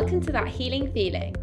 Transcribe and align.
Welcome 0.00 0.20
to 0.20 0.32
That 0.32 0.46
Healing 0.46 0.92
Feeling. 0.92 1.34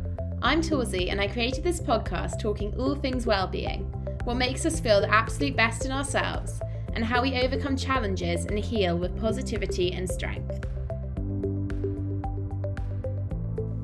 I'm 0.41 0.61
Torsey 0.61 1.09
and 1.09 1.19
I 1.19 1.27
created 1.27 1.61
this 1.61 1.81
podcast 1.81 2.39
talking 2.39 2.73
all 2.75 2.95
things 2.95 3.25
well-being, 3.25 3.81
what 4.23 4.37
makes 4.37 4.65
us 4.65 4.79
feel 4.79 5.01
the 5.01 5.13
absolute 5.13 5.57
best 5.57 5.83
in 5.83 5.91
ourselves, 5.91 6.61
and 6.93 7.03
how 7.03 7.21
we 7.21 7.37
overcome 7.37 7.75
challenges 7.75 8.45
and 8.45 8.57
heal 8.57 8.97
with 8.97 9.19
positivity 9.19 9.91
and 9.91 10.09
strength. 10.09 10.65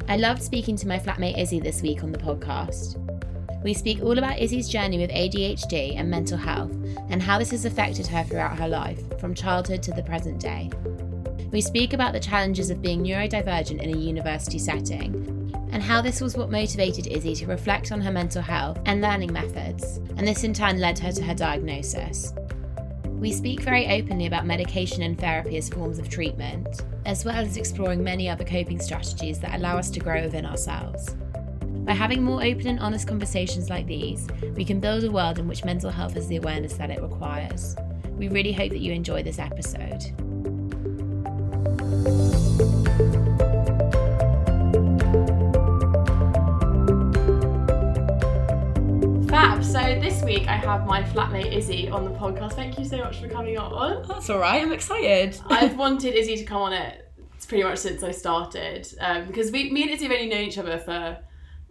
I 0.08 0.16
loved 0.16 0.41
speaking 0.41 0.78
to 0.78 0.88
my 0.88 0.97
flatmate 0.97 1.38
Izzy 1.38 1.59
this 1.59 1.81
week 1.81 2.02
on 2.02 2.13
the 2.13 2.17
podcast. 2.17 2.95
We 3.66 3.73
speak 3.73 4.02
all 4.02 4.17
about 4.17 4.39
Izzy's 4.39 4.69
journey 4.69 5.00
with 5.00 5.11
ADHD 5.11 5.97
and 5.97 6.09
mental 6.09 6.38
health 6.38 6.72
and 7.09 7.22
how 7.22 7.38
this 7.39 7.52
has 7.52 7.66
affected 7.66 8.08
her 8.08 8.23
throughout 8.23 8.58
her 8.58 8.69
life, 8.69 9.19
from 9.19 9.33
childhood 9.33 9.83
to 9.83 9.91
the 9.91 10.03
present 10.03 10.39
day. 10.39 10.69
We 11.52 11.59
speak 11.59 11.91
about 11.91 12.13
the 12.13 12.19
challenges 12.19 12.69
of 12.69 12.81
being 12.81 13.03
neurodivergent 13.03 13.81
in 13.81 13.94
a 13.94 13.97
university 13.97 14.57
setting 14.57 15.52
and 15.73 15.83
how 15.83 16.02
this 16.02 16.21
was 16.21 16.38
what 16.38 16.49
motivated 16.49 17.07
Izzy 17.07 17.35
to 17.35 17.45
reflect 17.45 17.91
on 17.91 17.99
her 17.99 18.11
mental 18.11 18.41
health 18.41 18.80
and 18.85 19.02
learning 19.02 19.33
methods, 19.33 19.97
and 20.16 20.25
this 20.25 20.45
in 20.45 20.53
turn 20.53 20.79
led 20.79 20.97
her 20.99 21.11
to 21.11 21.23
her 21.23 21.33
diagnosis. 21.33 22.33
We 23.05 23.33
speak 23.33 23.61
very 23.61 23.88
openly 23.88 24.27
about 24.27 24.45
medication 24.45 25.03
and 25.03 25.19
therapy 25.19 25.57
as 25.57 25.67
forms 25.67 25.99
of 25.99 26.09
treatment, 26.09 26.67
as 27.05 27.25
well 27.25 27.35
as 27.35 27.57
exploring 27.57 28.02
many 28.02 28.29
other 28.29 28.45
coping 28.45 28.79
strategies 28.79 29.39
that 29.39 29.55
allow 29.55 29.77
us 29.77 29.89
to 29.91 29.99
grow 29.99 30.23
within 30.23 30.45
ourselves. 30.45 31.16
By 31.83 31.94
having 31.94 32.23
more 32.23 32.44
open 32.44 32.67
and 32.67 32.79
honest 32.79 33.07
conversations 33.07 33.69
like 33.69 33.88
these, 33.88 34.25
we 34.55 34.63
can 34.63 34.79
build 34.79 35.03
a 35.03 35.11
world 35.11 35.38
in 35.38 35.49
which 35.49 35.66
mental 35.66 35.89
health 35.89 36.13
has 36.13 36.27
the 36.27 36.38
awareness 36.38 36.73
that 36.73 36.91
it 36.91 37.02
requires. 37.02 37.75
We 38.11 38.29
really 38.29 38.53
hope 38.53 38.72
that 38.72 38.79
you 38.79 38.94
enjoy 38.94 39.23
this 39.23 39.39
episode. 39.39 40.30
Fab. 49.27 49.63
So 49.63 49.80
this 49.99 50.23
week 50.23 50.47
I 50.47 50.55
have 50.55 50.85
my 50.88 51.03
flatmate 51.03 51.53
Izzy 51.53 51.89
on 51.89 52.03
the 52.06 52.12
podcast. 52.12 52.53
Thank 52.53 52.79
you 52.79 52.85
so 52.85 52.97
much 52.97 53.19
for 53.22 53.28
coming 53.28 53.57
on. 53.57 54.07
That's 54.07 54.29
all 54.29 54.39
right. 54.39 54.62
I'm 54.62 54.72
excited. 54.72 55.39
I've 55.50 55.78
wanted 55.78 56.16
Izzy 56.16 56.38
to 56.38 56.44
come 56.44 56.62
on 56.63 56.73
it 56.73 57.12
pretty 57.47 57.63
much 57.63 57.79
since 57.79 58.01
I 58.01 58.12
started 58.12 58.88
um, 59.00 59.28
because 59.28 59.51
we, 59.51 59.72
me 59.72 59.83
and 59.83 59.91
Izzy 59.91 60.06
have 60.06 60.13
only 60.13 60.28
known 60.28 60.41
each 60.45 60.57
other 60.57 60.78
for 60.78 61.18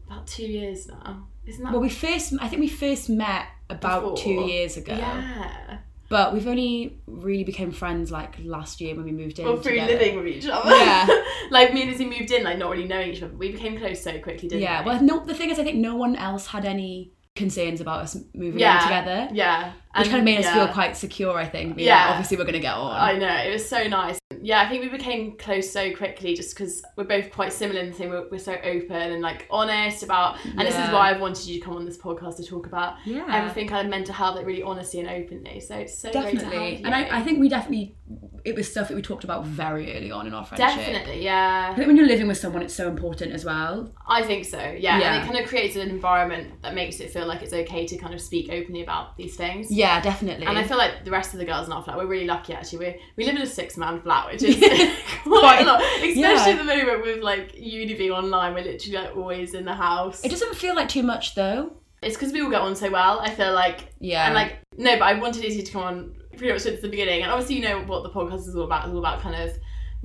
about 0.07 0.27
two 0.27 0.47
years 0.47 0.87
now. 0.89 1.27
Isn't 1.47 1.65
that? 1.65 1.73
well, 1.73 1.81
we 1.81 1.89
first, 1.89 2.35
I 2.41 2.49
think 2.49 2.61
we 2.61 2.69
first 2.69 3.09
met 3.09 3.47
about 3.69 4.03
Before. 4.03 4.17
two 4.17 4.31
years 4.31 4.77
ago. 4.77 4.95
yeah. 4.95 5.79
But 6.11 6.35
we've 6.35 6.47
only 6.49 6.99
really 7.07 7.45
became 7.45 7.71
friends 7.71 8.11
like 8.11 8.37
last 8.43 8.81
year 8.81 8.97
when 8.97 9.05
we 9.05 9.13
moved 9.13 9.39
in. 9.39 9.45
Well, 9.47 9.57
through 9.59 9.73
together. 9.73 9.93
living 9.93 10.17
with 10.19 10.27
each 10.27 10.47
other. 10.49 10.69
Yeah. 10.75 11.07
like 11.51 11.73
me 11.73 11.83
and 11.83 11.93
Izzy 11.93 12.05
moved 12.05 12.33
in, 12.33 12.43
like 12.43 12.59
not 12.59 12.69
really 12.71 12.89
knowing 12.89 13.13
each 13.13 13.23
other. 13.23 13.33
We 13.33 13.53
became 13.53 13.79
close 13.79 14.03
so 14.03 14.19
quickly, 14.19 14.49
didn't 14.49 14.63
Yeah. 14.63 14.81
we? 14.83 14.87
Well, 14.87 15.03
no. 15.03 15.25
The 15.25 15.35
thing 15.35 15.51
is, 15.51 15.59
I 15.61 15.65
think 15.65 15.77
no 15.79 15.95
one 15.95 16.17
else 16.17 16.49
had 16.49 16.65
any 16.65 17.13
concerns 17.37 17.81
about 17.81 18.01
us 18.03 18.17
moving 18.35 18.61
yeah. 18.61 18.79
in 18.79 18.83
together, 18.83 19.29
Yeah. 19.33 19.73
which 19.97 20.09
kind 20.09 20.19
of 20.19 20.25
made 20.25 20.45
us 20.45 20.53
feel 20.53 20.69
quite 20.69 20.97
secure. 20.97 21.37
I 21.37 21.47
think. 21.47 21.79
Yeah. 21.79 21.97
like, 21.97 22.11
obviously, 22.11 22.37
we're 22.37 22.45
gonna 22.45 22.59
get 22.59 22.75
on. 22.75 22.95
I 22.97 23.17
know 23.19 23.49
it 23.49 23.53
was 23.53 23.69
so 23.69 23.85
nice. 23.87 24.19
Yeah, 24.43 24.61
I 24.63 24.69
think 24.69 24.83
we 24.83 24.89
became 24.89 25.37
close 25.37 25.71
so 25.71 25.95
quickly 25.95 26.35
just 26.35 26.57
because 26.57 26.83
we're 26.97 27.05
both 27.05 27.31
quite 27.31 27.53
similar 27.53 27.81
in 27.81 27.91
the 27.91 27.93
thing. 27.93 28.09
We're, 28.09 28.29
we're 28.31 28.39
so 28.39 28.55
open 28.55 28.97
and 28.97 29.21
like 29.23 29.47
honest 29.51 30.03
about, 30.03 30.39
and 30.45 30.61
this 30.61 30.75
is 30.75 30.91
why 30.91 31.11
I've 31.11 31.21
wanted 31.21 31.47
you 31.47 31.61
to 31.61 31.65
come 31.65 31.77
on 31.77 31.85
this 31.85 31.99
podcast 31.99 32.37
to 32.37 32.45
talk 32.45 32.67
about 32.67 32.95
Yeah. 33.05 33.27
everything 33.31 33.69
kind 33.69 33.87
of 33.87 33.91
mental 33.91 34.15
health, 34.15 34.37
like 34.37 34.47
really 34.47 34.63
honestly 34.63 35.01
and 35.01 35.09
openly. 35.09 35.61
So 35.61 35.77
it's 35.77 35.97
so 35.99 36.11
great 36.11 36.39
to 36.39 36.45
Definitely. 36.45 36.83
And 36.85 36.95
I. 36.95 37.19
I 37.19 37.23
think 37.23 37.39
we 37.39 37.49
definitely, 37.49 37.97
it 38.45 38.55
was 38.55 38.71
stuff 38.71 38.89
that 38.89 38.95
we 38.95 39.03
talked 39.03 39.25
about 39.25 39.45
very 39.45 39.97
early 39.97 40.11
on 40.11 40.27
in 40.27 40.35
our 40.35 40.45
friendship. 40.45 40.77
definitely, 40.79 41.23
yeah. 41.25 41.71
I 41.73 41.75
think 41.75 41.87
when 41.87 41.97
you're 41.97 42.07
living 42.07 42.27
with 42.29 42.39
someone, 42.39 42.63
it's 42.63 42.75
so 42.75 42.89
important 42.89 43.33
as 43.33 43.45
well. 43.45 43.93
I 44.09 44.23
think 44.23 44.45
so. 44.45 44.59
Yeah. 44.59 44.99
Yeah. 44.99 45.15
and 45.15 45.23
it 45.23 45.27
kind 45.27 45.43
of 45.43 45.49
creates 45.49 45.77
an 45.77 45.89
environment 45.91 46.63
that 46.63 46.75
makes 46.75 47.01
it 47.01 47.11
feel 47.11 47.27
like 47.27 47.43
it's 47.43 47.53
okay 47.53 47.87
to 47.87 47.97
kind 47.97 48.15
of 48.15 48.21
speak 48.21 48.51
openly 48.53 48.83
about 48.83 49.17
these 49.17 49.37
things. 49.37 49.71
Yeah, 49.71 50.01
definitely. 50.01 50.47
And 50.47 50.59
I 50.59 50.65
feel 50.65 50.79
like 50.79 51.05
the 51.05 51.11
rest 51.11 51.33
of 51.33 51.39
the 51.39 51.45
girls 51.45 51.67
in 51.67 51.73
our 51.73 51.83
flat, 51.83 51.97
we're 51.97 52.07
really 52.07 52.27
lucky 52.27 52.53
actually. 52.55 52.79
We 52.79 53.01
we 53.17 53.25
live 53.27 53.37
in 53.37 53.43
a 53.43 53.47
six 53.47 53.77
man 53.77 54.01
flat, 54.01 54.31
which 54.33 54.43
is 54.43 54.57
quite, 54.57 54.97
Quite- 55.25 55.63
a 55.63 55.65
lot. 55.65 55.81
Especially 55.83 56.21
yeah. 56.21 56.47
at 56.49 56.59
the 56.59 56.65
moment 56.65 57.03
with 57.05 57.23
like 57.23 57.53
uni 57.57 57.95
being 57.95 58.11
online, 58.13 58.55
we're 58.55 58.65
literally 58.65 58.97
like 58.99 59.17
always 59.17 59.55
in 59.55 59.65
the 59.65 59.75
house. 59.75 60.25
it 60.25 60.31
doesn't 60.31 60.55
feel 60.57 60.75
like 60.75 60.89
too 60.89 61.03
much 61.03 61.35
though. 61.35 61.73
It's 62.03 62.17
because 62.17 62.33
we 62.33 62.41
all 62.41 62.49
get 62.51 62.63
on 62.63 62.75
so 62.77 62.91
well. 62.91 63.21
I 63.21 63.29
feel 63.29 63.53
like 63.53 63.81
Yeah. 63.99 64.25
and 64.27 64.35
like 64.35 64.59
no, 64.79 64.95
but 64.99 65.05
I 65.05 65.15
wanted 65.21 65.45
Izzy 65.45 65.63
to 65.63 65.73
come 65.73 65.83
on 65.83 66.15
pretty 66.41 66.53
much 66.55 66.63
since 66.63 66.81
the 66.81 66.89
beginning. 66.89 67.23
And 67.23 67.31
obviously, 67.31 67.57
you 67.57 67.63
know 67.63 67.81
what 67.83 68.03
the 68.03 68.11
podcast 68.11 68.49
is 68.49 68.57
all 68.57 68.65
about. 68.65 68.85
It's 68.87 68.93
all 68.93 68.99
about 68.99 69.21
kind 69.21 69.37
of 69.41 69.57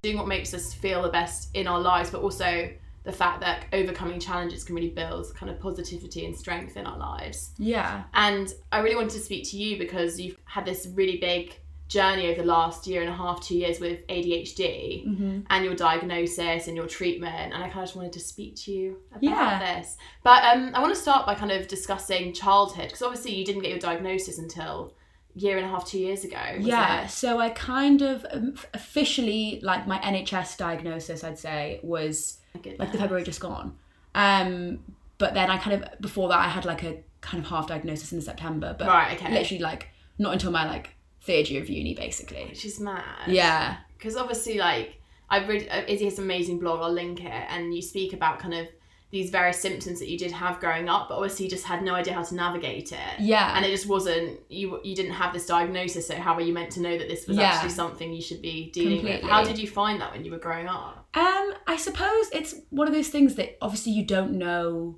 doing 0.03 0.17
what 0.17 0.27
makes 0.27 0.53
us 0.53 0.73
feel 0.73 1.01
the 1.01 1.09
best 1.09 1.49
in 1.55 1.65
our 1.67 1.79
lives, 1.79 2.09
but 2.11 2.21
also 2.21 2.69
the 3.03 3.11
fact 3.11 3.39
that 3.41 3.65
overcoming 3.71 4.19
challenges 4.19 4.63
can 4.63 4.75
really 4.75 4.89
build 4.89 5.33
kind 5.35 5.49
of 5.49 5.59
positivity 5.59 6.25
and 6.25 6.35
strength 6.35 6.75
in 6.75 6.85
our 6.85 6.97
lives. 6.97 7.51
Yeah. 7.57 8.03
And 8.13 8.53
I 8.71 8.79
really 8.79 8.95
wanted 8.95 9.11
to 9.11 9.19
speak 9.19 9.49
to 9.51 9.57
you 9.57 9.77
because 9.77 10.19
you've 10.19 10.37
had 10.45 10.65
this 10.65 10.87
really 10.93 11.17
big 11.17 11.55
journey 11.87 12.31
over 12.31 12.41
the 12.41 12.47
last 12.47 12.87
year 12.87 13.01
and 13.01 13.09
a 13.11 13.13
half, 13.13 13.39
two 13.45 13.55
years 13.55 13.79
with 13.79 14.05
ADHD 14.07 15.05
Mm-hmm. 15.07 15.39
and 15.51 15.63
your 15.65 15.75
diagnosis 15.75 16.67
and 16.67 16.75
your 16.75 16.87
treatment. 16.87 17.53
And 17.53 17.63
I 17.63 17.67
kind 17.69 17.79
of 17.81 17.83
just 17.85 17.95
wanted 17.95 18.13
to 18.13 18.19
speak 18.19 18.55
to 18.63 18.71
you 18.71 18.97
about 19.11 19.23
Yeah. 19.23 19.75
this. 19.79 19.95
But 20.23 20.43
um, 20.43 20.71
I 20.73 20.81
want 20.81 20.93
to 20.95 20.99
start 20.99 21.25
by 21.27 21.35
kind 21.35 21.51
of 21.51 21.67
discussing 21.67 22.33
childhood 22.33 22.87
because 22.87 23.01
obviously 23.03 23.35
you 23.35 23.45
didn't 23.45 23.61
get 23.61 23.69
your 23.71 23.79
diagnosis 23.79 24.39
until 24.39 24.93
year 25.35 25.57
and 25.57 25.65
a 25.65 25.69
half, 25.69 25.85
two 25.85 25.99
years 25.99 26.23
ago. 26.23 26.39
Yeah, 26.59 27.03
it? 27.03 27.09
so 27.09 27.39
I 27.39 27.49
kind 27.49 28.01
of 28.01 28.25
um, 28.31 28.55
officially 28.73 29.59
like 29.61 29.85
my 29.85 29.99
NHS 29.99 30.57
diagnosis, 30.57 31.23
I'd 31.23 31.37
say, 31.37 31.79
was 31.83 32.39
like 32.79 32.91
the 32.91 32.97
February 32.97 33.23
just 33.23 33.41
gone. 33.41 33.77
Um, 34.15 34.79
but 35.17 35.33
then 35.33 35.51
I 35.51 35.57
kind 35.57 35.83
of 35.83 36.01
before 36.01 36.29
that 36.29 36.39
I 36.39 36.47
had 36.47 36.65
like 36.65 36.83
a 36.83 37.03
kind 37.21 37.43
of 37.43 37.49
half 37.49 37.67
diagnosis 37.67 38.13
in 38.13 38.21
September, 38.21 38.75
but 38.77 38.87
Right, 38.87 39.15
okay. 39.17 39.33
literally 39.33 39.61
like 39.61 39.89
not 40.17 40.33
until 40.33 40.51
my 40.51 40.65
like 40.65 40.95
third 41.21 41.49
year 41.49 41.61
of 41.61 41.69
uni, 41.69 41.93
basically. 41.93 42.45
Which 42.45 42.65
is 42.65 42.79
mad. 42.79 43.03
Yeah, 43.27 43.77
because 43.97 44.15
obviously 44.15 44.57
like 44.57 45.01
I've 45.29 45.47
read 45.49 45.67
uh, 45.69 45.81
Izzy 45.87 46.05
has 46.05 46.17
an 46.17 46.25
amazing 46.25 46.59
blog 46.59 46.79
I'll 46.81 46.91
link 46.91 47.23
it 47.23 47.45
and 47.49 47.75
you 47.75 47.81
speak 47.81 48.13
about 48.13 48.39
kind 48.39 48.53
of 48.53 48.67
these 49.15 49.29
various 49.39 49.59
symptoms 49.65 49.97
that 49.99 50.09
you 50.09 50.17
did 50.17 50.31
have 50.31 50.59
growing 50.59 50.87
up 50.95 51.03
but 51.09 51.15
obviously 51.15 51.45
you 51.45 51.49
just 51.57 51.65
had 51.71 51.81
no 51.89 51.93
idea 52.01 52.13
how 52.13 52.23
to 52.29 52.35
navigate 52.35 52.91
it 52.91 53.13
yeah, 53.19 53.55
and 53.55 53.65
it 53.65 53.71
just 53.77 53.87
wasn't 53.95 54.39
you 54.49 54.65
you 54.83 54.93
didn't 54.99 55.13
have 55.21 55.31
this 55.33 55.45
diagnosis 55.45 56.07
so 56.09 56.15
how 56.25 56.33
were 56.35 56.41
you 56.49 56.53
meant 56.59 56.71
to 56.77 56.81
know 56.85 56.95
that 56.97 57.07
this 57.07 57.25
was 57.27 57.37
Yeah. 57.37 57.43
actually 57.51 57.69
something 57.83 58.07
you 58.13 58.21
should 58.21 58.41
be 58.41 58.69
dealing 58.71 59.03
with 59.03 59.21
how 59.23 59.41
did 59.49 59.57
you 59.57 59.67
find 59.79 60.01
that 60.01 60.11
when 60.13 60.23
you 60.25 60.31
were 60.35 60.43
growing 60.47 60.67
up 60.67 60.93
Um, 61.15 61.47
I 61.73 61.77
suppose 61.87 62.25
it's 62.39 62.51
one 62.79 62.87
of 62.89 62.93
those 62.93 63.07
things 63.15 63.35
that 63.35 63.49
obviously 63.61 63.93
you 63.93 64.05
don't 64.15 64.33
know. 64.45 64.97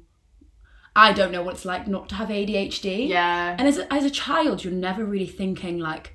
I 0.96 1.14
don't 1.14 1.32
know 1.32 1.44
what 1.44 1.54
it's 1.56 1.66
like 1.74 1.88
not 1.88 2.10
to 2.10 2.16
have 2.16 2.30
ADHD. 2.30 3.08
yeah 3.08 3.56
And 3.60 3.68
as 3.72 3.78
a, 3.78 3.86
as 3.94 4.04
a 4.04 4.10
child, 4.10 4.64
you're 4.64 4.74
never 4.90 5.06
really 5.14 5.28
thinking 5.42 5.78
like, 5.90 6.06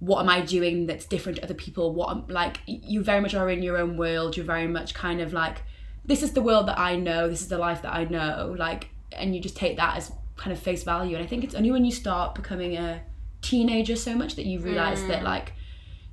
what 0.00 0.18
am 0.22 0.28
I 0.28 0.40
doing 0.40 0.86
that's 0.88 1.06
different 1.06 1.36
to 1.36 1.44
other 1.44 1.54
people? 1.54 1.94
What 1.98 2.08
am, 2.10 2.20
like 2.26 2.56
you 2.66 2.98
very 3.04 3.20
much 3.24 3.34
are 3.34 3.48
in 3.48 3.62
your 3.62 3.76
own 3.82 3.92
world. 3.96 4.36
You're 4.36 4.44
very 4.56 4.66
much 4.66 4.90
kind 4.92 5.20
of 5.20 5.32
like, 5.32 5.58
this 6.04 6.22
is 6.22 6.32
the 6.32 6.42
world 6.42 6.68
that 6.68 6.78
I 6.78 6.96
know. 6.96 7.28
This 7.28 7.42
is 7.42 7.48
the 7.48 7.58
life 7.58 7.82
that 7.82 7.94
I 7.94 8.04
know. 8.04 8.54
Like, 8.58 8.88
and 9.12 9.34
you 9.34 9.40
just 9.40 9.56
take 9.56 9.76
that 9.76 9.96
as 9.96 10.12
kind 10.36 10.52
of 10.52 10.58
face 10.58 10.82
value. 10.82 11.16
And 11.16 11.24
I 11.24 11.28
think 11.28 11.44
it's 11.44 11.54
only 11.54 11.70
when 11.70 11.84
you 11.84 11.92
start 11.92 12.34
becoming 12.34 12.76
a 12.76 13.02
teenager 13.42 13.96
so 13.96 14.14
much 14.14 14.36
that 14.36 14.46
you 14.46 14.58
realize 14.58 15.06
that 15.06 15.20
mm. 15.20 15.24
like 15.24 15.52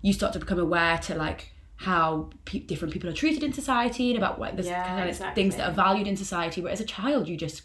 you 0.01 0.11
start 0.11 0.33
to 0.33 0.39
become 0.39 0.59
aware 0.59 0.97
to 0.97 1.15
like 1.15 1.53
how 1.77 2.29
pe- 2.45 2.59
different 2.59 2.93
people 2.93 3.09
are 3.09 3.13
treated 3.13 3.41
in 3.41 3.53
society 3.53 4.09
and 4.09 4.17
about 4.17 4.37
what 4.37 4.55
there's 4.55 4.67
Yeah, 4.67 4.85
kind 4.85 5.03
of 5.03 5.09
exactly. 5.09 5.41
things 5.41 5.55
that 5.55 5.69
are 5.69 5.73
valued 5.73 6.07
in 6.07 6.15
society. 6.15 6.61
Where 6.61 6.71
as 6.71 6.81
a 6.81 6.85
child, 6.85 7.27
you 7.27 7.37
just 7.37 7.63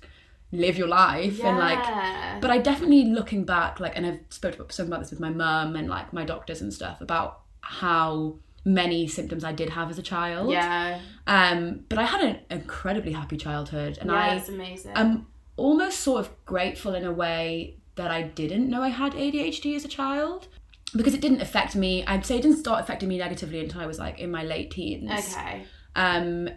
live 0.52 0.78
your 0.78 0.88
life 0.88 1.43
and 1.43 1.58
like 1.58 2.40
but 2.40 2.50
I 2.50 2.58
definitely 2.58 3.05
looking 3.05 3.44
back, 3.44 3.81
like, 3.81 3.96
and 3.96 4.06
I've 4.06 4.14
about, 4.14 4.32
spoken 4.73 4.87
about 4.87 5.00
this 5.00 5.11
with 5.11 5.20
my 5.20 5.31
mum 5.31 5.76
and 5.76 5.88
like 5.88 6.12
my 6.12 6.25
doctors 6.25 6.61
and 6.61 6.73
stuff 6.73 7.00
about 7.00 7.40
how 7.61 8.37
many 8.67 9.07
symptoms 9.07 9.45
I 9.45 9.53
did 9.53 9.71
have 9.71 9.89
as 9.91 9.99
a 9.99 10.03
child. 10.03 10.51
yeah, 10.51 11.01
Um, 11.27 11.85
but 11.89 11.99
I 11.99 12.03
had 12.05 12.21
an 12.21 12.41
incredibly 12.51 13.13
happy 13.13 13.37
childhood, 13.39 13.97
and 14.01 14.11
yeah, 14.11 14.17
I 14.17 14.35
it's 14.35 14.49
amazing. 14.51 14.93
I'm 14.95 15.29
almost 15.57 16.01
sort 16.01 16.21
of 16.21 16.31
grateful 16.45 16.95
in 16.95 17.05
a 17.07 17.13
way 17.13 17.77
that 17.95 18.11
I 18.11 18.23
didn't 18.23 18.69
know 18.69 18.83
I 18.83 18.89
had 18.89 19.13
ADHD 19.15 19.75
as 19.77 19.85
a 19.85 19.89
child 19.89 20.49
because 20.95 21.15
it 21.15 21.21
didn't 21.23 21.41
affect 21.41 21.75
me. 21.77 22.05
I'd 22.07 22.27
say 22.27 22.37
it 22.39 22.43
didn't 22.43 22.59
start 22.59 22.81
affecting 22.83 23.09
me 23.09 23.17
negatively 23.19 23.61
until 23.61 23.81
I 23.81 23.87
was 23.87 23.99
like 23.99 24.19
in 24.19 24.31
my 24.31 24.43
late 24.45 24.71
teens. 24.73 25.11
okay. 25.11 25.65
Um, 25.95 26.49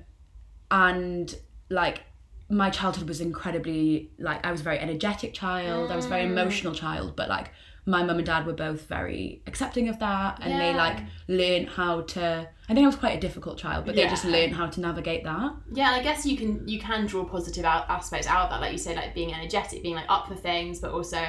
and 0.71 1.33
like 1.69 2.01
my 2.49 2.69
childhood 2.69 3.07
was 3.07 3.21
incredibly 3.21 4.09
like 4.19 4.45
I 4.45 4.51
was 4.51 4.61
a 4.61 4.63
very 4.63 4.79
energetic 4.79 5.33
child. 5.33 5.91
I 5.91 5.95
was 5.95 6.05
a 6.05 6.09
very 6.09 6.23
Mm. 6.23 6.31
emotional 6.31 6.73
child, 6.73 7.15
but 7.15 7.29
like 7.29 7.51
my 7.89 8.03
mum 8.03 8.17
and 8.17 8.25
dad 8.25 8.45
were 8.45 8.53
both 8.53 8.81
very 8.87 9.41
accepting 9.47 9.89
of 9.89 9.97
that, 9.99 10.39
and 10.41 10.59
they 10.61 10.73
like 10.73 10.97
learned 11.27 11.69
how 11.69 12.01
to. 12.01 12.47
I 12.69 12.73
think 12.73 12.83
I 12.83 12.87
was 12.87 12.95
quite 12.95 13.17
a 13.17 13.19
difficult 13.19 13.57
child, 13.57 13.85
but 13.85 13.95
they 13.95 14.07
just 14.07 14.25
Yeah. 14.25 14.31
learned 14.31 14.53
how 14.55 14.67
to 14.67 14.79
navigate 14.79 15.23
that. 15.23 15.51
Yeah, 15.73 15.87
and 15.87 15.95
I 15.99 16.03
guess 16.03 16.25
you 16.25 16.37
can 16.37 16.67
you 16.67 16.79
can 16.79 17.07
draw 17.07 17.23
positive 17.25 17.65
out, 17.65 17.89
aspects 17.89 18.27
out 18.27 18.43
of 18.45 18.49
that, 18.51 18.61
like 18.61 18.71
you 18.71 18.77
say, 18.77 18.95
like 18.95 19.15
being 19.15 19.33
energetic, 19.33 19.81
being 19.81 19.95
like 19.95 20.05
up 20.09 20.27
for 20.27 20.35
things, 20.35 20.79
but 20.79 20.91
also 20.91 21.21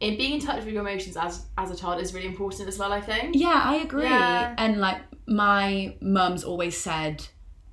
in 0.00 0.16
being 0.16 0.34
in 0.34 0.40
touch 0.40 0.64
with 0.64 0.72
your 0.74 0.80
emotions 0.86 1.16
as 1.16 1.46
as 1.56 1.70
a 1.70 1.76
child 1.76 2.00
is 2.02 2.12
really 2.14 2.26
important 2.26 2.66
as 2.68 2.78
well. 2.78 2.92
I 2.92 3.00
think. 3.00 3.36
Yeah, 3.36 3.62
I 3.64 3.76
agree. 3.76 4.04
Yeah. 4.04 4.54
And 4.58 4.78
like 4.80 5.00
my 5.26 5.96
mum's 6.00 6.42
always 6.42 6.76
said, 6.76 7.24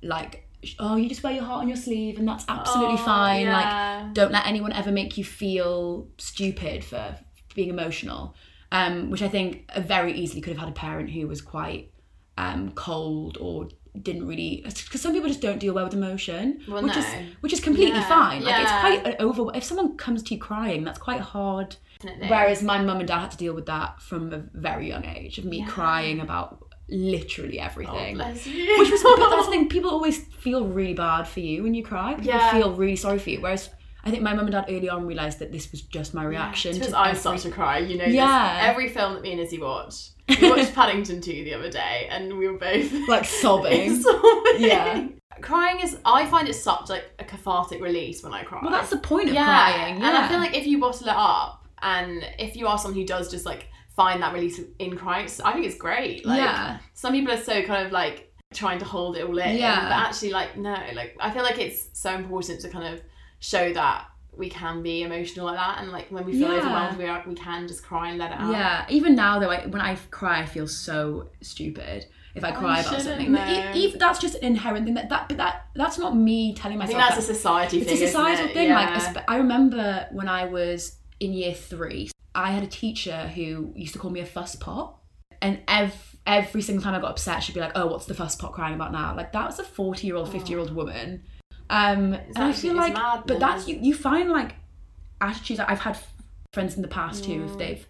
like, 0.02 0.46
oh, 0.78 0.94
you 0.96 1.08
just 1.08 1.22
wear 1.24 1.32
your 1.32 1.42
heart 1.44 1.62
on 1.62 1.68
your 1.68 1.76
sleeve, 1.76 2.18
and 2.20 2.28
that's 2.28 2.44
absolutely 2.48 2.94
Oh, 3.00 3.04
fine. 3.14 3.46
yeah. 3.46 3.56
Like, 4.04 4.14
don't 4.14 4.30
let 4.30 4.46
anyone 4.46 4.72
ever 4.72 4.92
make 4.92 5.18
you 5.18 5.24
feel 5.24 6.06
stupid 6.18 6.84
for 6.84 7.16
being 7.58 7.70
emotional. 7.78 8.34
Um, 8.70 9.10
which 9.10 9.22
I 9.22 9.28
think 9.28 9.64
very 9.78 10.12
easily 10.12 10.42
could 10.42 10.52
have 10.52 10.60
had 10.60 10.68
a 10.68 10.72
parent 10.86 11.08
who 11.10 11.26
was 11.26 11.40
quite 11.40 11.90
um, 12.36 12.70
cold 12.72 13.38
or 13.40 13.68
didn't 14.02 14.26
really 14.28 14.62
because 14.64 15.00
some 15.00 15.12
people 15.14 15.28
just 15.28 15.40
don't 15.40 15.58
deal 15.58 15.72
well 15.74 15.84
with 15.86 15.94
emotion 15.94 16.60
Well, 16.68 16.82
which 16.84 16.96
is 16.96 17.06
which 17.40 17.52
is 17.54 17.60
completely 17.60 17.98
Yeah, 17.98 18.08
fine 18.08 18.44
like 18.44 18.60
it's 18.62 18.70
quite 18.84 19.06
an 19.06 19.16
over 19.18 19.50
if 19.56 19.64
someone 19.64 19.96
comes 19.96 20.22
to 20.24 20.34
you 20.34 20.40
crying 20.40 20.84
that's 20.84 20.98
quite 20.98 21.20
hard 21.20 21.76
Definitely. 22.00 22.28
Whereas 22.28 22.62
my 22.62 22.78
mum 22.80 22.98
and 22.98 23.08
dad 23.08 23.20
had 23.20 23.30
to 23.32 23.36
deal 23.38 23.54
with 23.54 23.66
that 23.66 24.00
from 24.00 24.32
a 24.32 24.44
very 24.52 24.86
young 24.86 25.04
age 25.04 25.38
of 25.38 25.44
me 25.46 25.64
crying 25.66 26.20
about 26.20 26.62
literally 26.88 27.58
everything. 27.58 28.14
Oh, 28.20 28.24
Bless 28.24 28.46
you. 28.46 28.78
Which 28.78 28.90
was 28.90 29.02
that's 29.02 29.46
the 29.46 29.50
thing, 29.54 29.68
people 29.68 29.90
always 29.90 30.24
feel 30.26 30.66
really 30.66 30.94
bad 30.94 31.26
for 31.26 31.40
you 31.40 31.62
when 31.64 31.74
you 31.74 31.82
cry. 31.82 32.14
People 32.14 32.26
Yeah. 32.30 32.52
feel 32.52 32.74
really 32.76 32.96
sorry 32.96 33.18
for 33.18 33.30
you. 33.30 33.40
Whereas 33.40 33.70
I 34.04 34.10
think 34.10 34.22
my 34.22 34.32
mum 34.32 34.46
and 34.46 34.52
dad 34.52 34.66
early 34.68 34.88
on 34.88 35.06
realised 35.06 35.38
that 35.40 35.52
this 35.52 35.70
was 35.72 35.82
just 35.82 36.14
my 36.14 36.24
reaction 36.24 36.72
Because 36.72 36.90
to 36.92 36.98
I 36.98 37.08
every- 37.08 37.20
start 37.20 37.40
to 37.40 37.50
cry, 37.50 37.78
you 37.78 37.98
know. 37.98 38.04
Yeah. 38.04 38.54
This, 38.60 38.68
every 38.70 38.88
film 38.88 39.14
that 39.14 39.22
me 39.22 39.32
and 39.32 39.40
Izzy 39.40 39.58
watched. 39.58 40.10
We 40.40 40.50
watched 40.50 40.74
Paddington 40.74 41.20
2 41.20 41.30
the 41.44 41.54
other 41.54 41.70
day, 41.70 42.06
and 42.10 42.38
we 42.38 42.48
were 42.48 42.58
both 42.58 42.92
like 43.08 43.24
sobbing. 43.24 44.00
sobbing. 44.02 44.60
Yeah. 44.60 45.08
Crying 45.40 45.80
is, 45.80 45.96
I 46.04 46.26
find 46.26 46.48
it 46.48 46.54
such 46.54 46.88
like 46.88 47.04
a 47.18 47.24
cathartic 47.24 47.80
release 47.80 48.22
when 48.22 48.32
I 48.32 48.42
cry. 48.42 48.58
well 48.62 48.70
that's 48.72 48.90
the 48.90 48.98
point 48.98 49.28
of 49.28 49.34
yeah. 49.34 49.44
crying. 49.44 50.00
Yeah. 50.00 50.08
And 50.08 50.16
I 50.16 50.28
feel 50.28 50.38
like 50.38 50.56
if 50.56 50.66
you 50.66 50.78
bottle 50.78 51.06
it 51.08 51.14
up, 51.16 51.66
and 51.80 52.24
if 52.38 52.56
you 52.56 52.66
are 52.66 52.76
someone 52.78 52.98
who 52.98 53.06
does 53.06 53.30
just 53.30 53.46
like 53.46 53.68
find 53.94 54.20
that 54.22 54.32
release 54.34 54.60
in 54.78 54.96
crying, 54.96 55.28
I 55.44 55.52
think 55.52 55.66
it's 55.66 55.76
great. 55.76 56.24
Like, 56.26 56.38
Yeah. 56.40 56.78
Some 56.94 57.12
people 57.12 57.32
are 57.32 57.40
so 57.40 57.62
kind 57.62 57.86
of 57.86 57.92
like 57.92 58.32
trying 58.52 58.78
to 58.78 58.84
hold 58.84 59.16
it 59.16 59.24
all 59.24 59.38
in. 59.38 59.56
Yeah. 59.56 59.80
But 59.88 59.92
actually, 59.92 60.30
like, 60.30 60.56
no, 60.56 60.76
like, 60.94 61.16
I 61.20 61.30
feel 61.30 61.42
like 61.42 61.58
it's 61.58 61.88
so 61.92 62.14
important 62.14 62.60
to 62.62 62.68
kind 62.68 62.94
of 62.94 63.00
show 63.40 63.72
that 63.72 64.06
we 64.36 64.48
can 64.48 64.82
be 64.82 65.02
emotional 65.02 65.46
like 65.46 65.56
that. 65.56 65.78
And 65.80 65.90
like, 65.90 66.10
when 66.10 66.24
we 66.24 66.32
feel 66.32 66.52
Yeah. 66.52 66.58
overwhelmed, 66.58 66.98
we, 66.98 67.06
are, 67.06 67.22
we 67.26 67.34
can 67.34 67.66
just 67.66 67.82
cry 67.82 68.10
and 68.10 68.18
let 68.18 68.30
it 68.30 68.38
out. 68.38 68.52
Yeah, 68.52 68.86
even 68.88 69.14
now 69.14 69.38
though, 69.38 69.50
I, 69.50 69.66
when 69.66 69.80
I 69.80 69.96
cry, 70.10 70.40
I 70.40 70.46
feel 70.46 70.68
so 70.68 71.30
stupid 71.40 72.06
if 72.34 72.44
I 72.44 72.50
oh, 72.50 72.58
cry 72.58 72.80
you 72.80 72.88
about 72.88 73.02
something. 73.02 73.34
E- 73.34 73.72
even, 73.80 73.98
that's 73.98 74.18
just 74.18 74.36
an 74.36 74.44
inherent 74.44 74.84
thing. 74.84 74.94
That, 74.94 75.08
that, 75.08 75.28
but 75.28 75.38
that 75.38 75.66
that's 75.74 75.98
not 75.98 76.16
me 76.16 76.54
telling 76.54 76.78
myself 76.78 76.96
I 76.96 77.00
think 77.00 77.14
that's 77.14 77.26
that. 77.26 77.32
a 77.32 77.34
society 77.34 77.80
thing. 77.80 77.88
it's 77.88 77.98
thing. 77.98 78.08
a 78.08 78.10
societal 78.12 78.46
it? 78.46 78.52
thing. 78.54 78.68
Yeah. 78.68 79.12
Like 79.14 79.24
I 79.28 79.36
remember 79.38 80.06
when 80.12 80.28
I 80.28 80.44
was 80.44 80.98
in 81.18 81.32
year 81.32 81.52
three, 81.52 82.10
I 82.34 82.52
had 82.52 82.62
a 82.62 82.68
teacher 82.68 83.28
who 83.34 83.72
used 83.74 83.92
to 83.94 83.98
call 83.98 84.10
me 84.10 84.20
a 84.20 84.26
fuss 84.26 84.54
pot, 84.54 84.98
and 85.42 85.60
every 85.66 85.98
every 86.26 86.60
single 86.60 86.82
time 86.82 86.94
I 86.94 87.00
got 87.00 87.10
upset, 87.10 87.42
she'd 87.42 87.54
be 87.54 87.60
like, 87.60 87.72
"Oh, 87.74 87.86
what's 87.86 88.06
the 88.06 88.14
fuss 88.14 88.36
pot 88.36 88.52
crying 88.52 88.74
about 88.74 88.92
now?" 88.92 89.16
Like 89.16 89.32
that 89.32 89.46
was 89.46 89.58
a 89.58 89.64
forty 89.64 90.06
year 90.06 90.16
old, 90.16 90.30
fifty 90.30 90.50
year 90.50 90.60
old 90.60 90.74
woman. 90.74 91.24
Um, 91.70 92.14
and 92.14 92.38
I 92.38 92.52
feel 92.52 92.70
it's 92.72 92.78
like, 92.80 92.94
madness. 92.94 93.24
but 93.26 93.40
that's 93.40 93.68
you. 93.68 93.78
You 93.80 93.94
find 93.94 94.30
like 94.30 94.54
attitudes. 95.20 95.60
I've 95.60 95.80
had 95.80 95.98
friends 96.52 96.76
in 96.76 96.82
the 96.82 96.88
past 96.88 97.24
who, 97.26 97.34
Mm. 97.40 97.50
if 97.50 97.58
they've 97.58 97.86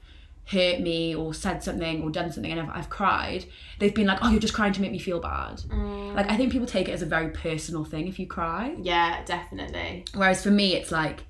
hurt 0.47 0.81
me 0.81 1.15
or 1.15 1.35
said 1.35 1.63
something 1.63 2.03
or 2.03 2.11
done 2.11 2.33
something 2.33 2.51
and 2.51 2.59
I've, 2.61 2.71
I've 2.75 2.91
cried, 2.91 3.45
they've 3.79 3.95
been 3.95 4.07
like, 4.07 4.19
"Oh, 4.23 4.31
you're 4.31 4.41
just 4.41 4.55
crying 4.55 4.73
to 4.73 4.81
make 4.81 4.93
me 4.93 4.99
feel 4.99 5.21
bad." 5.21 5.59
Mm. 5.69 6.15
Like 6.15 6.31
I 6.31 6.37
think 6.37 6.51
people 6.53 6.67
take 6.67 6.89
it 6.89 6.93
as 6.93 7.03
a 7.03 7.07
very 7.07 7.29
personal 7.31 7.85
thing 7.85 8.09
if 8.09 8.19
you 8.19 8.27
cry. 8.27 8.75
yeah, 8.81 9.23
definitely. 9.25 10.05
Whereas 10.15 10.43
for 10.43 10.51
me, 10.51 10.75
it's 10.75 10.91
like 10.91 11.25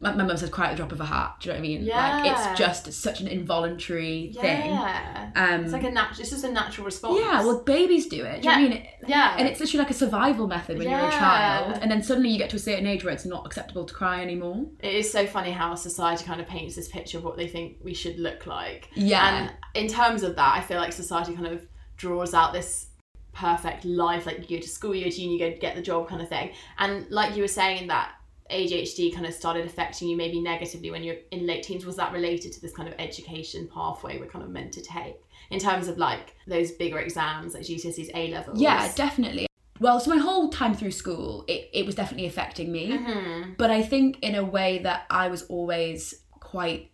my, 0.00 0.14
my 0.14 0.24
mum 0.24 0.36
says, 0.36 0.48
"Cry 0.50 0.66
at 0.66 0.70
the 0.72 0.76
drop 0.78 0.92
of 0.92 1.00
a 1.00 1.04
hat." 1.04 1.36
Do 1.40 1.48
you 1.48 1.52
know 1.52 1.58
what 1.60 1.64
I 1.64 1.68
mean? 1.68 1.80
Like 1.86 2.24
Yeah. 2.24 2.48
it's 2.50 2.58
just 2.58 2.92
such 2.92 3.20
an 3.20 3.28
involuntary 3.28 4.32
thing. 4.34 4.70
Yeah. 4.70 5.30
Um, 5.36 5.64
it's 5.64 5.72
like 5.72 5.84
a 5.84 5.90
natural. 5.90 6.20
It's 6.20 6.30
just 6.30 6.44
a 6.44 6.50
natural 6.50 6.84
response. 6.86 7.20
yeah, 7.20 7.40
well, 7.44 7.62
babies 7.62 8.06
do 8.06 8.24
it. 8.24 8.42
Do 8.42 8.48
you 8.48 8.54
know 8.56 8.60
what 8.62 8.66
I 8.66 8.68
mean? 8.68 8.72
It- 8.72 8.86
Yeah. 9.06 9.34
And 9.38 9.46
it's 9.48 9.60
literally 9.60 9.82
like 9.84 9.90
a 9.90 9.94
survival 9.94 10.46
method 10.46 10.78
when 10.78 10.88
you're 10.88 10.98
a 10.98 11.10
child, 11.10 11.78
and 11.82 11.90
then 11.90 12.02
suddenly 12.02 12.30
you 12.30 12.38
get 12.38 12.50
to 12.50 12.56
a 12.56 12.60
certain 12.60 12.86
age 12.86 13.04
where 13.04 13.12
it's 13.12 13.24
not 13.26 13.44
acceptable 13.46 13.84
to 13.84 13.94
cry 13.94 14.22
anymore. 14.22 14.66
It 14.80 14.94
is 14.94 15.10
so 15.10 15.26
funny 15.26 15.50
how 15.50 15.74
society 15.74 16.24
kind 16.24 16.40
of 16.40 16.46
paints 16.46 16.76
this 16.76 16.88
picture 16.88 17.18
of 17.18 17.24
what 17.24 17.36
they 17.36 17.46
think 17.48 17.76
we 17.82 17.94
should 17.94 18.18
look 18.18 18.46
like. 18.46 18.88
Yeah. 18.94 19.26
And 19.26 19.52
in 19.74 19.88
terms 19.88 20.22
of 20.22 20.36
that, 20.36 20.56
I 20.56 20.60
feel 20.60 20.78
like 20.78 20.92
society 20.92 21.34
kind 21.34 21.46
of 21.48 21.66
draws 21.96 22.32
out 22.34 22.52
this 22.52 22.86
perfect 23.32 23.84
life, 23.84 24.26
like 24.26 24.50
you 24.50 24.56
go 24.58 24.62
to 24.62 24.68
school, 24.68 24.94
you 24.94 25.04
go 25.04 25.10
to 25.10 25.20
uni, 25.20 25.34
you 25.34 25.38
go 25.38 25.56
get 25.60 25.76
the 25.76 25.82
job 25.82 26.08
kind 26.08 26.20
of 26.20 26.28
thing. 26.28 26.50
And 26.78 27.08
like 27.10 27.36
you 27.36 27.42
were 27.42 27.48
saying 27.48 27.88
that 27.88 28.10
ADHD 28.50 29.14
kind 29.14 29.26
of 29.26 29.32
started 29.34 29.64
affecting 29.66 30.08
you 30.08 30.16
maybe 30.16 30.40
negatively 30.40 30.90
when 30.90 31.02
you're 31.02 31.16
in 31.30 31.46
late 31.46 31.62
teens. 31.62 31.84
Was 31.86 31.96
that 31.96 32.12
related 32.12 32.52
to 32.52 32.60
this 32.60 32.72
kind 32.72 32.88
of 32.88 32.94
education 32.98 33.68
pathway 33.72 34.18
we're 34.18 34.26
kind 34.26 34.44
of 34.44 34.50
meant 34.50 34.72
to 34.72 34.82
take 34.82 35.16
in 35.50 35.58
terms 35.58 35.88
of 35.88 35.98
like 35.98 36.34
those 36.46 36.70
bigger 36.72 36.98
exams 36.98 37.54
like 37.54 37.62
GCSEs, 37.64 38.10
A 38.14 38.28
levels? 38.32 38.60
Yeah, 38.60 38.90
definitely. 38.94 39.46
Well, 39.80 39.98
so 39.98 40.10
my 40.10 40.18
whole 40.20 40.50
time 40.50 40.74
through 40.74 40.90
school, 40.90 41.44
it, 41.48 41.70
it 41.72 41.86
was 41.86 41.94
definitely 41.94 42.26
affecting 42.26 42.70
me. 42.70 42.90
Mhm. 42.92 43.56
But 43.56 43.70
I 43.70 43.82
think 43.82 44.18
in 44.20 44.34
a 44.34 44.44
way 44.44 44.78
that 44.78 45.06
I 45.08 45.28
was 45.28 45.42
always 45.44 46.14
quite 46.32 46.90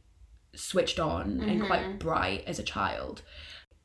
switched 0.55 1.01
on 1.01 1.41
and 1.41 1.43
Mm-hmm. 1.61 1.67
quite 1.67 1.99
bright 1.99 2.45
as 2.47 2.59
a 2.59 2.63
child. 2.63 3.23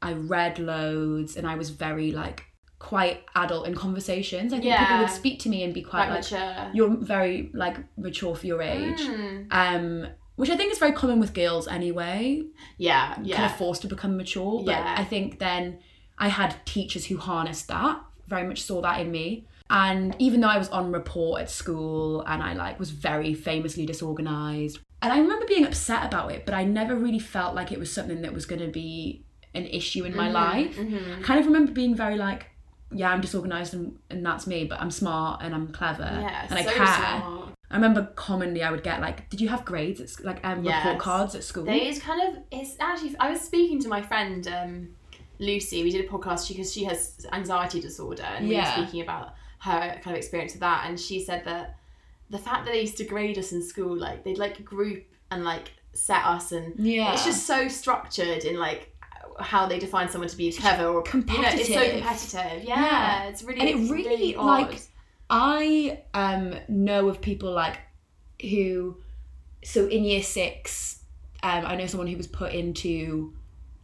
I 0.03 0.13
read 0.13 0.59
loads 0.59 1.35
and 1.35 1.47
I 1.47 1.55
was 1.55 1.69
very 1.71 2.11
like 2.11 2.45
quite 2.81 3.23
adult 3.35 3.67
in 3.67 3.75
conversations. 3.75 4.51
I 4.53 4.59
think 4.59 4.75
people 4.77 4.97
would 5.00 5.09
speak 5.09 5.39
to 5.41 5.50
me 5.50 5.63
and 5.63 5.73
be 5.73 5.81
quite 5.83 6.09
like 6.09 6.19
mature. 6.31 6.71
you're 6.73 6.95
very 6.97 7.50
like 7.53 7.77
mature 7.97 8.35
for 8.35 8.47
your 8.47 8.61
age. 8.61 9.00
Mm. 9.00 9.47
Um 9.51 10.07
which 10.38 10.50
I 10.50 10.57
think 10.57 10.71
is 10.71 10.79
very 10.79 10.93
common 10.93 11.19
with 11.19 11.33
girls 11.33 11.67
anyway. 11.67 12.41
Yeah, 12.77 13.17
yeah. 13.21 13.35
Kind 13.38 13.51
of 13.51 13.57
forced 13.57 13.81
to 13.83 13.88
become 13.88 14.17
mature. 14.17 14.63
But 14.65 14.71
Yeah. 14.71 14.95
I 14.97 15.03
think 15.03 15.38
then 15.39 15.79
I 16.17 16.29
had 16.29 16.55
teachers 16.65 17.05
who 17.05 17.17
harnessed 17.17 17.67
that, 17.67 18.01
very 18.27 18.45
much 18.47 18.61
saw 18.63 18.81
that 18.81 19.00
in 19.01 19.11
me. 19.11 19.45
And 19.69 20.15
even 20.19 20.41
though 20.41 20.47
I 20.47 20.57
was 20.57 20.69
on 20.69 20.91
report 20.91 21.41
at 21.43 21.50
school 21.50 22.21
and 22.25 22.41
I 22.41 22.53
like 22.53 22.79
was 22.79 22.89
very 22.91 23.33
famously 23.35 23.85
disorganized, 23.85 24.79
and 25.03 25.13
I 25.13 25.19
remember 25.19 25.45
being 25.45 25.65
upset 25.65 26.05
about 26.05 26.31
it, 26.31 26.45
but 26.45 26.53
I 26.55 26.63
never 26.63 26.95
really 26.95 27.19
felt 27.19 27.53
like 27.55 27.71
it 27.71 27.79
was 27.79 27.91
something 27.91 28.21
that 28.23 28.33
was 28.33 28.45
going 28.45 28.61
to 28.61 28.67
be 28.67 29.23
an 29.53 29.65
issue 29.65 30.03
in 30.05 30.15
my 30.15 30.29
Mm-hmm, 30.29 30.93
life. 30.95 31.17
I 31.19 31.21
kind 31.21 31.39
of 31.39 31.45
remember 31.45 31.71
being 31.71 31.93
very 31.95 32.17
like, 32.17 32.47
yeah, 32.93 33.12
I'm 33.12 33.21
disorganized 33.21 33.74
and, 33.74 33.98
and 34.10 34.25
that's 34.25 34.48
me, 34.48 34.65
but 34.65 34.79
I'm 34.81 34.91
smart 34.91 35.41
and 35.43 35.53
I'm 35.55 35.69
clever 35.71 36.03
Yeah, 36.03 36.48
and 36.50 36.60
I 36.60 36.63
so 36.63 36.71
care. 36.71 36.86
smart. 36.88 37.50
I 37.69 37.75
remember 37.75 38.12
commonly 38.15 38.63
I 38.63 38.71
would 38.71 38.83
get 38.83 39.00
like, 39.00 39.29
did 39.29 39.39
you 39.39 39.48
have 39.48 39.63
grades 39.63 40.01
It's 40.01 40.19
like 40.19 40.45
um, 40.45 40.65
report 40.65 41.00
cards 41.00 41.36
at 41.36 41.43
school? 41.43 41.63
They 41.63 41.88
is 41.88 42.00
kind 42.00 42.21
of 42.27 42.43
it's 42.51 42.75
actually 42.79 43.15
I 43.19 43.31
was 43.31 43.39
speaking 43.41 43.79
to 43.81 43.88
my 43.88 44.01
friend 44.01 44.45
um, 44.48 44.89
Lucy. 45.39 45.83
We 45.83 45.91
did 45.91 46.05
a 46.05 46.07
podcast 46.07 46.48
because 46.50 46.74
she 46.74 46.83
has 46.83 47.25
anxiety 47.31 47.79
disorder, 47.79 48.24
and 48.24 48.48
we 48.48 48.55
were 48.57 48.65
speaking 48.65 49.01
about 49.01 49.36
her 49.60 49.79
kind 50.03 50.07
of 50.07 50.15
experience 50.15 50.53
with 50.53 50.60
that. 50.62 50.86
And 50.88 51.00
she 51.00 51.24
said 51.24 51.45
that 51.45 51.77
the 52.29 52.38
fact 52.38 52.65
that 52.65 52.71
they 52.74 52.81
used 52.81 52.98
to 52.98 53.03
grade 53.05 53.38
us 53.38 53.51
in 53.53 53.62
school, 53.63 53.98
like 53.98 54.24
they'd 54.24 54.38
like 54.38 54.63
group 54.65 55.05
and 55.31 55.43
like 55.45 55.71
set 55.93 56.25
us, 56.25 56.51
and 56.51 56.74
Yeah. 56.77 57.13
it's 57.13 57.24
just 57.25 57.45
so 57.48 57.67
structured 57.69 58.43
in 58.43 58.60
like 58.60 58.90
how 59.39 59.65
they 59.67 59.79
define 59.79 60.09
someone 60.09 60.29
to 60.29 60.38
be 60.38 60.51
clever 60.51 60.85
or 60.85 60.88
You 60.88 60.93
know, 60.93 61.00
it's 61.01 61.67
so 61.67 61.73
competitive. 61.73 61.73
competitive. 62.01 62.63
Yeah, 62.63 62.81
Yeah. 62.81 63.23
it's 63.25 63.43
really 63.43 63.59
And 63.59 63.69
it 63.69 63.91
really, 63.91 64.35
odd. 64.35 64.45
like, 64.71 64.81
I 65.29 66.03
um 66.13 66.55
know 66.67 67.07
of 67.07 67.21
people 67.21 67.51
like 67.53 67.77
who 68.41 68.97
so 69.63 69.85
in 69.88 70.03
year 70.03 70.23
six, 70.23 71.03
um, 71.43 71.65
I 71.65 71.75
know 71.75 71.85
someone 71.85 72.07
who 72.07 72.17
was 72.17 72.27
put 72.27 72.51
into 72.53 73.33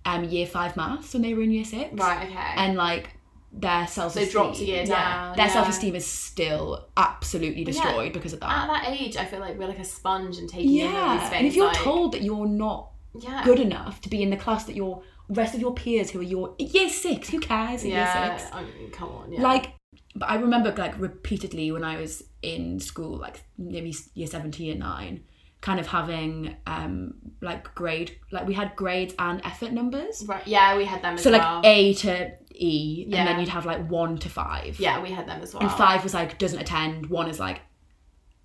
um 0.05 0.23
year 0.25 0.45
five 0.47 0.75
maths 0.75 1.13
when 1.13 1.21
they 1.21 1.33
were 1.33 1.43
in 1.43 1.51
year 1.51 1.65
six. 1.65 1.93
right, 1.93 2.27
okay, 2.27 2.53
And 2.57 2.75
like 2.77 3.11
their 3.53 3.87
self 3.87 4.15
esteem. 4.15 4.31
dropped 4.31 4.59
a 4.59 4.65
year 4.65 4.85
down, 4.85 5.35
Their 5.37 5.45
yeah. 5.47 5.53
self 5.53 5.69
esteem 5.69 5.95
is 5.95 6.05
still 6.05 6.87
absolutely 6.97 7.61
yeah, 7.61 7.65
destroyed 7.71 8.13
because 8.13 8.33
of 8.33 8.39
that. 8.41 8.49
At 8.49 8.67
that 8.67 8.89
age, 8.99 9.15
I 9.17 9.25
feel 9.25 9.39
like 9.39 9.57
we're 9.57 9.67
like 9.67 9.79
a 9.79 9.83
sponge 9.85 10.37
and 10.37 10.49
taking 10.49 10.75
in 10.75 10.87
all 10.87 11.13
these 11.13 11.21
yeah, 11.21 11.29
things. 11.29 11.33
and 11.39 11.47
if 11.47 11.55
you're 11.55 11.67
like, 11.67 11.77
told 11.77 12.11
that 12.13 12.21
you're 12.23 12.45
not 12.45 12.91
yeah, 13.17 13.43
good 13.45 13.59
enough 13.59 14.01
to 14.01 14.09
be 14.09 14.21
in 14.21 14.29
the 14.29 14.37
class 14.37 14.65
that 14.65 14.75
your 14.75 15.01
rest 15.29 15.53
of 15.55 15.61
your 15.61 15.73
peers 15.73 16.11
who 16.11 16.19
are 16.19 16.23
your 16.23 16.55
year 16.59 16.89
six, 16.89 17.29
who 17.29 17.39
cares? 17.39 17.83
yeah, 17.85 18.27
Year 18.29 18.39
six. 18.39 18.49
I 18.53 18.63
mean, 18.63 18.91
come 18.91 19.09
on, 19.09 19.31
yeah. 19.31 19.41
Like, 19.41 19.73
but 20.15 20.29
I 20.29 20.35
remember 20.35 20.73
like 20.75 20.97
repeatedly 20.99 21.71
when 21.71 21.83
I 21.83 21.97
was 21.99 22.23
in 22.41 22.79
school, 22.79 23.17
like 23.17 23.43
maybe 23.57 23.93
year 24.13 24.27
seven 24.27 24.51
to 24.51 24.63
year 24.63 24.75
nine, 24.75 25.23
kind 25.61 25.79
of 25.79 25.87
having 25.87 26.55
um 26.65 27.13
like 27.41 27.73
grade, 27.75 28.17
like 28.31 28.47
we 28.47 28.53
had 28.53 28.75
grades 28.75 29.13
and 29.19 29.41
effort 29.45 29.71
numbers. 29.71 30.23
right, 30.27 30.45
yeah, 30.47 30.75
we 30.77 30.85
had 30.85 31.01
them 31.01 31.15
as 31.15 31.23
So 31.23 31.29
like 31.29 31.41
well. 31.41 31.61
A 31.63 31.93
to 31.95 32.31
E, 32.53 33.03
and 33.05 33.27
then 33.27 33.39
you'd 33.39 33.49
have 33.49 33.65
like 33.65 33.87
one 33.89 34.17
to 34.19 34.29
five. 34.29 34.79
yeah, 34.79 35.01
we 35.01 35.11
had 35.11 35.27
them 35.27 35.41
as 35.41 35.53
well. 35.53 35.61
And 35.63 35.71
five 35.71 36.03
was 36.03 36.13
like 36.13 36.37
doesn't 36.39 36.59
attend. 36.59 37.07
One 37.07 37.29
is 37.29 37.39
like 37.39 37.61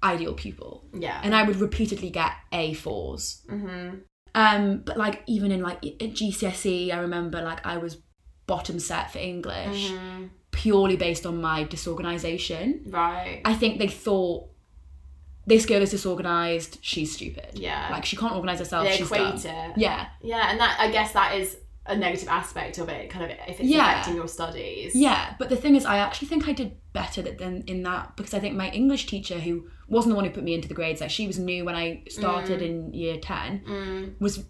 ideal 0.02 0.34
pupil. 0.34 0.84
yeah, 0.92 1.20
And 1.22 1.34
I 1.34 1.44
would 1.44 1.56
repeatedly 1.56 2.10
get 2.10 2.32
A 2.50 2.74
4s 2.74 3.46
Mm-hmm. 3.46 3.98
Um, 4.34 4.78
but 4.84 4.96
like 4.96 5.22
even 5.26 5.50
in 5.52 5.60
like 5.62 5.76
at 5.84 6.14
GCSE, 6.14 6.92
I 6.92 6.98
remember 7.00 7.42
like 7.42 7.64
I 7.66 7.76
was 7.78 7.98
bottom 8.46 8.78
set 8.78 9.12
for 9.12 9.18
English 9.18 9.90
Mm-hmm. 9.90 10.24
purely 10.50 10.96
based 10.96 11.24
on 11.26 11.40
my 11.40 11.64
disorganization. 11.64 12.82
right, 12.88 13.40
I 13.44 13.54
think 13.54 13.78
they 13.78 13.88
thought 13.88 14.48
this 15.46 15.66
girl 15.66 15.82
is 15.82 15.90
disorganized. 15.90 16.78
She's 16.82 17.14
stupid. 17.14 17.50
Yeah. 17.54 17.88
like 17.90 18.04
she 18.04 18.16
can't 18.16 18.34
organize 18.34 18.58
herself. 18.60 18.86
they 18.86 18.96
she's 18.96 19.06
equate 19.10 19.42
dumb. 19.42 19.54
it. 19.70 19.72
Yeah, 19.78 20.06
Yeah, 20.22 20.50
and 20.50 20.60
that 20.60 20.76
I 20.78 20.90
guess 20.90 21.12
that 21.12 21.34
is 21.36 21.56
a 21.86 21.96
negative 21.96 22.28
aspect 22.28 22.78
of 22.78 22.88
it, 22.88 23.10
kind 23.10 23.24
of 23.24 23.36
if 23.48 23.58
it's 23.60 23.68
Yeah. 23.68 23.90
affecting 23.92 24.14
your 24.14 24.28
studies. 24.28 24.94
Yeah, 24.94 25.34
but 25.38 25.48
the 25.48 25.56
thing 25.56 25.74
is, 25.74 25.84
I 25.84 25.98
actually 25.98 26.28
think 26.28 26.46
I 26.48 26.52
did 26.52 26.76
better 26.92 27.22
th- 27.22 27.38
than 27.38 27.62
in 27.66 27.82
that 27.82 28.14
because 28.16 28.34
I 28.34 28.38
think 28.38 28.54
my 28.54 28.70
English 28.70 29.06
teacher, 29.06 29.38
who 29.40 29.66
wasn't 29.88 30.12
the 30.12 30.16
one 30.16 30.24
who 30.24 30.30
put 30.30 30.44
me 30.44 30.54
into 30.54 30.68
the 30.68 30.74
grades, 30.74 31.00
like 31.00 31.10
she 31.10 31.26
was 31.26 31.38
new 31.38 31.64
when 31.64 31.74
I 31.74 32.02
started 32.08 32.60
Mm. 32.60 32.66
in 32.66 32.94
year 32.94 33.16
ten, 33.18 34.14
was 34.20 34.38
um, 34.38 34.44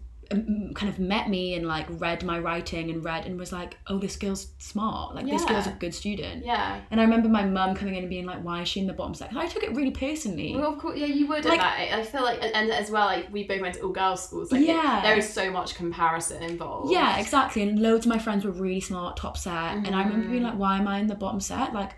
kind 0.74 0.88
of 0.88 0.98
met 0.98 1.28
me 1.28 1.54
and 1.54 1.66
like 1.66 1.86
read 1.90 2.22
my 2.24 2.38
writing 2.38 2.90
and 2.90 3.04
read 3.04 3.26
and 3.26 3.38
was 3.38 3.52
like, 3.52 3.76
"Oh, 3.88 3.98
this 3.98 4.16
girl's 4.16 4.48
smart. 4.58 5.14
Like 5.14 5.26
this 5.26 5.44
girl's 5.44 5.66
a 5.66 5.72
good 5.72 5.94
student." 5.94 6.44
Yeah. 6.44 6.80
And 6.90 7.00
I 7.00 7.04
remember 7.04 7.28
my 7.28 7.44
mum 7.44 7.74
coming 7.74 7.94
in 7.94 8.00
and 8.04 8.10
being 8.10 8.26
like, 8.26 8.42
"Why 8.42 8.62
is 8.62 8.68
she 8.68 8.80
in 8.80 8.86
the 8.86 8.92
bottom 8.92 9.14
section?" 9.14 9.38
I 9.38 9.46
took 9.46 9.62
it 9.62 9.74
really 9.74 9.90
personally. 9.90 10.54
Well, 10.56 10.72
of 10.72 10.78
course, 10.78 10.98
yeah, 10.98 11.06
you 11.06 11.26
would 11.28 11.44
Like- 11.44 11.60
at 11.60 11.90
that. 11.90 11.98
I 11.98 12.02
feel 12.02 12.22
like, 12.22 12.40
and 12.42 12.70
as 12.70 12.90
well, 12.90 13.06
like 13.06 13.32
we 13.32 13.44
both 13.46 13.60
went 13.60 13.74
to 13.76 13.82
all 13.82 13.92
girls 13.92 14.24
schools. 14.24 14.50
Like, 14.52 14.62
it- 14.62 14.68
Yeah. 14.68 15.00
there 15.02 15.16
is 15.16 15.28
so 15.32 15.50
much 15.50 15.74
comparison 15.74 16.42
involved. 16.42 16.92
Yeah, 16.92 17.18
exactly. 17.18 17.62
And 17.62 17.78
loads 17.80 18.06
of 18.06 18.10
my 18.10 18.18
friends 18.18 18.44
were 18.44 18.50
really 18.52 18.80
smart, 18.80 19.16
top 19.16 19.36
set. 19.36 19.76
And 19.76 19.88
I 19.94 20.02
remember 20.02 20.22
Mm-hmm. 20.24 20.30
being 20.32 20.42
like, 20.42 20.58
why 20.58 20.78
am 20.78 20.88
I 20.88 20.98
in 20.98 21.06
the 21.06 21.14
bottom 21.14 21.40
set? 21.40 21.72
Like, 21.74 21.92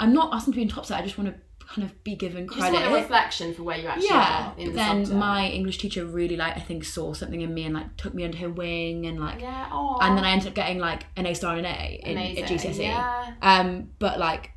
I'm 0.00 0.12
not 0.12 0.34
asking 0.34 0.54
to 0.54 0.56
be 0.56 0.62
in 0.62 0.68
top 0.68 0.86
set. 0.86 0.98
I 1.00 1.02
just 1.04 1.16
want 1.18 1.30
to 1.30 1.40
kind 1.68 1.84
of 1.88 2.04
be 2.04 2.14
given 2.14 2.46
just 2.46 2.58
credit. 2.58 2.80
want 2.80 2.92
a 2.92 2.94
reflection 2.94 3.54
for 3.54 3.62
where 3.62 3.78
you 3.78 3.88
actually 3.88 4.08
yeah. 4.08 4.52
are 4.52 4.58
in 4.58 4.66
But 4.66 4.72
the 4.72 4.76
then 4.76 5.04
subject. 5.06 5.18
my 5.18 5.46
English 5.48 5.78
teacher 5.78 6.04
really 6.04 6.36
like 6.36 6.56
I 6.56 6.60
think 6.60 6.84
saw 6.84 7.12
something 7.12 7.40
in 7.40 7.52
me 7.54 7.64
and 7.64 7.74
like 7.74 7.96
took 7.96 8.14
me 8.14 8.24
under 8.24 8.38
her 8.38 8.50
wing 8.50 9.06
and 9.06 9.18
like 9.20 9.40
yeah, 9.40 9.68
oh, 9.72 9.98
and 10.00 10.16
then 10.16 10.24
I 10.24 10.30
ended 10.32 10.48
up 10.48 10.54
getting 10.54 10.78
like 10.78 11.06
an 11.16 11.26
A 11.26 11.34
star 11.34 11.56
and 11.56 11.66
an 11.66 11.74
A 11.74 12.00
in, 12.02 12.18
at 12.18 12.30
Amazing, 12.50 12.58
GCSE. 12.72 12.78
yeah. 12.78 13.32
Um, 13.42 13.90
but 13.98 14.18
like, 14.18 14.50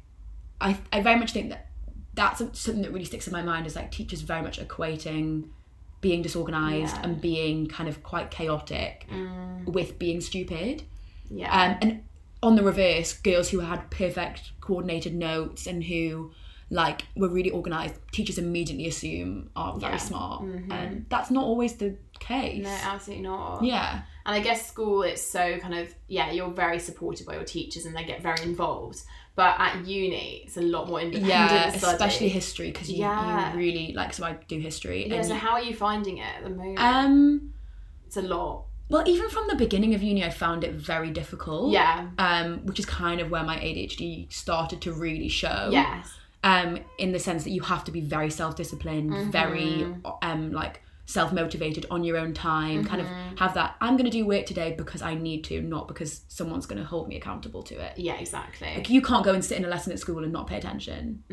I 0.62 0.78
I 0.92 1.02
very 1.02 1.20
much 1.20 1.32
think 1.32 1.50
that 1.50 1.68
that's 2.14 2.40
something 2.60 2.82
that 2.82 2.92
really 2.92 3.06
sticks 3.06 3.28
in 3.28 3.34
my 3.34 3.44
mind 3.44 3.68
is 3.68 3.76
like 3.76 3.92
teachers 3.92 4.22
very 4.22 4.42
much 4.42 4.60
equating 4.60 5.50
being 6.02 6.22
disorganized 6.22 6.96
Yeah. 6.96 7.02
and 7.04 7.22
being 7.22 7.68
kind 7.68 7.88
of 7.90 8.04
quite 8.04 8.30
chaotic 8.32 9.08
with 9.66 9.98
being 10.00 10.22
stupid. 10.22 10.84
yeah, 11.30 11.52
Um, 11.52 11.78
and 11.82 12.04
on 12.44 12.56
the 12.56 12.64
reverse, 12.64 13.14
girls 13.14 13.50
who 13.50 13.60
had 13.62 13.90
perfect 13.90 14.52
coordinated 14.62 15.16
notes 15.16 15.66
and 15.66 15.84
who 15.84 16.32
like 16.70 17.04
we're 17.16 17.30
really 17.30 17.50
organized, 17.52 17.96
teachers 18.12 18.38
immediately 18.38 18.88
assume 18.88 19.50
are 19.56 19.78
very 19.80 19.94
Yeah. 19.94 19.98
smart, 19.98 20.42
and 20.44 21.06
that's 21.10 21.32
not 21.32 21.44
always 21.46 21.76
the 21.76 21.96
case. 22.20 22.64
no, 22.64 22.70
absolutely 22.84 23.24
not. 23.24 23.64
yeah, 23.64 24.02
And 24.26 24.36
I 24.36 24.40
guess 24.42 24.68
school, 24.68 25.04
it's 25.04 25.22
so 25.22 25.58
kind 25.60 25.74
of 25.74 25.94
yeah, 26.08 26.32
you're 26.32 26.50
very 26.52 26.80
supported 26.80 27.26
by 27.26 27.36
your 27.36 27.44
teachers 27.46 27.86
and 27.86 27.96
they 27.96 28.04
get 28.04 28.22
very 28.22 28.42
involved. 28.44 29.00
But 29.36 29.56
at 29.60 29.86
uni, 29.86 30.42
it's 30.46 30.58
a 30.58 30.62
lot 30.62 30.90
more 30.90 31.00
independent. 31.00 31.30
yeah, 31.30 31.70
study. 31.70 31.94
especially 31.94 32.30
history 32.30 32.72
because 32.72 32.90
you, 32.92 32.98
Yeah. 32.98 33.52
you 33.54 33.58
really 33.60 33.94
like. 33.94 34.14
So 34.14 34.26
I 34.26 34.34
do 34.48 34.58
history. 34.60 35.08
Yeah. 35.08 35.18
and 35.18 35.26
So 35.26 35.34
you- 35.36 35.40
how 35.40 35.52
are 35.52 35.62
you 35.62 35.76
finding 35.76 36.18
it 36.18 36.26
at 36.38 36.44
the 36.44 36.50
moment? 36.50 36.80
um, 36.80 37.54
it's 38.08 38.18
a 38.18 38.22
lot. 38.24 38.64
well, 38.90 39.08
even 39.08 39.30
from 39.30 39.48
the 39.48 39.56
beginning 39.56 39.94
of 39.94 40.02
uni, 40.02 40.24
I 40.24 40.30
found 40.32 40.64
it 40.64 40.74
very 40.74 41.12
difficult. 41.12 41.72
Yeah. 41.72 42.08
Um, 42.18 42.66
which 42.66 42.80
is 42.80 42.86
kind 42.86 43.20
of 43.22 43.30
where 43.30 43.44
my 43.44 43.58
ADHD 43.58 44.28
started 44.34 44.82
to 44.82 44.92
really 44.92 45.30
show. 45.30 45.70
Yes. 45.72 46.10
Um, 46.48 46.80
in 46.98 47.10
the 47.12 47.20
sense 47.20 47.44
that 47.46 47.54
you 47.58 47.62
have 47.74 47.84
to 47.84 47.92
be 47.92 48.01
very 48.16 48.30
self-disciplined, 48.30 49.32
very 49.39 49.70
Mm-hmm. 49.88 50.27
um, 50.30 50.42
like 50.62 50.75
self-motivated 51.08 51.86
on 51.90 52.04
your 52.04 52.18
own 52.18 52.34
time. 52.34 52.86
Kind 52.86 53.02
Mm-hmm. 53.02 53.32
of 53.34 53.40
have 53.40 53.54
that. 53.56 53.76
I'm 53.82 53.96
going 53.98 54.06
to 54.06 54.12
do 54.12 54.26
work 54.26 54.46
today 54.46 54.74
because 54.78 55.02
I 55.02 55.14
need 55.16 55.44
to, 55.46 55.62
not 55.62 55.88
because 55.88 56.22
someone's 56.28 56.66
going 56.66 56.80
to 56.80 56.86
hold 56.86 57.08
me 57.08 57.16
accountable 57.16 57.64
to 57.64 57.76
it. 57.80 57.94
Yeah. 57.98 58.16
Exactly. 58.20 58.68
Like 58.76 58.90
you 58.90 59.02
can't 59.02 59.24
go 59.24 59.34
and 59.34 59.44
sit 59.44 59.58
in 59.58 59.66
a 59.66 59.68
lesson 59.70 59.92
at 59.94 60.00
school 60.00 60.24
and 60.24 60.32
not 60.34 60.48
pay 60.48 60.58
attention. 60.58 61.24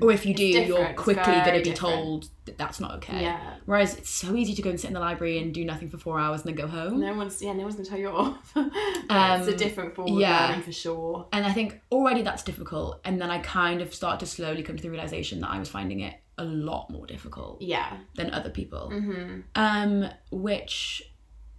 Or 0.00 0.12
if 0.12 0.24
you 0.24 0.34
do, 0.34 0.52
different, 0.52 0.68
you're 0.68 0.94
quickly 0.94 1.24
going 1.24 1.44
to 1.44 1.52
be 1.52 1.58
different. 1.62 1.76
told 1.78 2.28
that 2.44 2.58
that's 2.58 2.78
not 2.80 2.92
okay. 2.96 3.22
Yeah. 3.22 3.54
Whereas 3.66 3.96
it's 3.96 4.10
so 4.10 4.36
easy 4.36 4.54
to 4.54 4.62
go 4.62 4.70
and 4.70 4.78
sit 4.80 4.88
in 4.88 4.94
the 4.94 5.00
library 5.00 5.38
and 5.38 5.52
do 5.52 5.64
nothing 5.64 5.88
for 5.88 5.98
four 5.98 6.20
hours 6.20 6.42
and 6.42 6.48
then 6.48 6.54
go 6.56 6.66
home. 6.70 7.00
No 7.00 7.14
one's 7.14 7.40
yeah, 7.42 7.52
no 7.54 7.62
one's 7.64 7.74
gonna 7.76 7.88
tell 7.88 7.98
you 7.98 8.08
off. 8.08 8.52
it's 8.56 9.48
a 9.48 9.56
different 9.56 9.94
form 9.94 10.12
Um, 10.12 10.18
yeah. 10.20 10.44
of 10.44 10.50
learning 10.50 10.64
for 10.64 10.72
sure. 10.72 11.26
And 11.32 11.44
I 11.44 11.52
think 11.52 11.80
already 11.90 12.22
that's 12.22 12.42
difficult. 12.42 13.00
And 13.04 13.20
then 13.20 13.30
I 13.30 13.38
kind 13.38 13.80
of 13.80 13.94
start 13.94 14.20
to 14.20 14.26
slowly 14.26 14.62
come 14.62 14.76
to 14.76 14.82
the 14.82 14.90
realization 14.90 15.40
that 15.40 15.50
I 15.50 15.58
was 15.58 15.68
finding 15.68 16.00
it 16.00 16.14
a 16.38 16.44
lot 16.44 16.90
more 16.90 17.06
difficult. 17.06 17.62
Yeah. 17.62 17.98
than 18.16 18.30
other 18.30 18.50
people. 18.50 18.90
Mm-hmm. 18.92 19.40
Um, 19.54 20.08
which 20.30 21.02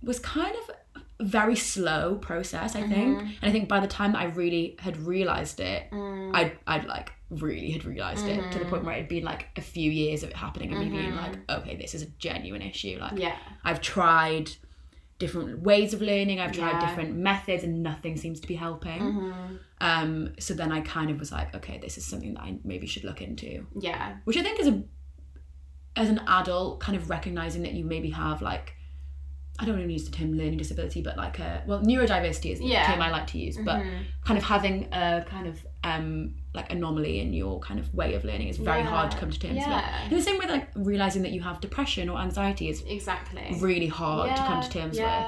was 0.01 0.19
kind 0.19 0.55
of 0.55 0.75
a 1.19 1.23
very 1.25 1.55
slow 1.55 2.15
process, 2.15 2.75
I 2.75 2.81
think. 2.81 3.17
Mm-hmm. 3.17 3.27
And 3.41 3.43
I 3.43 3.51
think 3.51 3.69
by 3.69 3.79
the 3.79 3.87
time 3.87 4.11
that 4.13 4.19
I 4.21 4.25
really 4.25 4.75
had 4.79 4.97
realized 4.97 5.59
it, 5.59 5.89
Mm. 5.91 6.35
I'd, 6.35 6.57
I'd 6.67 6.85
like 6.85 7.13
really 7.29 7.71
had 7.71 7.85
realized 7.85 8.27
it 8.27 8.51
to 8.51 8.59
the 8.59 8.65
point 8.65 8.79
Mm-hmm. 8.81 8.85
where 8.85 8.95
it'd 8.97 9.07
been 9.09 9.23
like 9.23 9.47
a 9.55 9.61
few 9.61 9.89
years 9.89 10.23
of 10.23 10.29
it 10.29 10.35
happening 10.35 10.73
and 10.73 10.79
me 10.83 10.89
being 10.97 11.15
like, 11.15 11.37
okay, 11.49 11.75
this 11.75 11.95
is 11.95 12.01
a 12.01 12.07
genuine 12.19 12.61
issue. 12.61 12.97
Like, 12.99 13.17
Yeah. 13.17 13.35
I've 13.63 13.81
tried 13.81 14.51
different 15.17 15.61
ways 15.61 15.93
of 15.93 16.01
learning, 16.01 16.39
I've 16.39 16.51
tried 16.51 16.67
Yeah. 16.67 16.73
Mm-hmm. 16.79 16.87
different 16.87 17.15
methods, 17.17 17.63
and 17.63 17.81
nothing 17.81 18.17
seems 18.17 18.39
to 18.41 18.47
be 18.47 18.55
helping. 18.55 19.33
Um, 19.81 20.33
so 20.39 20.53
then 20.53 20.71
I 20.71 20.81
kind 20.81 21.09
of 21.09 21.19
was 21.19 21.31
like, 21.31 21.55
okay, 21.55 21.77
this 21.77 21.97
is 21.97 22.05
something 22.05 22.33
that 22.33 22.41
I 22.41 22.57
maybe 22.63 22.87
should 22.87 23.03
look 23.03 23.21
into 23.21 23.65
Yeah. 23.79 24.17
which 24.25 24.37
I 24.37 24.43
think 24.43 24.59
is 24.59 24.67
a 24.67 24.83
as 25.97 26.09
an 26.09 26.19
adult 26.27 26.81
kind 26.81 26.97
of 26.97 27.09
recognizing 27.09 27.61
that 27.63 27.71
you 27.71 27.85
maybe 27.85 28.09
have 28.09 28.41
like 28.41 28.74
I 29.57 29.63
don't 29.65 29.75
want 29.75 29.87
to 29.87 29.93
use 29.93 30.03
the 30.03 30.11
term 30.11 30.33
learning 30.33 30.57
disability, 30.57 31.01
but 31.01 31.15
like 31.17 31.39
a 31.39 31.63
well 31.65 31.79
neurodiversity 31.81 32.51
is 32.51 32.59
the 32.59 32.65
Yeah. 32.65 32.87
term 32.91 33.01
I 33.01 33.09
like 33.09 33.27
to 33.27 33.37
use, 33.37 33.57
but 33.57 33.81
kind 34.25 34.37
of 34.37 34.43
having 34.43 34.89
a 34.93 35.23
kind 35.27 35.47
of 35.47 35.65
um 35.83 36.35
like 36.53 36.71
anomaly 36.71 37.19
in 37.21 37.31
your 37.33 37.59
kind 37.59 37.79
of 37.79 37.93
way 37.93 38.15
of 38.15 38.23
learning 38.25 38.47
is 38.49 38.57
very 38.57 38.79
Yeah. 38.81 38.87
hard 38.89 39.11
to 39.11 39.17
come 39.17 39.31
to 39.31 39.39
terms 39.39 39.55
Yeah. 39.57 40.03
with. 40.03 40.11
In 40.11 40.17
the 40.17 40.23
same 40.23 40.37
way, 40.39 40.47
like 40.47 40.69
realizing 40.75 41.21
that 41.23 41.31
you 41.31 41.41
have 41.41 41.61
depression 41.61 42.09
or 42.09 42.19
anxiety 42.19 42.69
is 42.69 42.83
Exactly. 42.87 43.55
really 43.59 43.87
hard 43.87 44.35
to 44.35 44.41
come 44.43 44.61
to 44.61 44.69
terms 44.69 44.99
with. 44.99 45.25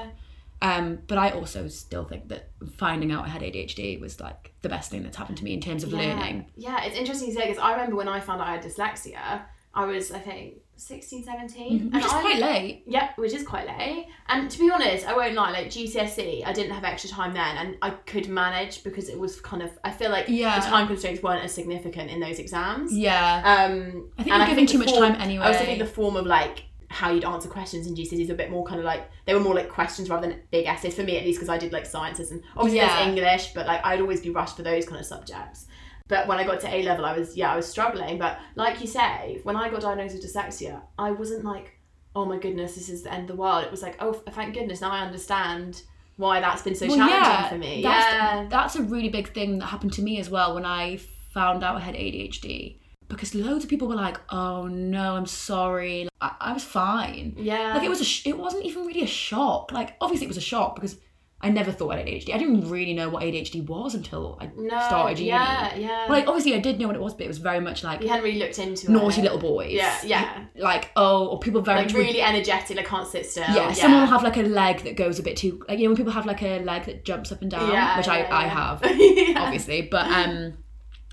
Um, 0.60 0.98
but 1.06 1.18
I 1.18 1.30
also 1.30 1.68
still 1.68 2.04
think 2.04 2.28
that 2.30 2.50
finding 2.76 3.12
out 3.12 3.24
I 3.24 3.28
had 3.28 3.42
ADHD 3.42 4.00
was 4.00 4.20
like 4.20 4.52
the 4.62 4.68
best 4.68 4.90
thing 4.90 5.04
that's 5.04 5.16
happened 5.16 5.38
to 5.38 5.44
me 5.44 5.54
in 5.54 5.60
terms 5.60 5.84
of 5.84 5.92
learning. 5.92 6.46
Yeah, 6.56 6.82
it's 6.84 6.96
interesting 6.98 7.28
to 7.28 7.34
say 7.34 7.46
because 7.46 7.62
I 7.62 7.70
remember 7.72 7.94
when 7.96 8.08
I 8.08 8.18
found 8.20 8.40
out 8.42 8.48
I 8.48 8.52
had 8.56 8.64
dyslexia, 8.64 9.42
I 9.72 9.84
was 9.84 10.10
I 10.10 10.18
think 10.18 10.56
16, 10.78 11.24
17. 11.24 11.90
Which 11.90 12.04
is 12.04 12.12
I- 12.12 12.20
quite 12.20 12.38
late. 12.38 12.82
Yeah, 12.86 13.10
which 13.16 13.32
is 13.34 13.42
quite 13.46 13.66
late. 13.66 14.06
And 14.28 14.50
to 14.50 14.58
be 14.58 14.70
honest, 14.70 15.06
I 15.06 15.14
won't 15.16 15.34
lie, 15.34 15.50
like 15.50 15.66
GCSE, 15.66 16.44
I 16.46 16.52
didn't 16.52 16.72
have 16.72 16.84
extra 16.84 17.10
time 17.10 17.34
then 17.34 17.56
and 17.56 17.76
I 17.82 17.90
could 17.90 18.28
manage 18.28 18.84
because 18.84 19.08
it 19.08 19.18
was 19.18 19.40
kind 19.40 19.62
of, 19.62 19.70
I 19.84 19.90
feel 19.90 20.10
like 20.10 20.26
Yeah. 20.28 20.58
the 20.60 20.66
time 20.66 20.86
constraints 20.86 21.22
weren't 21.22 21.44
as 21.44 21.52
significant 21.52 22.10
in 22.10 22.20
those 22.20 22.38
exams. 22.38 22.96
Yeah. 22.96 23.42
Um, 23.44 24.10
I 24.18 24.22
think 24.22 24.36
you're 24.36 24.46
given 24.46 24.66
the 24.66 24.72
too 24.72 24.78
much 24.78 24.90
form- 24.90 25.12
time 25.12 25.20
anyway. 25.20 25.44
I 25.44 25.48
was 25.48 25.58
thinking 25.58 25.78
the 25.78 25.86
form 25.86 26.16
of 26.16 26.26
like 26.26 26.64
how 26.90 27.10
you'd 27.12 27.24
answer 27.24 27.50
questions 27.50 27.86
in 27.86 27.94
GCSE 27.94 28.22
is 28.22 28.30
a 28.30 28.34
bit 28.34 28.50
more 28.50 28.64
kind 28.64 28.78
of 28.80 28.86
like, 28.86 29.10
they 29.26 29.34
were 29.34 29.40
more 29.40 29.54
like 29.54 29.68
questions 29.68 30.08
rather 30.08 30.26
than 30.26 30.40
big 30.50 30.64
essays 30.66 30.94
for 30.94 31.02
me 31.02 31.18
at 31.18 31.24
least 31.24 31.38
because 31.38 31.50
I 31.50 31.58
did 31.58 31.70
like 31.70 31.84
sciences 31.84 32.30
and 32.30 32.42
obviously 32.56 32.78
Yeah. 32.78 32.96
there's 32.96 33.08
English, 33.08 33.52
but 33.54 33.66
like 33.66 33.84
I'd 33.84 34.00
always 34.00 34.22
be 34.22 34.30
rushed 34.30 34.56
for 34.56 34.62
those 34.62 34.86
kind 34.86 34.98
of 34.98 35.04
subjects. 35.06 35.66
But 36.08 36.26
when 36.26 36.38
I 36.38 36.44
got 36.44 36.60
to 36.60 36.74
A 36.74 36.82
level, 36.82 37.04
I 37.04 37.16
was 37.16 37.36
yeah, 37.36 37.52
I 37.52 37.56
was 37.56 37.66
struggling. 37.66 38.18
But 38.18 38.38
like 38.54 38.80
you 38.80 38.86
say, 38.86 39.40
when 39.44 39.56
I 39.56 39.68
got 39.70 39.82
diagnosed 39.82 40.14
with 40.14 40.24
dyslexia, 40.24 40.80
I 40.98 41.10
wasn't 41.12 41.44
like, 41.44 41.78
oh 42.16 42.24
my 42.24 42.38
goodness, 42.38 42.74
this 42.74 42.88
is 42.88 43.02
the 43.02 43.12
end 43.12 43.22
of 43.30 43.36
the 43.36 43.40
world. 43.40 43.64
It 43.64 43.70
was 43.70 43.82
like, 43.82 43.96
oh, 44.00 44.12
thank 44.12 44.54
goodness, 44.54 44.80
now 44.80 44.90
I 44.90 45.00
understand 45.00 45.82
why 46.16 46.40
that's 46.40 46.62
been 46.62 46.74
so 46.74 46.86
Well, 46.88 46.96
challenging 46.96 47.22
yeah, 47.22 47.48
for 47.48 47.58
me. 47.58 47.82
That's, 47.82 48.12
yeah, 48.12 48.46
that's 48.50 48.76
a 48.76 48.82
really 48.82 49.08
big 49.08 49.32
thing 49.32 49.58
that 49.60 49.66
happened 49.66 49.92
to 49.94 50.02
me 50.02 50.18
as 50.18 50.28
well 50.28 50.54
when 50.54 50.64
I 50.64 50.98
found 51.32 51.62
out 51.62 51.76
I 51.76 51.80
had 51.80 51.94
ADHD. 51.94 52.78
Because 53.08 53.34
loads 53.34 53.64
of 53.64 53.70
people 53.70 53.88
were 53.88 53.94
like, 53.94 54.18
"Oh 54.28 54.66
no, 54.66 55.14
I'm 55.16 55.24
sorry." 55.26 56.08
I, 56.20 56.34
I 56.40 56.52
was 56.52 56.64
fine. 56.64 57.34
yeah, 57.38 57.72
Like 57.74 57.84
it 57.84 57.88
was 57.88 58.00
a, 58.02 58.04
sh- 58.04 58.26
it 58.26 58.36
wasn't 58.36 58.66
even 58.66 58.84
really 58.84 59.02
a 59.02 59.06
shock. 59.06 59.72
Like 59.72 59.96
obviously 60.00 60.26
it 60.26 60.28
was 60.28 60.36
a 60.36 60.42
shock 60.42 60.74
because 60.74 60.98
I 61.40 61.50
never 61.50 61.70
thought 61.70 61.90
I 61.94 61.98
had 61.98 62.06
ADHD. 62.08 62.34
I 62.34 62.38
didn't 62.38 62.68
really 62.68 62.94
know 62.94 63.08
what 63.10 63.22
ADHD 63.22 63.64
was 63.64 63.94
until 63.94 64.36
I 64.40 64.50
No. 64.56 64.70
started 64.88 65.18
uni. 65.20 65.28
yeah, 65.30 65.72
yeah. 65.76 66.06
Like 66.08 66.26
obviously 66.26 66.54
I 66.54 66.58
did 66.58 66.80
know 66.80 66.88
what 66.88 66.96
it 66.96 67.00
was, 67.02 67.14
but 67.14 67.22
it 67.26 67.28
was 67.28 67.38
very 67.38 67.60
much 67.60 67.84
like 67.84 68.02
you 68.02 68.08
hadn't 68.08 68.24
really 68.24 68.40
looked 68.40 68.58
into 68.58 68.90
naughty 68.90 69.20
it. 69.20 69.22
little 69.24 69.38
boys. 69.38 69.72
Yeah, 69.72 69.96
yeah. 70.04 70.44
Like 70.56 70.90
oh, 70.96 71.28
or 71.28 71.38
people 71.38 71.60
very 71.60 71.78
Like 71.82 71.86
would- 71.92 71.96
really 71.96 72.22
energetic. 72.22 72.76
I 72.76 72.82
can't 72.82 73.06
sit 73.06 73.24
still. 73.24 73.44
yeah, 73.54 73.72
someone 73.72 74.00
will 74.00 74.08
have 74.08 74.24
like 74.24 74.36
a 74.36 74.42
leg 74.42 74.80
that 74.82 74.96
goes 74.96 75.20
a 75.20 75.22
bit 75.22 75.36
too 75.36 75.62
like 75.68 75.78
you 75.78 75.84
know 75.84 75.90
when 75.90 75.96
people 75.96 76.12
have 76.12 76.26
like 76.26 76.42
a 76.42 76.58
leg 76.64 76.86
that 76.86 77.04
jumps 77.04 77.30
up 77.30 77.40
and 77.40 77.50
down, 77.52 77.70
Yeah, 77.70 77.96
which 77.98 78.08
I 78.08 78.18
yeah, 78.20 78.34
I 78.36 78.44
yeah. 78.44 78.48
have 78.48 78.82
Yeah. 79.00 79.42
obviously, 79.44 79.82
but 79.82 80.06
um 80.10 80.54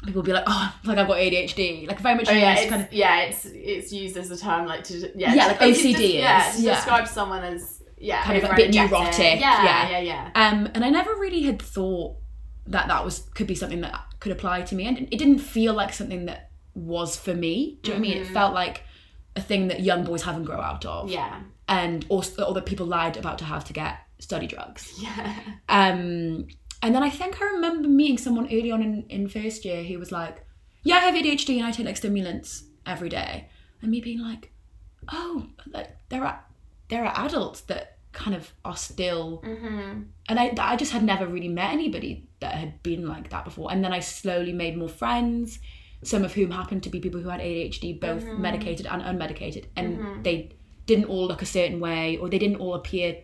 people 0.05 0.21
will 0.21 0.25
be 0.25 0.33
like 0.33 0.45
oh 0.47 0.75
like 0.85 0.97
I've 0.97 1.07
got 1.07 1.17
ADHD, 1.17 1.87
like 1.87 1.99
very 1.99 2.15
much 2.15 2.29
Oh 2.29 2.33
yeah, 2.33 2.55
it's, 2.57 2.69
kind 2.71 2.81
of 2.81 2.91
yeah, 2.91 3.21
it's 3.21 3.45
it's 3.45 3.93
used 3.93 4.17
as 4.17 4.31
a 4.31 4.37
term 4.37 4.65
like 4.65 4.83
to 4.85 5.11
yeah, 5.15 5.35
Yeah, 5.35 5.45
like 5.47 5.59
just- 5.59 5.81
OCD 5.83 6.15
yeah, 6.15 6.49
is, 6.49 6.55
to 6.57 6.61
yeah. 6.63 6.75
describe 6.75 7.07
someone 7.07 7.43
as 7.43 7.83
yeah, 7.97 8.23
Kind 8.23 8.43
of 8.43 8.49
a 8.51 8.55
bit 8.55 8.73
neurotic, 8.73 9.39
Yeah, 9.39 9.63
yeah. 9.63 9.89
yeah, 9.89 9.99
yeah. 9.99 10.29
Um, 10.35 10.67
and 10.73 10.83
I 10.83 10.89
never 10.89 11.13
really 11.15 11.43
had 11.43 11.61
thought 11.61 12.17
that 12.67 12.87
that 12.87 13.03
was 13.05 13.19
could 13.35 13.47
be 13.47 13.55
something 13.55 13.81
that 13.81 13.99
could 14.19 14.31
apply 14.31 14.63
to 14.63 14.75
me, 14.75 14.87
and 14.87 14.97
it 14.97 15.17
didn't 15.17 15.39
feel 15.39 15.73
like 15.73 15.93
something 15.93 16.25
that 16.25 16.49
was 16.73 17.15
for 17.15 17.33
me. 17.33 17.79
Do 17.83 17.91
you 17.91 17.97
know 17.97 18.01
what 18.01 18.09
I 18.09 18.13
mean? 18.13 18.21
It 18.23 18.27
felt 18.27 18.53
like 18.53 18.83
a 19.35 19.41
thing 19.41 19.67
that 19.69 19.81
young 19.81 20.03
boys 20.03 20.23
haven't 20.23 20.45
grow 20.45 20.59
out 20.59 20.85
of, 20.85 21.09
Yeah, 21.09 21.41
and 21.67 22.05
also 22.09 22.43
or 22.45 22.53
that 22.53 22.65
people 22.65 22.85
lied 22.85 23.17
about 23.17 23.37
to 23.39 23.45
have 23.45 23.65
to 23.65 23.73
get 23.73 23.97
study 24.19 24.47
drugs. 24.47 24.93
yeah, 25.01 25.35
Um, 25.69 26.47
and 26.81 26.93
then 26.95 27.03
I 27.03 27.09
think 27.09 27.41
I 27.41 27.45
remember 27.45 27.87
meeting 27.87 28.17
someone 28.17 28.45
early 28.47 28.71
on 28.71 28.81
in, 28.81 29.05
in 29.09 29.27
first 29.27 29.65
year 29.65 29.83
who 29.83 29.97
was 29.99 30.11
like, 30.11 30.45
"Yeah, 30.83 30.95
I 30.97 30.99
have 30.99 31.15
ADHD 31.15 31.57
and 31.57 31.65
I 31.65 31.71
take 31.71 31.85
like 31.85 31.97
stimulants 31.97 32.63
every 32.85 33.09
day," 33.09 33.49
and 33.81 33.91
me 33.91 34.01
being 34.01 34.19
like, 34.19 34.51
"Oh, 35.11 35.47
like 35.71 35.95
there 36.09 36.23
are 36.23 36.43
there 36.89 37.05
are 37.05 37.25
adults 37.25 37.61
that 37.61 37.97
kind 38.11 38.35
of 38.35 38.53
are 38.63 38.77
still." 38.77 39.41
mm-hmm. 39.45 40.03
And 40.27 40.39
I 40.39 40.53
I 40.57 40.75
just 40.75 40.91
had 40.91 41.03
never 41.03 41.27
really 41.27 41.49
met 41.49 41.71
anybody 41.71 42.27
that 42.39 42.55
had 42.55 42.81
been 42.83 43.07
like 43.07 43.29
that 43.29 43.45
before. 43.45 43.71
And 43.71 43.83
then 43.83 43.93
I 43.93 43.99
slowly 43.99 44.53
made 44.53 44.77
more 44.77 44.89
friends, 44.89 45.59
some 46.03 46.23
of 46.23 46.33
whom 46.33 46.51
happened 46.51 46.83
to 46.83 46.89
be 46.89 46.99
people 46.99 47.21
who 47.21 47.29
had 47.29 47.41
ADHD, 47.41 47.99
both 47.99 48.23
mm-hmm. 48.23 48.41
medicated 48.41 48.85
and 48.85 49.01
unmedicated, 49.01 49.65
and 49.75 49.97
mm-hmm. 49.97 50.21
they 50.23 50.51
didn't 50.85 51.05
all 51.05 51.27
look 51.27 51.41
a 51.41 51.45
certain 51.45 51.79
way 51.79 52.17
or 52.17 52.29
they 52.29 52.37
didn't 52.37 52.57
all 52.57 52.75
appear 52.75 53.23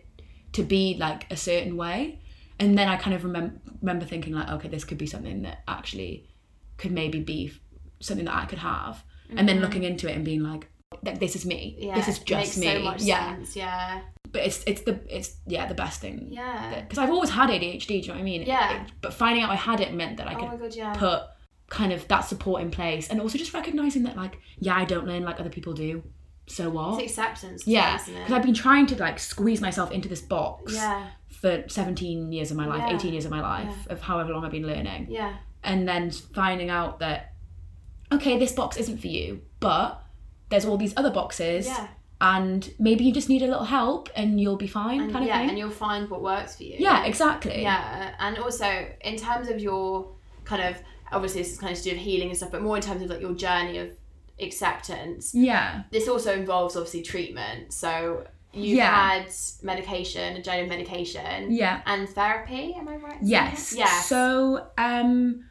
to 0.52 0.62
be 0.62 0.96
like 0.98 1.30
a 1.30 1.36
certain 1.36 1.76
way 1.76 2.20
and 2.58 2.76
then 2.76 2.88
i 2.88 2.96
kind 2.96 3.14
of 3.14 3.22
remem- 3.22 3.58
remember 3.80 4.04
thinking 4.04 4.34
like 4.34 4.48
okay 4.48 4.68
this 4.68 4.84
could 4.84 4.98
be 4.98 5.06
something 5.06 5.42
that 5.42 5.62
actually 5.68 6.28
could 6.76 6.92
maybe 6.92 7.20
be 7.20 7.52
something 8.00 8.26
that 8.26 8.34
i 8.34 8.44
could 8.44 8.58
have 8.58 9.04
and 9.34 9.48
then 9.48 9.56
mm-hmm. 9.56 9.64
looking 9.64 9.84
into 9.84 10.08
it 10.08 10.14
and 10.14 10.24
being 10.24 10.42
like 10.42 10.68
"Th- 11.04 11.18
this 11.18 11.36
is 11.36 11.44
me 11.46 11.76
yeah. 11.78 11.94
this 11.94 12.08
is 12.08 12.18
it 12.18 12.26
just 12.26 12.58
me 12.58 12.66
So 12.66 12.94
yeah 13.04 13.34
sense. 13.36 13.56
Yeah, 13.56 14.00
but 14.30 14.42
it's 14.46 14.62
it's 14.66 14.82
the 14.82 15.00
it's 15.08 15.36
yeah 15.46 15.66
the 15.66 15.74
best 15.74 16.00
thing 16.00 16.28
yeah. 16.30 16.80
because 16.82 16.98
i've 16.98 17.10
always 17.10 17.30
had 17.30 17.50
adhd 17.50 17.86
do 17.86 17.94
you 17.94 18.06
know 18.08 18.14
what 18.14 18.20
i 18.20 18.22
mean 18.22 18.42
Yeah. 18.42 18.82
It- 18.82 18.92
but 19.00 19.12
finding 19.14 19.42
out 19.44 19.50
i 19.50 19.54
had 19.56 19.80
it 19.80 19.92
meant 19.94 20.16
that 20.18 20.28
i 20.28 20.34
Oh 20.34 20.48
could 20.50 20.60
god, 20.60 20.74
yeah. 20.74 20.92
put 20.94 21.22
kind 21.68 21.92
of 21.92 22.06
that 22.08 22.20
support 22.20 22.60
in 22.62 22.70
place 22.70 23.08
and 23.08 23.20
also 23.20 23.38
just 23.38 23.54
recognizing 23.54 24.02
that 24.04 24.16
like 24.16 24.38
yeah 24.58 24.76
i 24.76 24.84
don't 24.84 25.06
learn 25.06 25.22
like 25.24 25.40
other 25.40 25.48
people 25.50 25.72
do 25.72 26.02
so 26.46 26.68
what 26.68 27.00
It's 27.02 27.12
acceptance. 27.12 27.66
yeah 27.66 27.98
because 28.04 28.32
i've 28.32 28.42
been 28.42 28.52
trying 28.54 28.86
to 28.88 28.96
like 28.96 29.18
squeeze 29.18 29.60
myself 29.60 29.90
into 29.90 30.08
this 30.08 30.20
box 30.20 30.74
Yeah, 30.74 31.06
for 31.30 31.64
17 31.68 32.30
years 32.32 32.50
of 32.50 32.56
my 32.56 32.66
life 32.66 32.80
Yeah. 32.90 32.96
18 32.96 33.12
years 33.12 33.24
of 33.24 33.30
my 33.30 33.40
life 33.40 33.86
of 33.88 34.00
however 34.02 34.32
long 34.32 34.44
i've 34.44 34.50
been 34.50 34.66
learning 34.66 35.06
yeah, 35.10 35.34
and 35.62 35.86
then 35.88 36.10
finding 36.10 36.68
out 36.68 36.98
that 36.98 37.32
okay 38.12 38.38
this 38.38 38.52
box 38.52 38.76
isn't 38.76 38.98
for 38.98 39.06
you 39.06 39.40
but 39.60 40.01
there's 40.52 40.64
all 40.68 40.76
these 40.84 40.94
other 41.00 41.10
boxes 41.10 41.66
yeah. 41.66 41.88
and 42.20 42.60
maybe 42.78 43.02
you 43.06 43.12
just 43.20 43.28
need 43.28 43.42
a 43.42 43.46
little 43.52 43.64
help 43.78 44.08
and 44.14 44.40
you'll 44.40 44.62
be 44.68 44.70
fine 44.82 45.00
And, 45.02 45.12
kind 45.12 45.24
of 45.24 45.28
yeah, 45.28 45.38
thing 45.40 45.48
and 45.50 45.58
you'll 45.58 45.70
find 45.88 46.08
what 46.12 46.22
works 46.22 46.52
for 46.56 46.62
you. 46.70 46.76
yeah 46.78 47.04
exactly 47.12 47.62
Yeah, 47.62 48.14
and 48.24 48.38
also 48.38 48.68
in 49.10 49.16
terms 49.16 49.46
of 49.52 49.56
your 49.60 49.86
kind 50.44 50.62
of 50.68 50.74
obviously 51.16 51.40
this 51.42 51.52
is 51.54 51.58
kind 51.58 51.72
of 51.72 51.78
to 51.78 51.84
do 51.84 51.90
with 51.96 52.00
healing 52.08 52.28
and 52.30 52.36
stuff, 52.36 52.50
but 52.54 52.62
more 52.62 52.76
in 52.76 52.82
terms 52.82 53.00
of 53.02 53.08
like 53.10 53.20
your 53.26 53.34
journey 53.34 53.76
of 53.84 53.88
acceptance. 54.46 55.34
yeah 55.34 55.82
This 55.90 56.08
also 56.08 56.32
involves 56.34 56.76
obviously 56.76 57.02
treatment. 57.02 57.72
So 57.72 58.26
you've 58.52 58.76
Yeah. 58.78 59.08
had 59.10 59.26
medication, 59.62 60.36
a 60.36 60.42
journey 60.42 60.62
of 60.62 60.68
medication, 60.68 61.52
yeah 61.52 61.80
and 61.86 62.08
therapy. 62.08 62.74
Am 62.78 62.88
I 62.88 62.96
right? 62.96 63.16
Yes. 63.22 63.74
Yes. 63.76 64.06
So 64.06 64.66
um 64.78 65.44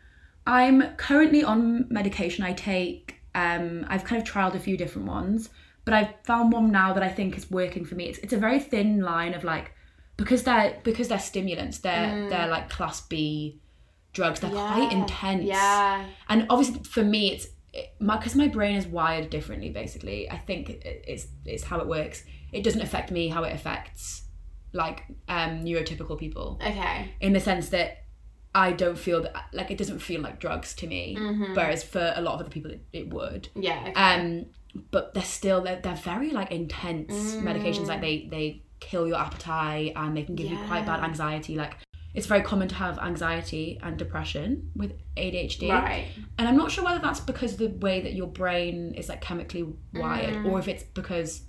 I'm 0.48 0.96
currently 0.98 1.44
on 1.44 1.86
medication 1.90 2.44
I 2.44 2.54
take 2.54 3.21
um 3.36 3.86
I've 3.90 4.04
kind 4.04 4.22
of 4.22 4.28
trialed 4.28 4.56
a 4.56 4.60
few 4.60 4.78
different 4.78 5.08
ones, 5.08 5.50
but 5.86 5.94
I've 5.94 6.14
found 6.24 6.52
one 6.52 6.72
now 6.72 6.94
that 6.94 7.04
I 7.04 7.10
think 7.10 7.38
is 7.38 7.50
working 7.50 7.86
for 7.86 7.96
me. 7.96 8.06
It's 8.06 8.20
it's 8.20 8.34
a 8.34 8.38
very 8.38 8.60
thin 8.60 9.02
line 9.02 9.34
of 9.34 9.44
like 9.44 9.74
because 10.18 10.44
they're 10.44 10.78
because 10.84 11.08
they're 11.08 11.20
stimulants, 11.20 11.80
they're 11.80 12.30
they're 12.30 12.48
like 12.48 12.70
class 12.70 13.02
B 13.02 13.60
drugs. 14.14 14.40
They're 14.42 14.50
quite 14.52 14.90
Mm. 14.92 15.02
Intense. 15.02 15.44
Yeah. 15.46 16.06
And 16.30 16.46
obviously 16.50 16.84
for 16.84 17.04
me 17.04 17.34
it's 17.34 17.48
it, 17.74 17.94
my 18.02 18.18
because 18.18 18.36
my 18.36 18.48
brain 18.50 18.76
is 18.76 18.86
wired 18.86 19.30
differently 19.30 19.70
basically. 19.70 20.30
I 20.30 20.38
think 20.38 20.70
it, 20.70 21.06
it's 21.08 21.28
it's 21.46 21.64
how 21.64 21.80
it 21.80 21.88
works. 21.88 22.24
It 22.52 22.64
doesn't 22.64 22.82
affect 22.82 23.12
me 23.12 23.30
how 23.30 23.44
it 23.44 23.54
affects 23.54 24.24
like 24.74 25.04
um 25.30 25.64
neurotypical 25.66 26.18
people 26.20 26.60
Okay. 26.66 27.14
in 27.22 27.34
the 27.34 27.40
sense 27.40 27.70
that 27.70 28.01
I 28.54 28.72
don't 28.74 28.98
feel 28.98 29.22
that 29.24 29.36
like 29.54 29.72
it 29.72 29.78
doesn't 29.78 30.00
feel 30.00 30.22
like 30.22 30.40
drugs 30.40 30.74
to 30.76 30.88
me, 30.88 31.16
whereas 31.54 31.84
for 31.84 32.14
a 32.16 32.22
lot 32.22 32.34
of 32.36 32.42
other 32.42 32.50
people 32.50 32.72
it, 32.72 32.84
it 32.92 33.14
would. 33.14 33.48
Yeah. 33.56 33.80
Okay. 33.88 33.94
Um, 33.94 34.46
but 34.92 35.14
they're 35.14 35.24
still 35.24 35.62
they're, 35.62 35.80
they're 35.82 35.96
very 35.96 36.32
like 36.32 36.52
intense 36.52 37.14
Mm. 37.36 37.44
medications. 37.44 37.88
Like 37.88 38.02
they 38.02 38.28
they 38.30 38.64
kill 38.80 39.08
your 39.08 39.18
appetite 39.18 39.94
and 39.96 40.18
they 40.18 40.24
can 40.24 40.36
give 40.36 40.50
you 40.52 40.58
quite 40.68 40.86
bad 40.86 41.02
anxiety. 41.04 41.56
Like 41.56 41.76
it's 42.14 42.28
very 42.28 42.42
common 42.42 42.68
to 42.68 42.76
have 42.76 43.00
anxiety 43.00 43.80
and 43.82 43.96
depression 43.98 44.70
with 44.76 44.92
ADHD. 45.16 45.70
right. 45.70 46.08
And 46.38 46.46
I'm 46.48 46.58
not 46.58 46.70
sure 46.72 46.84
whether 46.84 47.00
that's 47.00 47.22
because 47.22 47.54
of 47.54 47.60
the 47.60 47.70
way 47.70 48.02
that 48.02 48.14
your 48.14 48.28
brain 48.28 48.94
is 48.96 49.08
like 49.08 49.22
chemically 49.22 49.66
wired, 49.94 50.34
Mm. 50.36 50.52
or 50.52 50.60
if 50.60 50.68
it's 50.68 50.84
because 50.84 51.44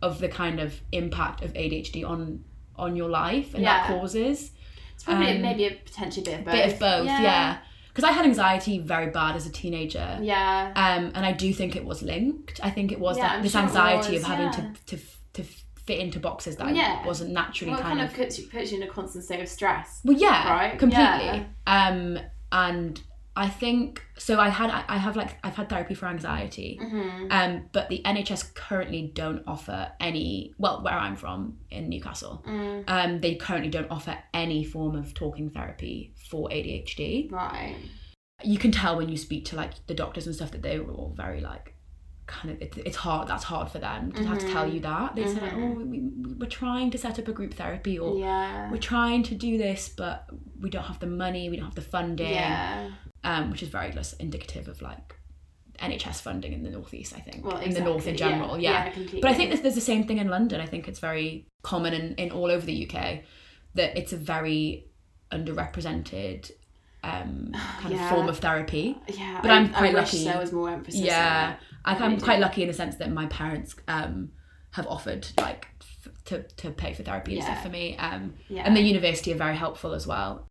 of 0.00 0.18
the 0.20 0.28
kind 0.28 0.58
of 0.60 0.80
impact 0.92 1.42
of 1.42 1.52
ADHD 1.54 2.02
on 2.08 2.44
on 2.76 2.94
your 2.96 3.08
life 3.08 3.54
and 3.54 3.64
that 3.64 3.86
causes 3.88 4.50
It's 4.96 5.04
probably 5.04 5.36
um, 5.36 5.42
maybe 5.42 5.64
a 5.66 5.70
potentially 5.70 6.24
bit 6.24 6.40
of 6.40 6.44
both. 6.44 6.54
bit 6.54 6.72
of 6.74 6.78
both, 6.80 7.06
yeah. 7.06 7.58
Because 7.88 8.04
I 8.10 8.12
had 8.12 8.26
anxiety 8.26 8.78
very 8.78 9.06
bad 9.10 9.36
as 9.36 9.46
a 9.46 9.50
teenager. 9.50 10.18
Yeah. 10.20 10.72
Um, 10.76 11.12
and 11.14 11.24
I 11.24 11.32
do 11.32 11.54
think 11.54 11.76
it 11.76 11.84
was 11.84 12.02
linked. 12.02 12.60
I 12.62 12.68
think 12.70 12.92
it 12.92 13.00
was 13.00 13.16
Yeah, 13.16 13.28
that 13.28 13.36
I'm 13.36 13.42
this 13.42 13.52
sure 13.52 13.62
anxiety 13.62 14.12
was, 14.14 14.22
of 14.22 14.28
having 14.28 14.46
yeah. 14.46 14.74
to, 14.86 14.96
to 14.96 15.02
to 15.34 15.44
fit 15.86 16.00
into 16.00 16.18
boxes 16.18 16.56
that 16.56 16.74
Yeah. 16.74 17.00
I 17.02 17.06
wasn't 17.06 17.30
naturally 17.30 17.70
Well, 17.70 17.80
it 17.80 17.84
kind, 17.84 17.98
kind 18.00 18.06
of. 18.10 18.12
of 18.12 18.16
puts 18.22 18.38
you, 18.38 18.48
puts 18.48 18.70
you 18.72 18.78
in 18.82 18.82
a 18.82 18.90
constant 18.92 19.24
state 19.24 19.40
of 19.40 19.48
stress. 19.48 20.00
well, 20.04 20.16
yeah, 20.18 20.50
Right, 20.52 20.78
completely. 20.78 21.46
Um, 21.66 22.18
and 22.52 23.00
I 23.38 23.48
think 23.48 24.02
so. 24.18 24.40
I 24.40 24.48
had 24.48 24.70
I 24.88 24.96
have 24.96 25.14
like 25.14 25.36
I've 25.44 25.54
had 25.56 25.68
therapy 25.68 25.94
for 25.94 26.06
anxiety. 26.06 26.78
Mm-hmm. 26.82 27.26
Um, 27.30 27.66
but 27.72 27.88
the 27.90 28.00
NHS 28.04 28.54
currently 28.54 29.10
don't 29.14 29.42
offer 29.46 29.92
any. 30.00 30.54
Well, 30.58 30.82
where 30.82 30.94
I'm 30.94 31.16
from 31.16 31.58
in 31.70 31.88
Newcastle, 31.90 32.42
Mm. 32.48 32.84
um, 32.88 33.20
they 33.20 33.34
currently 33.34 33.68
don't 33.70 33.90
offer 33.90 34.16
any 34.32 34.64
form 34.64 34.96
of 34.96 35.12
talking 35.14 35.50
therapy 35.50 36.14
for 36.30 36.48
ADHD. 36.48 37.30
Right. 37.30 37.76
you 38.44 38.58
can 38.58 38.70
tell 38.72 38.96
when 38.96 39.08
you 39.08 39.16
speak 39.16 39.44
to 39.46 39.56
like 39.56 39.72
the 39.86 39.94
doctors 39.94 40.26
and 40.26 40.34
stuff 40.34 40.50
that 40.52 40.62
they 40.62 40.78
were 40.78 40.92
all 40.92 41.12
very 41.16 41.40
like 41.40 41.74
kind 42.26 42.50
of 42.52 42.60
it, 42.60 42.76
it's 42.84 42.96
hard 42.96 43.28
that's 43.28 43.44
hard 43.44 43.70
for 43.70 43.78
them 43.78 44.10
to 44.12 44.24
have 44.24 44.38
to 44.38 44.48
tell 44.52 44.66
you 44.68 44.80
that 44.80 45.14
they 45.14 45.24
say 45.24 45.40
like 45.40 45.54
oh 45.54 45.68
we, 45.78 45.84
we, 45.84 46.00
we're 46.40 46.48
trying 46.48 46.90
to 46.90 46.98
set 46.98 47.18
up 47.20 47.28
a 47.28 47.32
group 47.32 47.54
therapy 47.54 47.98
or 47.98 48.18
Yeah. 48.18 48.68
we're 48.70 48.78
trying 48.94 49.22
to 49.30 49.34
do 49.36 49.56
this 49.58 49.88
but 49.88 50.26
we 50.60 50.68
don't 50.68 50.82
have 50.84 50.98
the 50.98 51.06
money 51.06 51.48
we 51.48 51.56
don't 51.56 51.66
have 51.66 51.76
the 51.76 51.80
funding 51.96 52.28
Yeah. 52.32 52.90
Um, 53.26 53.50
which 53.50 53.62
is 53.62 53.68
very 53.68 53.92
less 53.92 54.12
indicative 54.14 54.66
of 54.68 54.80
like 54.80 55.16
NHS 55.80 56.22
funding 56.22 56.52
in 56.54 56.62
the 56.62 56.70
northeast 56.70 57.12
I 57.14 57.20
think 57.20 57.44
Well, 57.44 57.58
in 57.58 57.72
the 57.74 57.80
north 57.80 58.06
in 58.06 58.14
exactly, 58.14 58.32
yeah. 58.34 58.38
general 58.40 58.58
yeah, 58.58 58.92
Yeah, 58.96 59.20
but 59.20 59.30
I 59.30 59.34
think 59.34 59.50
there's, 59.50 59.60
there's 59.62 59.74
the 59.74 59.80
same 59.92 60.04
thing 60.06 60.18
in 60.18 60.28
London 60.28 60.60
I 60.60 60.66
think 60.66 60.88
it's 60.88 61.00
very 61.00 61.46
common 61.62 61.92
in, 61.92 62.14
in 62.14 62.30
all 62.30 62.50
over 62.50 62.64
the 62.64 62.88
UK 62.88 63.20
that 63.74 63.96
it's 63.98 64.12
a 64.12 64.16
very 64.16 64.86
underrepresented 65.32 66.50
um, 67.02 67.52
kind 67.80 67.94
Yeah. 67.94 68.04
of 68.04 68.10
form 68.10 68.28
of 68.28 68.38
therapy 68.38 68.96
Yeah. 69.08 69.40
But 69.42 69.50
I, 69.50 69.56
I'm 69.56 69.68
quite 69.68 69.94
I 69.94 70.00
wish 70.00 70.12
lucky. 70.14 70.24
there 70.24 70.38
was 70.38 70.52
more 70.52 70.70
emphasis. 70.70 71.00
yeah, 71.00 71.56
I, 71.84 71.98
really 71.98 72.20
quite 72.20 72.36
do. 72.36 72.42
lucky 72.42 72.62
in 72.62 72.68
the 72.68 72.74
sense 72.74 72.96
that 72.96 73.10
my 73.12 73.26
parents 73.26 73.74
um, 73.88 74.30
have 74.72 74.86
offered 74.86 75.26
like 75.38 75.68
f- 75.80 76.12
to, 76.26 76.42
to 76.42 76.70
pay 76.70 76.92
for 76.94 77.02
therapy 77.02 77.32
and 77.32 77.38
Yeah. 77.42 77.52
stuff 77.52 77.62
for 77.64 77.68
me. 77.70 77.96
Um, 77.98 78.34
Yeah. 78.48 78.62
And 78.64 78.76
the 78.76 78.80
university 78.80 79.32
are 79.32 79.36
very 79.36 79.56
helpful 79.56 79.92
as 79.94 80.06
well. 80.06 80.46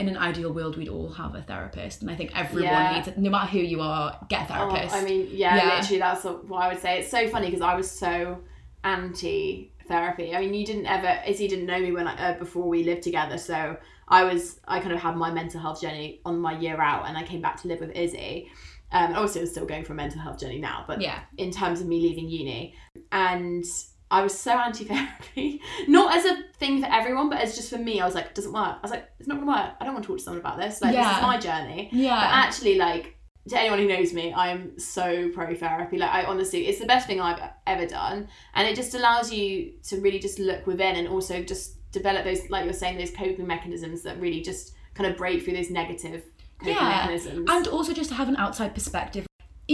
In 0.00 0.08
an 0.08 0.16
ideal 0.16 0.52
world, 0.52 0.76
we'd 0.78 0.88
all 0.88 1.10
have 1.12 1.34
a 1.34 1.42
therapist, 1.42 2.00
and 2.00 2.10
I 2.10 2.14
think 2.16 2.30
everyone 2.34 2.72
Yeah. 2.72 2.94
needs 2.94 3.08
it. 3.08 3.18
No 3.18 3.28
matter 3.30 3.48
who 3.48 3.58
you 3.58 3.80
are, 3.82 4.18
get 4.28 4.48
a 4.48 4.54
Oh, 4.62 4.70
therapist. 4.70 4.94
I 4.96 5.04
mean, 5.04 5.28
yeah, 5.30 5.56
Yeah. 5.56 5.76
literally, 5.76 5.98
that's 5.98 6.24
what 6.24 6.62
I 6.62 6.68
would 6.68 6.80
say. 6.80 7.00
It's 7.00 7.10
so 7.10 7.28
funny 7.28 7.46
because 7.46 7.60
I 7.60 7.74
was 7.74 7.90
so 7.90 8.38
anti 8.84 9.72
therapy. 9.88 10.34
I 10.34 10.40
mean, 10.40 10.54
you 10.54 10.64
didn't 10.64 10.86
ever, 10.86 11.20
Izzy 11.26 11.48
didn't 11.48 11.66
know 11.66 11.78
me 11.80 11.92
when 11.92 12.06
I, 12.06 12.30
uh, 12.30 12.38
before 12.38 12.66
we 12.68 12.84
lived 12.84 13.02
together, 13.02 13.36
so 13.38 13.76
I 14.08 14.24
was, 14.24 14.60
I 14.66 14.80
kind 14.80 14.92
of 14.92 15.00
had 15.00 15.16
my 15.16 15.30
mental 15.30 15.60
health 15.60 15.80
journey 15.82 16.20
on 16.24 16.38
my 16.40 16.58
year 16.58 16.80
out, 16.80 17.06
and 17.08 17.18
I 17.18 17.22
came 17.24 17.40
back 17.42 17.60
to 17.62 17.68
live 17.68 17.80
with 17.80 17.90
Izzy. 17.96 18.50
Um, 18.92 19.12
obviously, 19.14 19.40
I 19.40 19.44
was 19.44 19.50
still 19.52 19.66
going 19.66 19.84
for 19.84 19.92
a 19.92 19.96
mental 19.96 20.20
health 20.20 20.40
journey 20.40 20.58
now, 20.60 20.84
but 20.86 21.00
yeah, 21.00 21.20
in 21.36 21.50
terms 21.50 21.80
of 21.80 21.86
me 21.86 22.00
leaving 22.00 22.28
uni, 22.28 22.74
and 23.12 23.64
I 24.10 24.22
was 24.22 24.36
so 24.36 24.52
anti 24.52 24.84
therapy. 24.84 25.60
Not 25.88 26.16
as 26.16 26.24
a 26.24 26.42
thing 26.54 26.80
for 26.82 26.88
everyone, 26.90 27.30
but 27.30 27.38
as 27.38 27.54
just 27.54 27.70
for 27.70 27.78
me, 27.78 28.00
I 28.00 28.04
was 28.04 28.14
like, 28.14 28.26
it 28.26 28.34
doesn't 28.34 28.52
work. 28.52 28.76
I 28.76 28.80
was 28.82 28.90
like, 28.90 29.08
it's 29.18 29.28
not 29.28 29.38
gonna 29.38 29.46
work. 29.46 29.74
I 29.80 29.84
don't 29.84 29.94
want 29.94 30.04
to 30.04 30.08
talk 30.08 30.18
to 30.18 30.24
someone 30.24 30.40
about 30.40 30.58
this. 30.58 30.82
Like, 30.82 30.94
this 30.96 31.06
is 31.06 31.22
my 31.22 31.38
journey. 31.38 31.88
Yeah. 31.92 32.16
But 32.16 32.26
actually, 32.26 32.76
like, 32.76 33.16
to 33.48 33.58
anyone 33.58 33.78
who 33.78 33.88
knows 33.88 34.12
me, 34.12 34.32
I'm 34.32 34.78
so 34.78 35.28
pro 35.30 35.54
therapy. 35.54 35.96
Like, 35.96 36.10
I 36.10 36.24
honestly, 36.24 36.66
it's 36.66 36.80
the 36.80 36.86
best 36.86 37.06
thing 37.06 37.20
I've 37.20 37.40
ever 37.66 37.86
done. 37.86 38.28
And 38.54 38.66
it 38.66 38.74
just 38.74 38.94
allows 38.94 39.32
you 39.32 39.74
to 39.84 40.00
really 40.00 40.18
just 40.18 40.38
look 40.38 40.66
within 40.66 40.96
and 40.96 41.08
also 41.08 41.42
just 41.42 41.90
develop 41.92 42.24
those, 42.24 42.50
like 42.50 42.64
you're 42.64 42.74
saying, 42.74 42.98
those 42.98 43.10
coping 43.12 43.46
mechanisms 43.46 44.02
that 44.02 44.20
really 44.20 44.40
just 44.40 44.74
kind 44.94 45.10
of 45.10 45.16
break 45.16 45.44
through 45.44 45.54
those 45.54 45.70
negative 45.70 46.24
coping 46.58 46.74
yeah. 46.74 46.88
mechanisms. 46.88 47.48
And 47.48 47.66
also 47.68 47.92
just 47.92 48.10
to 48.10 48.16
have 48.16 48.28
an 48.28 48.36
outside 48.36 48.74
perspective. 48.74 49.26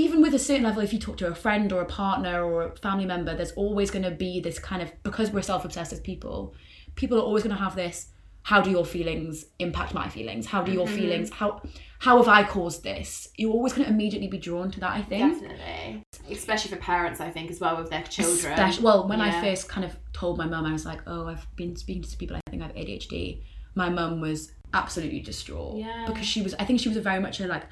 Even 0.03 0.21
with 0.21 0.35
a 0.35 0.39
certain 0.39 0.65
level, 0.65 0.83
if 0.83 0.93
you 0.93 0.99
talk 0.99 1.17
to 1.19 1.27
a 1.27 1.35
friend 1.35 1.73
or 1.73 1.81
a 1.81 1.87
partner 1.87 2.45
or 2.45 2.63
a 2.65 2.77
family 2.77 3.07
member, 3.07 3.35
there's 3.35 3.53
always 3.53 3.91
going 3.91 4.05
to 4.05 4.11
be 4.11 4.41
this 4.41 4.59
kind 4.59 4.83
of, 4.83 4.93
because 5.03 5.31
we're 5.31 5.43
self 5.43 5.65
obsessed 5.65 5.93
as 5.93 6.01
people, 6.01 6.55
people 6.97 7.19
are 7.19 7.23
always 7.23 7.43
going 7.43 7.57
to 7.57 7.63
have 7.63 7.77
this 7.77 8.09
how 8.47 8.61
do 8.61 8.71
your 8.71 8.85
feelings 8.85 9.47
impact 9.59 9.93
my 9.93 10.09
feelings? 10.09 10.47
How 10.47 10.63
do 10.63 10.71
your 10.71 10.87
Mm-hmm. 10.87 10.97
feelings, 10.97 11.31
how 11.31 11.61
how 11.99 12.19
have 12.19 12.29
I 12.29 12.45
caused 12.45 12.85
this? 12.85 13.27
You're 13.37 13.53
always 13.53 13.73
going 13.73 13.87
to 13.89 13.93
immediately 13.93 14.29
be 14.29 14.39
drawn 14.39 14.71
to 14.71 14.79
that, 14.81 14.93
I 14.93 15.03
think. 15.03 15.33
Definitely. 15.33 16.05
Especially 16.31 16.71
for 16.71 16.77
parents, 16.77 17.21
I 17.21 17.31
think, 17.31 17.51
as 17.51 17.59
well, 17.59 17.77
with 17.77 17.91
their 17.91 18.05
children. 18.05 18.53
Especially, 18.53 18.85
well, 18.85 19.09
when 19.09 19.21
I 19.21 19.41
first 19.41 19.69
kind 19.69 19.85
of 19.85 19.97
told 20.13 20.39
my 20.39 20.47
mum, 20.47 20.65
I 20.65 20.73
was 20.73 20.87
like, 20.87 21.01
oh, 21.09 21.27
I've 21.27 21.45
been 21.57 21.75
speaking 21.75 22.05
to 22.05 22.17
people, 22.17 22.37
I 22.37 22.41
think 22.51 22.63
I 22.63 22.67
have 22.67 22.77
ADHD. 22.77 23.43
My 23.75 23.89
mum 23.89 24.21
was 24.21 24.53
absolutely 24.73 25.21
distraught. 25.21 25.79
Yeah. 25.79 26.05
Because 26.07 26.27
she 26.27 26.41
was, 26.43 26.55
I 26.55 26.65
think 26.65 26.79
she 26.79 26.89
was 26.89 26.99
a 26.99 27.03
very 27.11 27.19
much 27.19 27.41
a 27.41 27.49
like, 27.49 27.65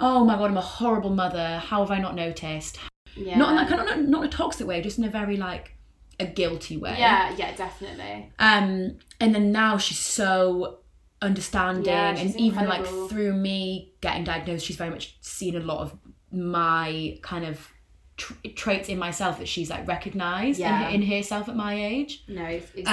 oh 0.00 0.24
my 0.24 0.36
God, 0.36 0.50
I'm 0.50 0.56
a 0.56 0.60
horrible 0.62 1.10
mother. 1.10 1.58
How 1.58 1.80
have 1.80 1.90
I 1.90 1.98
not 2.00 2.14
noticed? 2.14 2.78
Yeah. 3.14 3.36
Not 3.38 3.50
in 3.50 3.56
that 3.56 3.68
kind 3.68 3.80
of, 3.80 3.86
not, 3.86 4.00
not 4.08 4.24
a 4.24 4.28
toxic 4.28 4.66
way, 4.66 4.80
just 4.80 4.98
in 4.98 5.04
a 5.04 5.10
very 5.10 5.36
like, 5.36 5.76
a 6.18 6.26
guilty 6.26 6.76
way. 6.76 6.96
Yeah, 6.98 7.34
yeah, 7.36 7.54
definitely. 7.56 8.30
Um, 8.38 8.98
and 9.20 9.34
then 9.34 9.52
now 9.52 9.78
she's 9.78 9.98
so 9.98 10.78
understanding, 11.22 11.84
Yeah, 11.86 12.10
and 12.10 12.18
she's 12.18 12.36
even 12.36 12.64
incredible. 12.64 13.00
like 13.02 13.10
through 13.10 13.32
me 13.34 13.92
getting 14.00 14.24
diagnosed, 14.24 14.66
she's 14.66 14.76
very 14.76 14.90
much 14.90 15.16
seen 15.20 15.56
a 15.56 15.60
lot 15.60 15.78
of 15.80 15.96
my 16.32 17.18
kind 17.22 17.44
of 17.44 17.68
tr- 18.16 18.34
traits 18.54 18.88
in 18.88 18.98
myself 18.98 19.38
that 19.38 19.48
she's 19.48 19.70
like 19.70 19.86
recognized 19.88 20.58
Yeah. 20.60 20.88
in, 20.90 21.02
in 21.02 21.08
herself 21.10 21.48
at 21.48 21.56
my 21.56 21.74
age. 21.74 22.24
No, 22.28 22.44
it's, 22.44 22.70
it's 22.74 22.92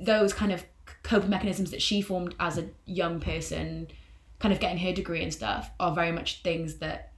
those 0.00 0.32
kind 0.32 0.52
of 0.52 0.64
coping 1.02 1.30
mechanisms 1.30 1.70
that 1.70 1.82
she 1.82 2.02
formed 2.02 2.34
as 2.40 2.58
a 2.58 2.68
young 2.86 3.20
person, 3.20 3.88
kind 4.38 4.52
of 4.52 4.60
getting 4.60 4.78
her 4.78 4.92
degree 4.92 5.22
and 5.22 5.32
stuff, 5.32 5.70
are 5.78 5.94
very 5.94 6.12
much 6.12 6.42
things 6.42 6.76
that 6.78 7.12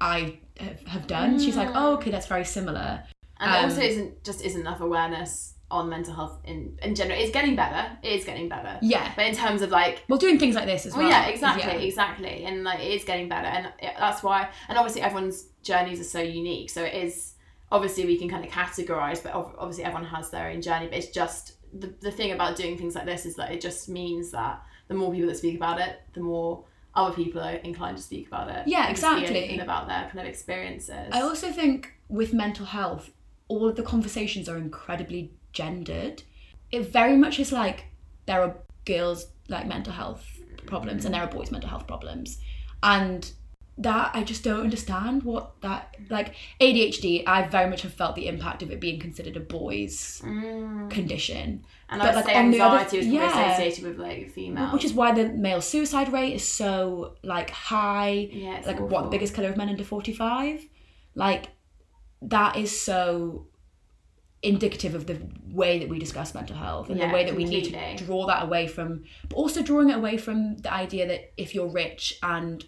I 0.00 0.38
have, 0.58 0.80
have 0.86 1.06
done. 1.06 1.38
She's 1.38 1.56
like, 1.56 1.70
oh, 1.74 1.94
okay, 1.94 2.10
that's 2.10 2.26
very 2.26 2.44
similar. 2.44 3.02
and 3.40 3.52
there 3.52 3.58
Um, 3.60 3.64
also 3.70 3.80
isn't 3.82 4.24
just 4.24 4.42
isn't 4.44 4.60
enough 4.60 4.80
awareness 4.80 5.54
on 5.70 5.88
mental 5.88 6.14
health 6.14 6.38
in 6.44 6.78
in 6.82 6.94
general. 6.94 7.18
It's 7.18 7.32
getting 7.32 7.56
better. 7.56 7.96
It 8.02 8.12
is 8.20 8.24
getting 8.24 8.48
better. 8.48 8.78
Yeah. 8.82 9.10
But 9.16 9.26
in 9.26 9.34
terms 9.34 9.62
of 9.62 9.70
like 9.70 10.04
Well, 10.08 10.18
doing 10.18 10.38
things 10.38 10.54
like 10.54 10.66
this 10.66 10.86
as 10.86 10.92
well. 10.92 11.02
Well, 11.02 11.10
yeah, 11.10 11.26
exactly, 11.28 11.62
Yeah. 11.72 11.78
exactly, 11.78 12.44
and 12.44 12.62
like 12.64 12.80
it 12.80 12.92
is 12.92 13.04
getting 13.04 13.28
better, 13.28 13.46
and 13.48 13.66
it- 13.78 13.94
that's 13.98 14.22
why. 14.22 14.48
And 14.68 14.76
obviously, 14.76 15.02
everyone's 15.02 15.44
journeys 15.62 16.00
are 16.00 16.04
so 16.04 16.20
unique, 16.20 16.68
so 16.70 16.82
it 16.84 16.94
is 16.94 17.34
obviously 17.70 18.04
we 18.04 18.18
can 18.18 18.28
kind 18.28 18.44
of 18.44 18.50
categorize, 18.50 19.22
but 19.22 19.32
obviously 19.34 19.82
everyone 19.84 20.04
has 20.10 20.28
their 20.30 20.48
own 20.50 20.60
journey. 20.60 20.86
But 20.88 20.98
it's 20.98 21.08
just 21.08 21.52
the 21.72 21.94
the 22.00 22.10
thing 22.10 22.32
about 22.32 22.56
doing 22.56 22.76
things 22.76 22.94
like 22.94 23.06
this 23.06 23.26
is 23.26 23.36
that 23.36 23.52
it 23.52 23.60
just 23.60 23.88
means 23.88 24.30
that 24.30 24.62
the 24.88 24.94
more 24.94 25.12
people 25.12 25.28
that 25.28 25.36
speak 25.36 25.56
about 25.56 25.80
it, 25.80 26.00
the 26.12 26.20
more 26.20 26.64
other 26.94 27.14
people 27.14 27.40
are 27.40 27.54
inclined 27.54 27.96
to 27.96 28.02
speak 28.02 28.26
about 28.26 28.48
it. 28.48 28.68
Yeah, 28.68 28.88
and 28.88 28.96
just 28.96 29.16
be 29.16 29.22
exactly. 29.22 29.58
about 29.58 29.88
their 29.88 30.04
kind 30.04 30.20
of 30.20 30.26
experiences. 30.26 31.08
I 31.12 31.22
also 31.22 31.50
think 31.50 31.94
with 32.08 32.34
mental 32.34 32.66
health, 32.66 33.10
all 33.48 33.68
of 33.68 33.76
the 33.76 33.82
conversations 33.82 34.48
are 34.48 34.58
incredibly 34.58 35.32
gendered. 35.52 36.22
It 36.70 36.90
very 36.92 37.16
much 37.16 37.38
is 37.38 37.52
like 37.52 37.86
there 38.26 38.42
are 38.42 38.56
girls 38.84 39.26
like 39.48 39.66
mental 39.66 39.92
health 39.92 40.26
problems 40.66 41.04
and 41.04 41.14
there 41.14 41.22
are 41.22 41.28
boys 41.28 41.50
mental 41.50 41.70
health 41.70 41.86
problems. 41.86 42.38
And 42.82 43.30
that 43.78 44.10
I 44.14 44.22
just 44.22 44.44
don't 44.44 44.60
understand 44.60 45.22
what 45.22 45.60
that 45.62 45.96
like 46.10 46.34
ADHD, 46.60 47.24
I 47.26 47.46
very 47.48 47.70
much 47.70 47.82
have 47.82 47.94
felt 47.94 48.14
the 48.16 48.28
impact 48.28 48.62
of 48.62 48.70
it 48.70 48.80
being 48.80 49.00
considered 49.00 49.36
a 49.36 49.40
boy's 49.40 50.20
mm. 50.22 50.90
condition. 50.90 51.64
and 51.88 52.02
but, 52.02 52.14
like, 52.14 52.28
on 52.36 52.50
the 52.50 52.60
other- 52.60 52.78
anxiety 52.78 52.98
was 52.98 53.06
yeah. 53.06 53.52
associated 53.52 53.84
with 53.84 53.98
like 53.98 54.30
female, 54.30 54.68
Which 54.72 54.84
is 54.84 54.92
why 54.92 55.12
the 55.12 55.30
male 55.30 55.62
suicide 55.62 56.12
rate 56.12 56.34
is 56.34 56.46
so 56.46 57.16
like 57.22 57.50
high. 57.50 58.28
Yeah, 58.30 58.58
it's 58.58 58.66
like 58.66 58.80
what 58.80 59.04
the 59.04 59.10
biggest 59.10 59.34
killer 59.34 59.48
of 59.48 59.56
men 59.56 59.70
under 59.70 59.84
forty 59.84 60.12
five. 60.12 60.62
Like 61.14 61.46
that 62.20 62.56
is 62.56 62.78
so 62.78 63.46
indicative 64.42 64.94
of 64.94 65.06
the 65.06 65.18
way 65.46 65.78
that 65.78 65.88
we 65.88 65.98
discuss 65.98 66.34
mental 66.34 66.56
health 66.56 66.90
and 66.90 66.98
Yeah, 66.98 67.08
the 67.08 67.14
way 67.14 67.24
that 67.24 67.36
we 67.36 67.44
need 67.44 67.72
to 67.72 68.04
draw 68.04 68.26
that 68.26 68.42
away 68.42 68.66
from 68.66 69.04
but 69.28 69.36
also 69.36 69.62
drawing 69.62 69.90
it 69.90 69.96
away 69.96 70.16
from 70.16 70.56
the 70.56 70.72
idea 70.72 71.06
that 71.06 71.32
if 71.36 71.54
you're 71.54 71.68
rich 71.68 72.18
and 72.24 72.64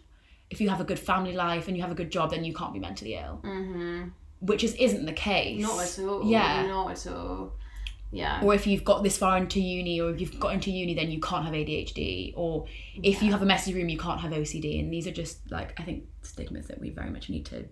if 0.55 0.61
you 0.61 0.69
have 0.69 0.81
a 0.81 0.85
good 0.85 0.99
family 0.99 1.33
life 1.33 1.67
and 1.69 1.77
you 1.77 1.83
have 1.83 1.91
a 1.91 1.95
good 2.01 2.11
job 2.11 2.31
then 2.31 2.45
you 2.45 2.55
can't 2.55 2.73
be 2.73 2.79
mentally 2.79 3.15
ill 3.15 3.41
mm-hmm. 3.43 4.09
which 4.41 4.63
is 4.63 4.75
isn't 4.77 5.07
the 5.07 5.13
case 5.13 5.61
not 5.61 5.83
at 5.83 5.99
all. 6.07 6.25
yeah 6.25 6.67
not 6.67 6.91
at 6.93 7.07
all. 7.13 7.53
Yeah. 8.13 8.41
or 8.45 8.55
if 8.55 8.65
you've 8.69 8.85
got 8.85 9.03
this 9.03 9.19
far 9.19 9.37
into 9.37 9.61
uni 9.61 10.01
or 10.01 10.11
if 10.11 10.21
you've 10.21 10.39
got 10.39 10.55
into 10.55 10.71
uni 10.71 10.95
then 10.95 11.11
you 11.11 11.21
can't 11.21 11.45
have 11.45 11.53
ADHD 11.53 12.33
or 12.37 12.67
if 13.03 13.21
you 13.23 13.33
have 13.33 13.43
a 13.43 13.47
messy 13.47 13.75
room 13.75 13.89
you 13.89 13.99
can't 13.99 14.21
have 14.21 14.31
OCD 14.31 14.79
and 14.79 14.93
these 14.93 15.09
are 15.09 15.17
just 15.23 15.51
like 15.51 15.75
I 15.81 15.83
think 15.83 16.05
stigmas 16.23 16.69
that 16.69 16.81
we 16.81 16.91
very 16.91 17.11
much 17.11 17.29
need 17.29 17.45
to 17.47 17.65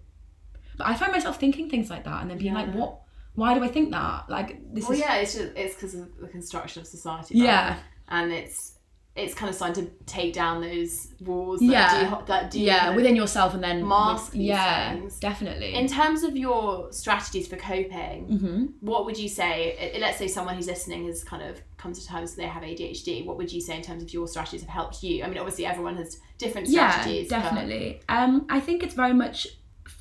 but 0.76 0.88
I 0.88 0.94
find 0.94 1.12
myself 1.12 1.38
thinking 1.38 1.70
things 1.70 1.90
like 1.90 2.02
that 2.04 2.22
and 2.22 2.28
then 2.30 2.38
being 2.38 2.54
like 2.54 2.74
what 2.74 2.98
why 3.34 3.54
do 3.54 3.62
I 3.62 3.68
think 3.68 3.92
that 3.92 4.28
like 4.28 4.58
this 4.74 4.84
Well, 4.84 4.92
is 4.94 4.98
yeah, 4.98 5.14
it's 5.16 5.34
just 5.34 5.52
it's 5.56 5.74
because 5.74 5.94
of 5.94 6.08
the 6.18 6.28
construction 6.28 6.80
of 6.82 6.86
society. 6.88 7.38
Yeah. 7.38 7.78
and 8.08 8.32
it's 8.32 8.71
it's 9.14 9.34
kind 9.34 9.50
of 9.50 9.54
starting 9.54 9.84
to 9.84 9.90
take 10.06 10.32
down 10.32 10.62
those 10.62 11.08
walls 11.20 11.60
that 11.60 11.66
Yeah. 11.66 12.10
do, 12.18 12.26
that 12.28 12.50
do 12.50 12.58
yeah, 12.58 12.78
kind 12.78 12.90
of 12.90 12.96
within 12.96 13.14
yourself 13.14 13.52
and 13.52 13.62
then 13.62 13.86
mask 13.86 14.32
these 14.32 14.42
yeah, 14.42 14.94
things. 14.94 15.18
definitely. 15.18 15.74
In 15.74 15.86
terms 15.86 16.22
of 16.22 16.34
your 16.36 16.90
strategies 16.92 17.46
for 17.46 17.56
coping, 17.56 18.26
Mm-hmm. 18.28 18.64
what 18.80 19.04
would 19.04 19.18
you 19.18 19.28
say? 19.28 19.96
Let's 20.00 20.16
say 20.16 20.28
someone 20.28 20.54
who's 20.56 20.66
listening 20.66 21.06
has 21.08 21.22
kind 21.24 21.42
of 21.42 21.60
come 21.76 21.92
to 21.92 22.06
terms 22.06 22.34
that 22.34 22.40
they 22.42 22.48
have 22.48 22.62
ADHD. 22.62 23.26
What 23.26 23.36
would 23.36 23.52
you 23.52 23.60
say 23.60 23.76
in 23.76 23.82
terms 23.82 24.02
of 24.02 24.12
your 24.14 24.26
strategies 24.26 24.62
have 24.62 24.70
helped 24.70 25.02
you? 25.02 25.22
I 25.24 25.28
mean, 25.28 25.36
obviously 25.38 25.66
everyone 25.66 25.96
has 25.96 26.18
different 26.38 26.68
strategies. 26.68 27.30
Yeah, 27.30 27.38
but- 27.38 27.42
definitely. 27.50 28.00
Um, 28.08 28.46
I 28.48 28.60
think 28.60 28.82
it's 28.82 28.94
very 28.94 29.12
much 29.14 29.46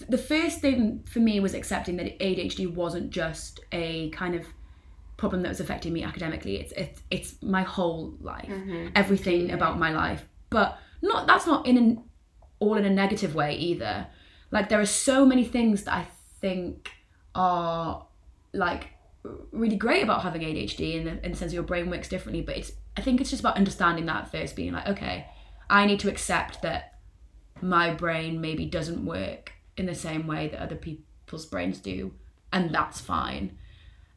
the 0.07 0.17
first 0.17 0.61
thing 0.61 1.03
for 1.11 1.19
me 1.19 1.39
was 1.41 1.53
accepting 1.53 1.97
that 1.97 2.17
ADHD 2.19 2.73
wasn't 2.73 3.09
just 3.09 3.59
a 3.73 4.09
kind 4.11 4.35
of 4.35 4.45
problem 5.21 5.41
that 5.43 5.49
was 5.49 5.59
affecting 5.65 5.93
me 5.93 6.01
academically. 6.11 6.55
It's 6.61 6.73
it's 6.83 6.99
it's 7.15 7.29
my 7.57 7.63
whole 7.75 8.03
life, 8.31 8.49
Mm-hmm. 8.49 8.87
everything 8.95 9.51
about 9.57 9.73
my 9.85 9.91
life. 10.03 10.21
But 10.49 10.69
not 11.01 11.27
that's 11.29 11.47
not 11.51 11.65
in 11.69 11.75
an 11.77 11.89
all 12.59 12.75
in 12.81 12.85
a 12.85 12.89
negative 13.03 13.33
way 13.41 13.51
either. 13.69 13.95
Like 14.55 14.67
there 14.69 14.81
are 14.85 14.91
so 15.09 15.25
many 15.31 15.45
things 15.55 15.83
that 15.85 15.93
I 16.01 16.05
think 16.41 16.91
are 17.35 18.05
like 18.53 18.83
really 19.51 19.75
great 19.85 20.03
about 20.03 20.23
having 20.23 20.41
ADHD 20.41 20.95
in 20.95 21.03
the, 21.05 21.25
in 21.25 21.31
the 21.31 21.37
sense 21.37 21.53
your 21.53 21.63
brain 21.71 21.89
works 21.89 22.09
differently. 22.09 22.41
But 22.41 22.57
it's 22.57 22.71
I 22.97 23.01
think 23.01 23.21
it's 23.21 23.29
just 23.29 23.41
about 23.45 23.55
understanding 23.57 24.05
that 24.07 24.31
first, 24.31 24.55
being 24.55 24.73
like, 24.73 24.87
okay, 24.93 25.27
I 25.69 25.85
need 25.85 25.99
to 26.01 26.09
accept 26.09 26.61
that 26.63 26.81
my 27.61 27.93
brain 27.93 28.41
maybe 28.41 28.65
doesn't 28.65 29.05
work 29.05 29.53
in 29.77 29.85
the 29.85 29.95
same 29.95 30.23
way 30.27 30.47
that 30.49 30.59
other 30.59 30.75
people's 30.75 31.45
brains 31.45 31.79
do, 31.79 32.11
and 32.51 32.73
that's 32.77 32.99
fine. 32.99 33.45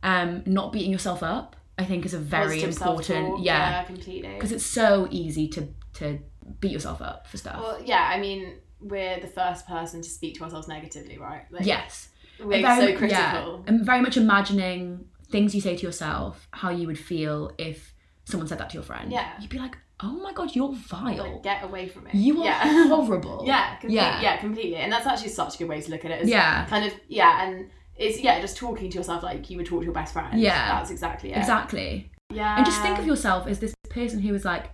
Um, 0.04 0.42
not 0.46 0.72
beating 0.72 0.92
yourself 0.92 1.22
up, 1.22 1.56
I 1.78 1.84
think, 1.84 2.04
is 2.04 2.14
a 2.14 2.18
very 2.18 2.60
Positive 2.60 2.70
important. 2.76 3.06
self-talk, 3.06 3.38
Yeah, 3.44 3.82
completely. 3.84 4.34
because 4.34 4.52
it's 4.52 4.66
so 4.66 5.08
easy 5.10 5.48
to 5.48 5.68
to 5.94 6.18
beat 6.60 6.72
yourself 6.72 7.00
up 7.00 7.26
for 7.26 7.36
stuff. 7.38 7.58
Well, 7.60 7.78
yeah, 7.84 8.10
I 8.14 8.20
mean, 8.20 8.58
we're 8.80 9.18
the 9.20 9.26
first 9.28 9.66
person 9.66 10.02
to 10.02 10.08
speak 10.10 10.34
to 10.36 10.44
ourselves 10.44 10.68
negatively, 10.68 11.16
right? 11.18 11.44
Like, 11.50 11.64
yes, 11.64 12.08
we're 12.38 12.60
Very- 12.60 12.92
so 12.92 12.98
critical. 12.98 13.08
Yeah, 13.08 13.58
and 13.68 13.86
very 13.86 14.02
much 14.02 14.16
imagining 14.18 15.06
things 15.30 15.54
you 15.54 15.60
say 15.62 15.74
to 15.74 15.82
yourself, 15.82 16.48
how 16.50 16.70
you 16.70 16.86
would 16.86 16.98
feel 16.98 17.50
if 17.58 17.94
someone 18.24 18.46
said 18.46 18.58
that 18.58 18.68
to 18.70 18.74
your 18.74 18.82
friend. 18.82 19.10
Yeah. 19.10 19.30
you'd 19.40 19.50
be 19.50 19.58
like, 19.58 19.76
"Oh 20.00 20.12
my 20.26 20.32
god, 20.34 20.54
you're 20.54 20.72
vile. 20.74 21.16
Like, 21.16 21.42
get 21.42 21.62
away 21.64 21.88
from 21.88 22.06
it. 22.08 22.14
you 22.14 22.40
are 22.42 22.44
yeah. 22.44 22.88
horrible." 22.88 23.42
Yeah, 23.52 23.76
complete, 23.76 23.94
Yeah. 23.96 24.20
yeah, 24.20 24.36
completely. 24.36 24.76
And 24.76 24.92
that's 24.92 25.06
actually 25.06 25.30
such 25.30 25.54
a 25.54 25.58
good 25.58 25.68
way 25.68 25.80
to 25.80 25.90
look 25.90 26.04
at 26.04 26.10
it. 26.10 26.26
Yeah. 26.26 26.66
Kind 26.66 26.84
of, 26.84 26.92
yeah, 27.08 27.44
and 27.44 27.70
it's, 27.96 28.18
yeah, 28.20 28.40
just 28.40 28.56
talking 28.56 28.90
to 28.90 28.98
yourself 28.98 29.22
like 29.22 29.48
you 29.50 29.56
would 29.56 29.66
talk 29.66 29.80
to 29.80 29.84
your 29.84 29.94
best 29.94 30.12
friend. 30.12 30.40
Yeah. 30.40 30.78
That's 30.78 30.90
exactly 30.90 31.32
it. 31.32 31.38
exactly. 31.38 32.10
Yeah. 32.32 32.56
and 32.56 32.64
just 32.66 32.80
think 32.82 32.98
of 32.98 33.06
yourself 33.06 33.46
as 33.46 33.60
this 33.60 33.74
person 33.90 34.18
who 34.20 34.34
is 34.34 34.44
like 34.44 34.70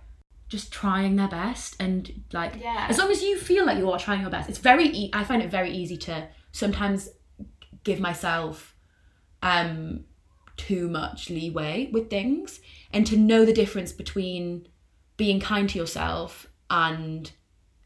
just 0.47 0.71
trying 0.71 1.15
their 1.17 1.27
best 1.27 1.75
and 1.79 2.23
like 2.33 2.53
Yeah. 2.59 2.87
as 2.89 2.97
long 2.97 3.11
as 3.11 3.21
you 3.21 3.37
feel 3.37 3.65
like 3.65 3.77
you 3.77 3.89
are 3.91 3.99
trying 3.99 4.21
your 4.21 4.29
best 4.31 4.49
it's 4.49 4.57
very 4.57 4.85
e- 4.87 5.09
i 5.13 5.23
find 5.23 5.41
it 5.43 5.49
very 5.51 5.69
easy 5.71 5.95
to 5.97 6.27
sometimes 6.51 7.09
give 7.83 7.99
myself 7.99 8.73
um 9.43 10.05
too 10.57 10.87
much 10.89 11.29
leeway 11.29 11.89
with 11.91 12.09
things 12.09 12.59
and 12.91 13.05
to 13.07 13.15
know 13.17 13.45
the 13.45 13.53
difference 13.53 13.91
between 13.91 14.67
being 15.17 15.39
kind 15.39 15.69
to 15.69 15.77
yourself 15.77 16.47
and 16.69 17.31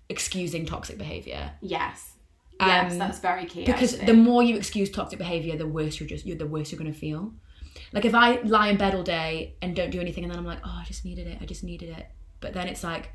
excusing 0.09 0.65
toxic 0.65 0.97
behavior 0.97 1.51
Yes. 1.61 2.14
Yes, 2.59 2.93
Um, 2.93 2.97
that's 2.99 3.19
very 3.19 3.45
key. 3.45 3.65
because 3.65 3.93
actually. 3.95 4.05
the 4.07 4.13
more 4.13 4.41
you 4.43 4.55
excuse 4.55 4.89
toxic 4.89 5.19
behavior 5.19 5.57
the 5.57 5.67
worse 5.67 5.99
you're 5.99 6.07
just 6.07 6.25
you're 6.25 6.37
the 6.37 6.47
worse 6.47 6.71
you're 6.71 6.79
going 6.79 6.91
to 6.93 6.97
feel 6.97 7.33
like 7.91 8.05
if 8.05 8.15
i 8.15 8.39
lie 8.43 8.69
in 8.69 8.77
bed 8.77 8.95
all 8.95 9.03
day 9.03 9.55
and 9.61 9.75
don't 9.75 9.89
do 9.89 9.99
anything 9.99 10.23
and 10.23 10.31
then 10.31 10.39
i'm 10.39 10.45
like 10.45 10.59
oh 10.63 10.77
i 10.81 10.83
just 10.85 11.03
needed 11.03 11.27
it 11.27 11.37
i 11.41 11.45
just 11.45 11.63
needed 11.65 11.89
it 11.89 12.05
but 12.39 12.53
then 12.53 12.67
it's 12.67 12.81
like 12.83 13.09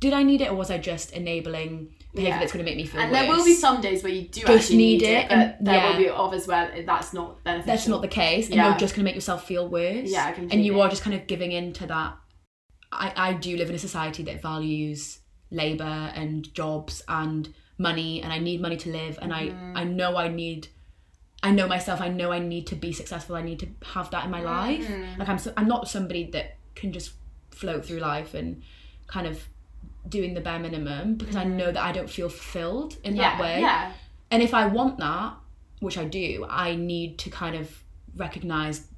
did 0.00 0.14
i 0.14 0.22
need 0.22 0.40
it 0.40 0.50
or 0.50 0.54
was 0.54 0.70
i 0.70 0.78
just 0.78 1.12
enabling 1.12 1.92
behavior 2.14 2.30
Yeah. 2.34 2.38
that's 2.38 2.52
going 2.52 2.64
to 2.64 2.70
make 2.70 2.78
me 2.78 2.86
feel 2.86 3.00
and 3.02 3.10
worse 3.12 3.20
there 3.20 3.30
will 3.30 3.44
be 3.44 3.54
some 3.54 3.82
days 3.82 4.02
where 4.02 4.12
you 4.12 4.22
do 4.28 4.40
Just 4.40 4.50
actually 4.50 4.76
need 4.78 5.00
need, 5.02 5.08
it, 5.08 5.24
it, 5.24 5.28
but 5.28 5.38
and- 5.38 5.66
there 5.66 5.74
yeah. 5.74 5.90
will 5.90 5.98
be 5.98 6.08
others 6.08 6.46
where 6.46 6.82
that's 6.86 7.12
not 7.12 7.44
beneficial. 7.44 7.66
that's 7.74 7.88
not 7.88 8.00
the 8.00 8.08
case 8.08 8.46
and 8.46 8.54
Yeah. 8.56 8.68
you're 8.70 8.78
just 8.78 8.94
going 8.94 9.04
to 9.04 9.08
make 9.10 9.14
yourself 9.14 9.46
feel 9.46 9.68
worse 9.68 10.10
Yeah, 10.10 10.34
and 10.38 10.64
you 10.64 10.80
are 10.80 10.88
just 10.88 11.02
kind 11.02 11.14
of 11.14 11.26
giving 11.26 11.52
in 11.52 11.74
to 11.74 11.86
that 11.88 12.16
I, 12.92 13.12
I 13.16 13.32
do 13.34 13.56
live 13.58 13.68
in 13.68 13.74
a 13.74 13.78
society 13.78 14.22
that 14.22 14.40
values 14.40 15.18
labor 15.50 16.10
and 16.14 16.52
jobs 16.54 17.02
and 17.08 17.52
money 17.78 18.22
and 18.22 18.32
i 18.32 18.38
need 18.38 18.60
money 18.60 18.76
to 18.76 18.90
live 18.90 19.18
and 19.22 19.32
Mm-hmm. 19.32 19.76
i 19.76 19.80
i 19.80 19.84
know 19.84 20.16
i 20.16 20.28
need 20.28 20.68
i 21.42 21.50
know 21.50 21.66
myself 21.68 22.00
i 22.00 22.08
know 22.08 22.32
i 22.32 22.38
need 22.38 22.66
to 22.68 22.74
be 22.74 22.92
successful 22.92 23.36
i 23.36 23.42
need 23.42 23.58
to 23.60 23.68
have 23.94 24.10
that 24.10 24.24
in 24.24 24.30
my 24.30 24.40
life 24.40 24.86
Mm-hmm. 24.86 25.18
like 25.20 25.28
i'm 25.28 25.38
so, 25.38 25.52
i'm 25.56 25.68
not 25.68 25.88
somebody 25.88 26.30
that 26.30 26.56
can 26.74 26.92
just 26.92 27.12
float 27.50 27.84
through 27.84 27.98
life 27.98 28.32
and 28.34 28.62
kind 29.06 29.26
of 29.26 29.42
doing 30.08 30.34
the 30.34 30.40
bare 30.40 30.58
minimum 30.58 31.14
because 31.16 31.36
i 31.36 31.44
know 31.44 31.70
that 31.72 31.82
i 31.82 31.92
don't 31.92 32.08
feel 32.10 32.28
fulfilled 32.28 32.96
in 33.04 33.12
Mm-hmm. 33.12 33.20
yeah, 33.20 33.30
that 33.36 33.40
way 33.40 33.60
Yeah. 33.60 33.92
and 34.30 34.42
if 34.42 34.54
I 34.54 34.66
want 34.66 34.98
that, 34.98 35.34
which 35.80 35.98
I 35.98 36.04
do, 36.04 36.46
I 36.48 36.74
need 36.74 37.18
to 37.18 37.30
kind 37.30 37.54
of 37.54 37.70
recognize 38.16 38.88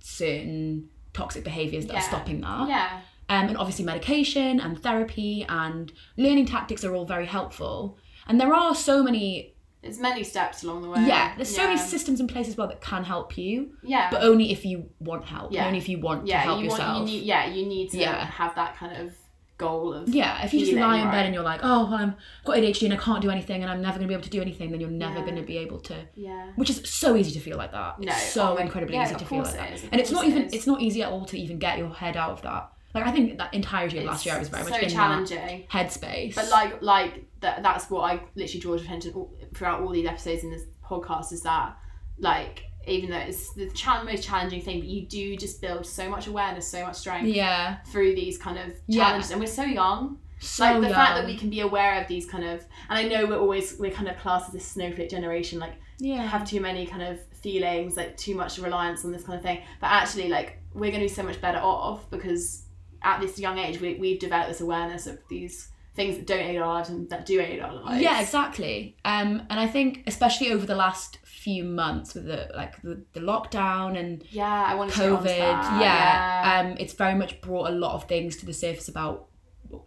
certain 0.00 0.88
toxic 1.12 1.44
behaviors 1.44 1.86
that 1.86 1.92
Yeah. 1.94 1.98
are 2.00 2.02
stopping 2.02 2.40
that. 2.40 2.68
Yeah. 2.68 3.00
Um, 3.28 3.48
and 3.48 3.56
obviously, 3.56 3.84
medication 3.84 4.60
and 4.60 4.82
therapy 4.82 5.46
and 5.48 5.92
learning 6.16 6.46
tactics 6.46 6.84
are 6.84 6.94
all 6.94 7.06
very 7.06 7.26
helpful. 7.26 7.98
And 8.26 8.40
there 8.40 8.54
are 8.54 8.74
so 8.74 9.02
many, 9.02 9.54
There's 9.82 9.98
many 10.00 10.24
steps 10.24 10.62
along 10.64 10.82
the 10.82 10.88
way. 10.88 11.04
yeah, 11.06 11.34
there's 11.36 11.54
so 11.54 11.64
many 11.64 11.78
systems 11.78 12.20
in 12.20 12.26
place 12.26 12.48
as 12.48 12.56
well 12.56 12.68
that 12.68 12.80
can 12.80 13.04
help 13.04 13.36
you, 13.36 13.76
Yeah. 13.82 14.08
but 14.10 14.22
only 14.22 14.50
if 14.52 14.64
you 14.64 14.88
want 15.00 15.24
help, 15.26 15.52
Yeah. 15.52 15.66
only 15.66 15.78
if 15.78 15.88
you 15.88 15.98
want 16.00 16.26
yeah, 16.26 16.38
to 16.38 16.40
help 16.44 16.62
you 16.62 16.68
want 16.68 16.80
yourself. 16.80 16.98
you 17.00 17.04
need 17.04 17.24
yeah, 17.24 17.46
you 17.46 17.66
need 17.66 17.90
to 17.90 17.98
Yeah. 17.98 18.24
have 18.26 18.54
that 18.54 18.76
kind 18.76 18.96
of 18.96 19.12
goal 19.56 19.92
of 19.94 20.08
yeah, 20.08 20.44
if 20.44 20.52
you 20.52 20.58
just 20.60 20.72
lie 20.72 20.98
in 20.98 21.04
right? 21.04 21.12
bed 21.12 21.26
and 21.26 21.34
you're 21.34 21.44
like, 21.44 21.60
oh, 21.62 21.84
well, 21.84 21.94
I'm 21.94 22.16
got 22.44 22.56
ADHD 22.56 22.86
and 22.86 22.94
I 22.94 22.96
can't 22.96 23.22
do 23.22 23.30
anything 23.30 23.62
and 23.62 23.70
I'm 23.70 23.80
never 23.80 23.98
going 23.98 24.08
to 24.08 24.08
be 24.08 24.14
able 24.14 24.24
to 24.24 24.30
do 24.30 24.40
anything, 24.42 24.72
then 24.72 24.80
you're 24.80 24.90
never 24.90 25.18
Yeah. 25.20 25.24
going 25.26 25.36
to 25.36 25.42
be 25.42 25.58
able 25.58 25.78
to 25.80 25.94
Yeah. 26.16 26.46
which 26.56 26.70
is 26.70 26.80
so 26.90 27.14
easy 27.14 27.30
to 27.32 27.40
feel 27.40 27.56
like 27.56 27.70
that. 27.70 27.94
It's 28.00 28.06
No, 28.06 28.14
so 28.42 28.54
oh 28.58 28.60
incredibly 28.60 28.96
yeah, 28.96 29.04
easy 29.04 29.14
to 29.14 29.24
feel 29.24 29.42
like 29.44 29.52
that. 29.54 29.72
is, 29.74 29.84
And 29.92 30.00
it's 30.00 30.10
not 30.10 30.24
it 30.24 30.30
even 30.30 30.42
is. 30.44 30.52
it's 30.54 30.66
not 30.66 30.80
easy 30.82 31.02
at 31.02 31.10
all 31.12 31.24
to 31.26 31.38
even 31.38 31.58
get 31.58 31.78
your 31.78 31.90
head 31.90 32.16
out 32.16 32.30
of 32.32 32.42
that. 32.42 32.70
Like 32.94 33.06
I 33.06 33.12
think 33.12 33.38
that 33.38 33.52
entirety 33.54 33.98
of 33.98 34.04
last 34.04 34.24
year 34.26 34.34
I 34.34 34.38
was 34.38 34.48
very 34.48 34.64
so 34.64 34.70
much 34.70 34.82
in 34.82 34.88
challenging. 34.88 35.38
that 35.38 35.68
headspace. 35.68 36.34
But 36.34 36.48
like 36.50 36.82
like 36.82 37.24
that 37.44 37.62
that's 37.62 37.88
what 37.90 38.00
I 38.02 38.20
literally 38.34 38.60
draw 38.60 38.74
attention 38.74 39.12
all, 39.14 39.32
throughout 39.54 39.80
all 39.82 39.90
these 39.90 40.06
episodes 40.06 40.42
in 40.44 40.50
this 40.50 40.64
podcast 40.84 41.32
is 41.32 41.42
that 41.42 41.76
like 42.18 42.64
even 42.86 43.10
though 43.10 43.16
it's 43.16 43.52
the 43.54 43.70
most 44.04 44.22
challenging 44.24 44.60
thing, 44.60 44.80
but 44.80 44.88
you 44.88 45.06
do 45.06 45.36
just 45.36 45.60
build 45.62 45.86
so 45.86 46.08
much 46.08 46.26
awareness, 46.26 46.68
so 46.68 46.84
much 46.84 46.96
strength 46.96 47.28
yeah, 47.28 47.76
through 47.86 48.14
these 48.14 48.36
kind 48.36 48.58
of 48.58 48.76
Yeah. 48.86 49.04
challenges, 49.04 49.30
and 49.30 49.40
we're 49.40 49.46
so 49.46 49.62
young. 49.62 50.18
so 50.40 50.64
like 50.64 50.82
the 50.82 50.94
fact 50.94 51.14
that 51.16 51.24
we 51.24 51.36
can 51.36 51.48
be 51.48 51.60
aware 51.60 52.00
of 52.02 52.08
these 52.08 52.26
kind 52.26 52.44
of, 52.44 52.60
and 52.90 52.98
I 52.98 53.08
know 53.08 53.24
we're 53.26 53.38
always 53.38 53.78
we're 53.78 53.90
kind 53.90 54.08
of 54.08 54.18
classed 54.18 54.48
as 54.48 54.54
this 54.54 54.66
snowflake 54.66 55.08
generation, 55.10 55.58
like 55.58 55.74
yeah 55.98 56.22
have 56.26 56.46
too 56.46 56.60
many 56.60 56.86
kind 56.86 57.02
of 57.02 57.24
feelings, 57.44 57.96
like 57.96 58.16
too 58.16 58.34
much 58.34 58.58
reliance 58.58 59.04
on 59.04 59.12
this 59.12 59.24
kind 59.24 59.36
of 59.38 59.42
thing. 59.42 59.62
But 59.80 59.88
actually, 59.92 60.28
like 60.28 60.58
we're 60.74 60.90
going 60.90 61.00
to 61.02 61.08
be 61.08 61.14
so 61.20 61.22
much 61.22 61.40
better 61.40 61.58
off 61.58 62.10
because 62.10 62.66
at 63.02 63.20
this 63.20 63.38
young 63.38 63.58
age 63.58 63.80
we, 63.80 63.94
we've 63.94 64.18
developed 64.18 64.48
this 64.50 64.60
awareness 64.60 65.06
of 65.06 65.18
these 65.30 65.68
things 65.94 66.16
that 66.16 66.26
don't 66.26 66.40
aid 66.40 66.56
our 66.58 66.66
lives 66.74 66.88
and 66.90 67.08
that 67.10 67.24
do 67.24 67.40
aid 67.40 67.60
our 67.60 67.72
lives. 67.72 68.00
yeah 68.02 68.20
exactly. 68.20 68.96
Um, 69.04 69.42
and 69.50 69.60
I 69.60 69.66
think 69.68 70.02
especially 70.06 70.50
over 70.52 70.66
the 70.66 70.74
last 70.74 71.18
few 71.24 71.62
months 71.64 72.14
with 72.14 72.26
the 72.26 72.50
like 72.54 72.80
the, 72.82 73.04
the 73.12 73.20
lockdown 73.20 73.98
and 73.98 74.24
Yeah, 74.30 74.64
I 74.70 74.74
want 74.74 74.90
to 74.92 74.98
get 74.98 75.08
onto 75.10 75.22
COVID, 75.28 75.36
that. 75.38 75.80
yeah, 75.80 76.60
um, 76.66 76.76
it's 76.78 76.94
very 76.94 77.14
much 77.14 77.40
brought 77.40 77.68
a 77.70 77.72
lot 77.72 77.94
of 77.94 78.04
things 78.08 78.36
to 78.38 78.46
the 78.46 78.52
surface 78.54 78.88
about. 78.88 79.26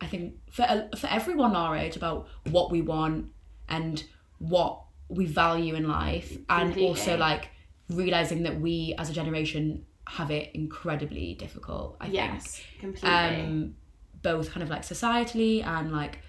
I 0.02 0.08
think 0.08 0.34
for 0.52 0.65
for 0.98 1.08
everyone 1.08 1.56
our 1.56 1.76
age 1.76 1.96
about 1.96 2.28
what 2.52 2.72
we 2.72 2.82
want 2.82 3.28
and 3.70 4.04
what 4.39 4.82
we 5.10 5.26
value 5.26 5.76
in 5.76 5.88
life, 5.88 6.32
and 6.50 6.70
Completely. 6.74 6.88
also 6.88 7.17
like 7.17 7.50
realizing 7.89 8.43
that 8.43 8.60
we 8.60 8.93
as 8.98 9.10
a 9.10 9.13
generation 9.13 9.86
have 10.08 10.30
it 10.32 10.52
incredibly 10.54 11.34
difficult. 11.36 11.98
I 12.00 12.08
yes, 12.08 12.62
think, 12.80 12.80
completely. 12.80 13.10
um, 13.41 13.76
both 14.21 14.51
kind 14.51 14.63
of 14.63 14.69
like 14.69 14.82
societally 14.84 15.65
and 15.65 15.91
like 15.91 16.19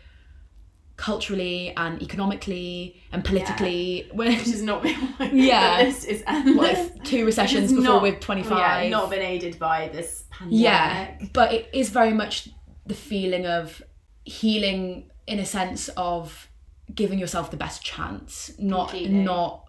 culturally 0.96 1.72
and 1.76 2.02
economically 2.02 3.00
and 3.12 3.24
politically. 3.24 4.08
which 4.12 4.46
is 4.48 4.62
not 4.62 4.82
been 4.82 4.96
Yeah. 5.32 5.78
the 5.82 5.84
list 5.88 6.06
is 6.06 6.24
endless. 6.26 6.90
Like 6.90 7.04
two 7.04 7.24
recessions 7.30 7.70
before 7.70 7.84
not- 7.84 8.02
we're 8.02 8.18
25. 8.18 8.58
Yeah, 8.84 8.88
not 8.90 9.10
been 9.10 9.22
aided 9.22 9.58
by 9.58 9.88
this 9.92 10.24
pandemic. 10.30 10.60
Yeah, 10.60 11.14
but 11.32 11.52
it 11.52 11.68
is 11.72 11.90
very 11.90 12.12
much 12.12 12.48
the 12.86 12.94
feeling 12.94 13.46
of 13.46 13.80
healing 14.24 15.10
in 15.26 15.38
a 15.38 15.46
sense 15.46 15.88
of 15.96 16.48
giving 16.94 17.18
yourself 17.18 17.50
the 17.50 17.56
best 17.56 17.84
chance, 17.84 18.50
not 18.58 18.88
Completely. 18.90 19.18
not 19.18 19.68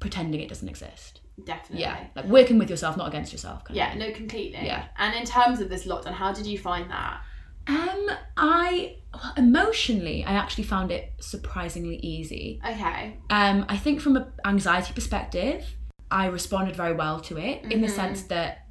pretending 0.00 0.40
it 0.40 0.48
doesn't 0.48 0.68
exist. 0.68 1.20
definitely. 1.44 1.80
Yeah, 1.80 2.06
like 2.14 2.26
working 2.26 2.58
with 2.58 2.70
yourself, 2.70 2.96
not 2.96 3.08
against 3.08 3.32
yourself. 3.32 3.64
Kind 3.64 3.76
Yeah, 3.76 3.94
no, 3.94 4.12
completely. 4.12 4.64
Yeah. 4.64 4.84
And 4.98 5.14
in 5.16 5.24
terms 5.24 5.60
of 5.60 5.68
this 5.68 5.84
lockdown, 5.86 6.12
how 6.12 6.32
did 6.32 6.46
you 6.46 6.56
find 6.58 6.88
that? 6.90 7.20
Um, 7.66 8.10
I 8.36 8.96
emotionally, 9.36 10.24
I 10.24 10.32
actually 10.32 10.64
found 10.64 10.90
it 10.90 11.12
surprisingly 11.20 11.96
easy. 11.96 12.60
Okay. 12.64 13.16
Um, 13.30 13.64
I 13.68 13.76
think 13.76 14.00
from 14.00 14.16
an 14.16 14.26
anxiety 14.44 14.92
perspective, 14.92 15.64
I 16.10 16.26
responded 16.26 16.76
very 16.76 16.94
well 16.94 17.20
to 17.20 17.38
it 17.38 17.64
in 17.72 17.80
the 17.80 17.88
sense 17.88 18.22
that 18.24 18.66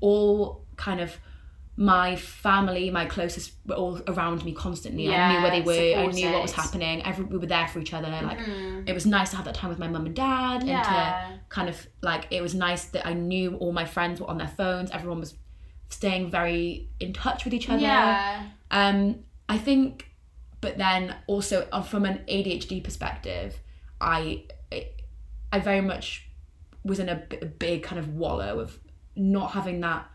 all 0.00 0.64
kind 0.76 1.00
of 1.00 1.16
my 1.76 2.14
family, 2.14 2.88
my 2.90 3.04
closest, 3.04 3.54
were 3.66 3.74
all 3.74 4.00
around 4.06 4.44
me 4.44 4.52
constantly. 4.52 5.06
Yeah, 5.08 5.26
I 5.28 5.32
knew 5.32 5.42
where 5.42 5.50
they 5.50 5.58
Yeah, 5.58 6.02
were. 6.02 6.08
I 6.08 6.12
knew 6.12 6.30
what 6.30 6.42
was 6.42 6.52
happening. 6.52 7.04
Every, 7.04 7.24
we 7.24 7.38
were 7.38 7.46
there 7.46 7.66
for 7.66 7.80
each 7.80 7.92
other. 7.92 8.08
Like 8.22 8.38
it 8.86 8.92
was 8.92 9.06
nice 9.06 9.30
to 9.30 9.36
have 9.36 9.44
that 9.46 9.54
time 9.54 9.70
with 9.70 9.78
my 9.78 9.88
mum 9.88 10.06
and 10.06 10.14
dad, 10.14 10.62
and 10.62 10.84
to 10.84 11.40
kind 11.48 11.68
of 11.68 11.86
like 12.02 12.26
it 12.30 12.42
was 12.42 12.54
nice 12.54 12.86
that 12.86 13.06
I 13.06 13.12
knew 13.12 13.56
all 13.56 13.72
my 13.72 13.84
friends 13.84 14.20
were 14.20 14.28
on 14.28 14.38
their 14.38 14.48
phones. 14.48 14.90
Everyone 14.90 15.20
was 15.20 15.34
staying 15.88 16.30
very 16.30 16.88
in 17.00 17.12
touch 17.12 17.44
with 17.44 17.54
each 17.54 17.68
other. 17.68 17.80
Yeah. 17.80 18.44
Um, 18.70 19.20
I 19.48 19.58
think, 19.58 20.10
but 20.60 20.78
then 20.78 21.14
also 21.26 21.68
uh, 21.72 21.82
from 21.82 22.04
an 22.04 22.20
ADHD 22.28 22.82
perspective, 22.82 23.58
I 24.00 24.44
I 25.52 25.60
very 25.60 25.80
much 25.80 26.28
was 26.84 26.98
in 26.98 27.08
a 27.08 27.16
big 27.58 27.82
kind 27.82 27.98
of 27.98 28.14
wallow 28.14 28.58
of 28.58 28.78
not 29.16 29.52
having 29.52 29.80
that 29.80 30.06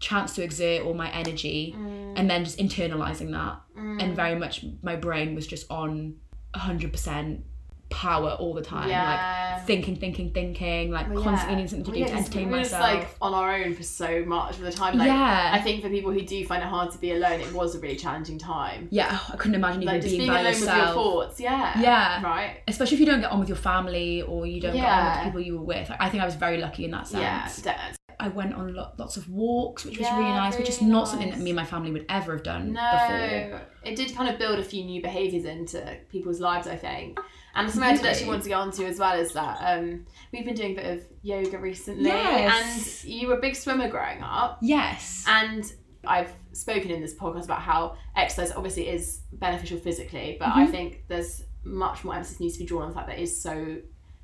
chance 0.00 0.34
to 0.34 0.42
exert 0.42 0.82
all 0.84 0.94
my 0.94 1.10
energy 1.12 1.74
and 2.16 2.28
then 2.28 2.44
just 2.44 2.58
internalizing 2.58 3.30
that 3.30 3.60
and 4.00 4.14
very 4.14 4.34
much 4.34 4.64
my 4.82 4.96
brain 4.96 5.34
was 5.34 5.46
just 5.46 5.64
on 5.70 6.14
100% 6.54 7.40
power 7.88 8.30
all 8.38 8.52
the 8.54 8.62
time 8.62 8.88
Yeah. 8.88 9.08
like 9.10 9.20
thinking 9.66 9.96
thinking 9.96 10.30
thinking 10.30 10.90
like 10.90 11.08
Well, 11.10 11.22
constantly 11.22 11.52
yeah. 11.52 11.56
needing 11.56 11.68
something 11.68 11.84
to 11.84 11.90
Well, 11.90 11.94
do 11.96 12.00
yeah, 12.00 12.06
to 12.08 12.14
entertain 12.14 12.46
we 12.48 12.52
were 12.54 12.58
just, 12.60 12.72
myself 12.72 12.94
like 13.00 13.08
on 13.20 13.34
our 13.34 13.54
own 13.54 13.74
for 13.74 13.82
so 13.82 14.24
much 14.26 14.56
of 14.58 14.62
the 14.62 14.72
time. 14.72 14.98
Like, 14.98 15.06
Yeah. 15.06 15.50
I 15.52 15.60
think 15.60 15.82
for 15.82 15.88
people 15.88 16.12
who 16.12 16.22
do 16.22 16.44
find 16.46 16.62
it 16.62 16.66
hard 16.68 16.90
to 16.92 16.98
be 16.98 17.12
alone, 17.12 17.40
it 17.40 17.52
was 17.52 17.74
a 17.74 17.78
really 17.80 17.96
challenging 17.96 18.38
time. 18.38 18.88
yeah 18.90 19.18
I 19.32 19.36
couldn't 19.36 19.54
imagine 19.54 19.82
even 19.82 19.94
Like 19.94 20.02
being 20.04 20.18
being 20.18 20.30
by 20.30 20.40
alone 20.40 20.52
yourself 20.52 20.76
with 20.78 20.84
your 20.86 20.94
thoughts. 20.94 21.40
Yeah. 21.40 21.80
Yeah. 21.80 22.22
Right. 22.22 22.56
especially 22.68 22.94
if 22.94 23.00
you 23.00 23.06
don't 23.06 23.20
get 23.20 23.30
on 23.30 23.40
with 23.40 23.48
your 23.48 23.56
family 23.56 24.22
or 24.22 24.46
you 24.46 24.60
don't 24.60 24.74
get 24.74 24.84
on 24.84 25.06
with 25.06 25.18
the 25.18 25.24
people 25.24 25.40
you 25.40 25.58
were 25.58 25.64
with. 25.64 25.90
I 25.98 26.08
think 26.08 26.22
I 26.22 26.26
was 26.26 26.34
very 26.34 26.58
lucky 26.58 26.84
in 26.84 26.90
that 26.92 27.06
sense. 27.08 27.64
Yeah. 27.64 27.92
I 28.22 28.28
went 28.28 28.54
on 28.54 28.74
lo- 28.74 28.92
lots 28.98 29.16
of 29.16 29.28
walks, 29.28 29.84
which 29.84 29.98
was 29.98 30.08
really 30.10 30.22
nice, 30.30 30.56
which 30.56 30.68
is 30.68 30.80
really 30.80 30.92
not 30.92 31.08
something 31.08 31.30
that 31.30 31.38
me 31.40 31.50
and 31.50 31.56
my 31.56 31.64
family 31.64 31.90
would 31.90 32.06
ever 32.08 32.32
have 32.34 32.42
done 32.42 32.72
No, 32.72 32.90
before. 32.92 33.60
it 33.84 33.96
did 33.96 34.14
kind 34.14 34.28
of 34.30 34.38
build 34.38 34.58
a 34.58 34.64
few 34.64 34.84
new 34.84 35.02
behaviours 35.02 35.44
into 35.44 35.98
people's 36.10 36.40
lives, 36.40 36.66
I 36.66 36.76
think. 36.76 37.18
And 37.54 37.68
something 37.70 37.90
I 37.90 37.96
did 37.96 38.06
actually 38.06 38.28
want 38.28 38.42
to 38.44 38.48
get 38.48 38.54
onto 38.58 38.84
as 38.84 38.98
well 38.98 39.18
is 39.18 39.32
that 39.34 39.58
um, 39.60 40.06
we've 40.32 40.44
been 40.44 40.54
doing 40.54 40.72
a 40.72 40.74
bit 40.82 40.86
of 40.98 41.04
yoga 41.22 41.58
recently, 41.58 42.04
Yes. 42.06 43.04
and 43.04 43.12
you 43.12 43.28
were 43.28 43.36
a 43.36 43.40
big 43.40 43.54
swimmer 43.56 43.88
growing 43.90 44.22
up, 44.22 44.58
Yes. 44.62 45.24
and 45.28 45.70
I've 46.06 46.32
spoken 46.52 46.90
in 46.90 47.00
this 47.00 47.14
podcast 47.14 47.44
about 47.44 47.60
how 47.60 47.96
exercise 48.16 48.52
obviously 48.52 48.88
is 48.88 49.20
beneficial 49.32 49.78
physically, 49.78 50.36
but 50.38 50.48
Mm-hmm. 50.48 50.58
I 50.60 50.66
think 50.66 51.04
there's 51.08 51.44
much 51.64 52.02
more 52.04 52.14
emphasis 52.14 52.40
needs 52.40 52.54
to 52.54 52.60
be 52.60 52.66
drawn 52.66 52.82
on 52.84 52.88
the 52.88 52.94
fact 52.94 53.06
that 53.08 53.18
it 53.18 53.22
is 53.22 53.40
so 53.42 53.76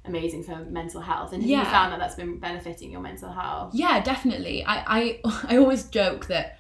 amazing 0.09 0.43
for 0.43 0.57
mental 0.57 1.01
health. 1.01 1.33
And 1.33 1.43
have 1.43 1.51
Yeah. 1.51 1.59
you 1.61 1.65
found 1.67 1.93
that 1.93 1.99
that's 1.99 2.15
been 2.15 2.39
benefiting 2.39 2.91
your 2.91 3.01
mental 3.01 3.31
health? 3.31 3.75
yeah, 3.75 4.01
definitely. 4.01 4.65
I, 4.65 4.85
I 4.99 5.21
I 5.49 5.57
always 5.57 5.85
joke 5.85 6.27
that 6.27 6.59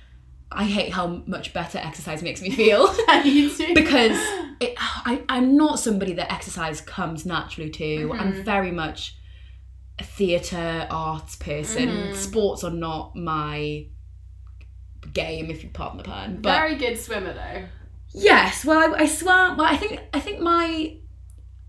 I 0.50 0.64
hate 0.64 0.92
how 0.92 1.22
much 1.26 1.52
better 1.52 1.78
exercise 1.78 2.22
makes 2.22 2.40
me 2.40 2.50
feel. 2.50 2.88
because 3.74 4.18
it, 4.60 4.74
I, 4.78 5.22
I'm 5.28 5.56
not 5.56 5.78
somebody 5.78 6.14
that 6.14 6.32
exercise 6.32 6.80
comes 6.80 7.26
naturally 7.26 7.70
to. 7.70 8.12
I'm 8.12 8.32
mm-hmm. 8.32 8.42
very 8.42 8.70
much 8.70 9.16
a 9.98 10.04
theatre 10.04 10.86
arts 10.90 11.36
person. 11.36 11.88
Mm-hmm. 11.88 12.14
Sports 12.14 12.64
are 12.64 12.70
not 12.70 13.14
my 13.14 13.86
game, 15.12 15.50
if 15.50 15.62
you 15.62 15.70
pardon 15.70 15.98
the 15.98 16.04
pun. 16.04 16.38
But 16.40 16.56
Very 16.56 16.76
good 16.76 16.98
swimmer 16.98 17.34
though. 17.34 17.64
yes, 18.14 18.64
well, 18.64 18.94
I, 18.94 19.02
I 19.02 19.06
swam. 19.06 19.56
Well, 19.56 19.66
I 19.66 19.76
think 19.76 20.00
I 20.12 20.20
think 20.20 20.40
my, 20.40 20.96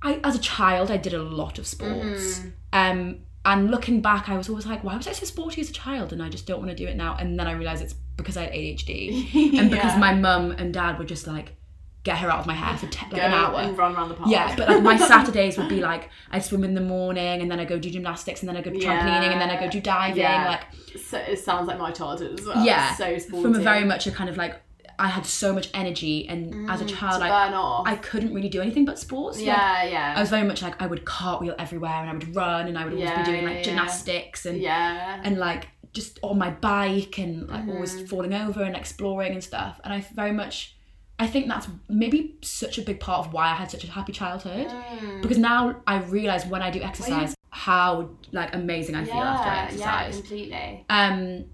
I 0.03 0.19
as 0.23 0.35
a 0.35 0.39
child 0.39 0.89
I 0.91 0.97
did 0.97 1.13
a 1.13 1.21
lot 1.23 1.59
of 1.59 1.67
sports. 1.67 2.41
Um, 2.73 3.19
and 3.45 3.71
looking 3.71 4.01
back, 4.01 4.29
I 4.29 4.37
was 4.37 4.49
always 4.49 4.65
like, 4.65 4.83
why 4.83 4.95
was 4.97 5.07
I 5.07 5.13
so 5.13 5.25
sporty 5.25 5.61
as 5.61 5.69
a 5.69 5.73
child? 5.73 6.11
And 6.13 6.21
I 6.21 6.29
just 6.29 6.45
don't 6.45 6.59
want 6.59 6.69
to 6.69 6.75
do 6.75 6.87
it 6.87 6.95
now. 6.97 7.15
And 7.17 7.39
then 7.39 7.47
I 7.47 7.53
realized 7.53 7.81
it's 7.81 7.95
because 8.17 8.35
I 8.37 8.43
had 8.43 8.53
ADHD 8.53 9.33
and 9.59 9.71
because 9.71 9.93
Yeah. 9.93 9.97
my 9.99 10.13
mum 10.13 10.51
and 10.51 10.73
dad 10.73 10.99
were 10.99 11.05
just 11.05 11.25
like, 11.25 11.55
get 12.03 12.17
her 12.17 12.29
out 12.31 12.39
of 12.39 12.45
my 12.47 12.53
hair 12.53 12.77
for 12.77 12.87
te- 12.87 13.05
like 13.11 13.21
an 13.21 13.31
hour. 13.33 13.59
and 13.59 13.77
run 13.77 13.93
around 13.95 14.09
the 14.09 14.15
park. 14.15 14.29
Yeah, 14.29 14.55
but 14.55 14.69
like 14.69 14.83
my 14.83 14.97
Saturdays 15.13 15.57
would 15.57 15.67
be 15.69 15.81
like 15.81 16.09
I'd 16.31 16.43
swim 16.43 16.63
in 16.63 16.73
the 16.73 16.81
morning 16.81 17.41
and 17.41 17.49
then 17.51 17.59
I 17.59 17.65
go 17.65 17.77
do 17.79 17.89
gymnastics 17.89 18.41
and 18.41 18.49
then 18.49 18.55
I 18.57 18.61
go 18.61 18.71
trampolining 18.71 19.31
and 19.31 19.41
then 19.41 19.49
I 19.49 19.59
go 19.59 19.69
do 19.69 19.81
diving. 19.81 20.17
Yeah. 20.17 20.47
Like 20.47 20.63
so 21.01 21.17
it 21.17 21.39
sounds 21.39 21.67
like 21.67 21.77
my 21.77 21.91
childhood 21.91 22.39
as 22.39 22.45
well. 22.45 22.63
yeah, 22.65 22.93
so 22.95 23.17
sporty. 23.17 23.43
from 23.43 23.55
a 23.55 23.59
very 23.59 23.83
much 23.85 24.07
a 24.07 24.11
kind 24.11 24.29
of 24.29 24.37
like 24.37 24.61
I 24.99 25.07
had 25.07 25.25
so 25.25 25.53
much 25.53 25.69
energy 25.73 26.27
and 26.27 26.69
as 26.69 26.81
a 26.81 26.85
child 26.85 27.21
Mm, 27.21 27.25
I 27.29 27.45
burn 27.47 27.53
off. 27.55 27.87
I 27.87 27.95
couldn't 27.95 28.33
really 28.33 28.49
do 28.49 28.61
anything 28.61 28.85
but 28.85 28.99
sports. 28.99 29.37
Like, 29.37 29.47
yeah, 29.47 29.83
yeah, 29.83 30.13
I 30.17 30.19
was 30.19 30.29
very 30.29 30.45
much 30.45 30.61
like 30.61 30.81
I 30.81 30.87
would 30.87 31.05
cartwheel 31.05 31.55
everywhere 31.57 31.91
and 32.01 32.09
I 32.09 32.13
would 32.13 32.35
run 32.35 32.67
and 32.67 32.77
I 32.77 32.83
would 32.83 32.93
always 32.93 33.09
Yeah, 33.09 33.23
be 33.23 33.31
doing 33.31 33.43
like 33.45 33.51
yeah, 33.53 33.57
yeah. 33.59 33.63
gymnastics 33.63 34.45
and 34.45 34.59
yeah. 34.59 35.21
and 35.23 35.37
like 35.37 35.69
just 35.93 36.19
on 36.21 36.37
my 36.37 36.51
bike 36.51 37.17
and 37.17 37.47
like 37.47 37.61
Mm-hmm. 37.61 37.71
always 37.71 37.93
falling 38.09 38.33
over 38.33 38.61
and 38.61 38.75
exploring 38.75 39.33
and 39.33 39.43
stuff. 39.43 39.79
And 39.83 39.91
I 39.93 40.01
very 40.13 40.31
much, 40.31 40.75
I 41.17 41.27
think 41.27 41.47
that's 41.47 41.67
maybe 41.89 42.37
such 42.43 42.77
a 42.77 42.81
big 42.81 42.99
part 42.99 43.25
of 43.25 43.33
why 43.33 43.45
I 43.53 43.55
had 43.55 43.71
such 43.71 43.83
a 43.83 43.91
happy 43.91 44.11
childhood. 44.13 44.67
Mm. 44.67 45.21
Because 45.23 45.37
now 45.37 45.81
I 45.87 45.97
realize 46.01 46.45
when 46.45 46.61
I 46.61 46.69
do 46.71 46.81
exercise 46.81 47.35
how 47.51 48.09
like 48.31 48.53
amazing 48.53 48.95
I 48.95 49.03
feel 49.05 49.15
after 49.15 49.49
I 49.49 49.69
yeah, 49.75 50.05
yeah, 50.05 50.11
completely. 50.11 50.85
Um, 50.89 51.45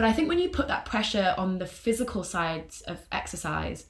but 0.00 0.08
I 0.08 0.12
think 0.12 0.28
when 0.28 0.38
you 0.38 0.48
put 0.48 0.68
that 0.68 0.84
pressure 0.84 1.34
on 1.36 1.58
the 1.58 1.66
physical 1.66 2.24
sides 2.24 2.80
of 2.82 2.98
exercise, 3.12 3.86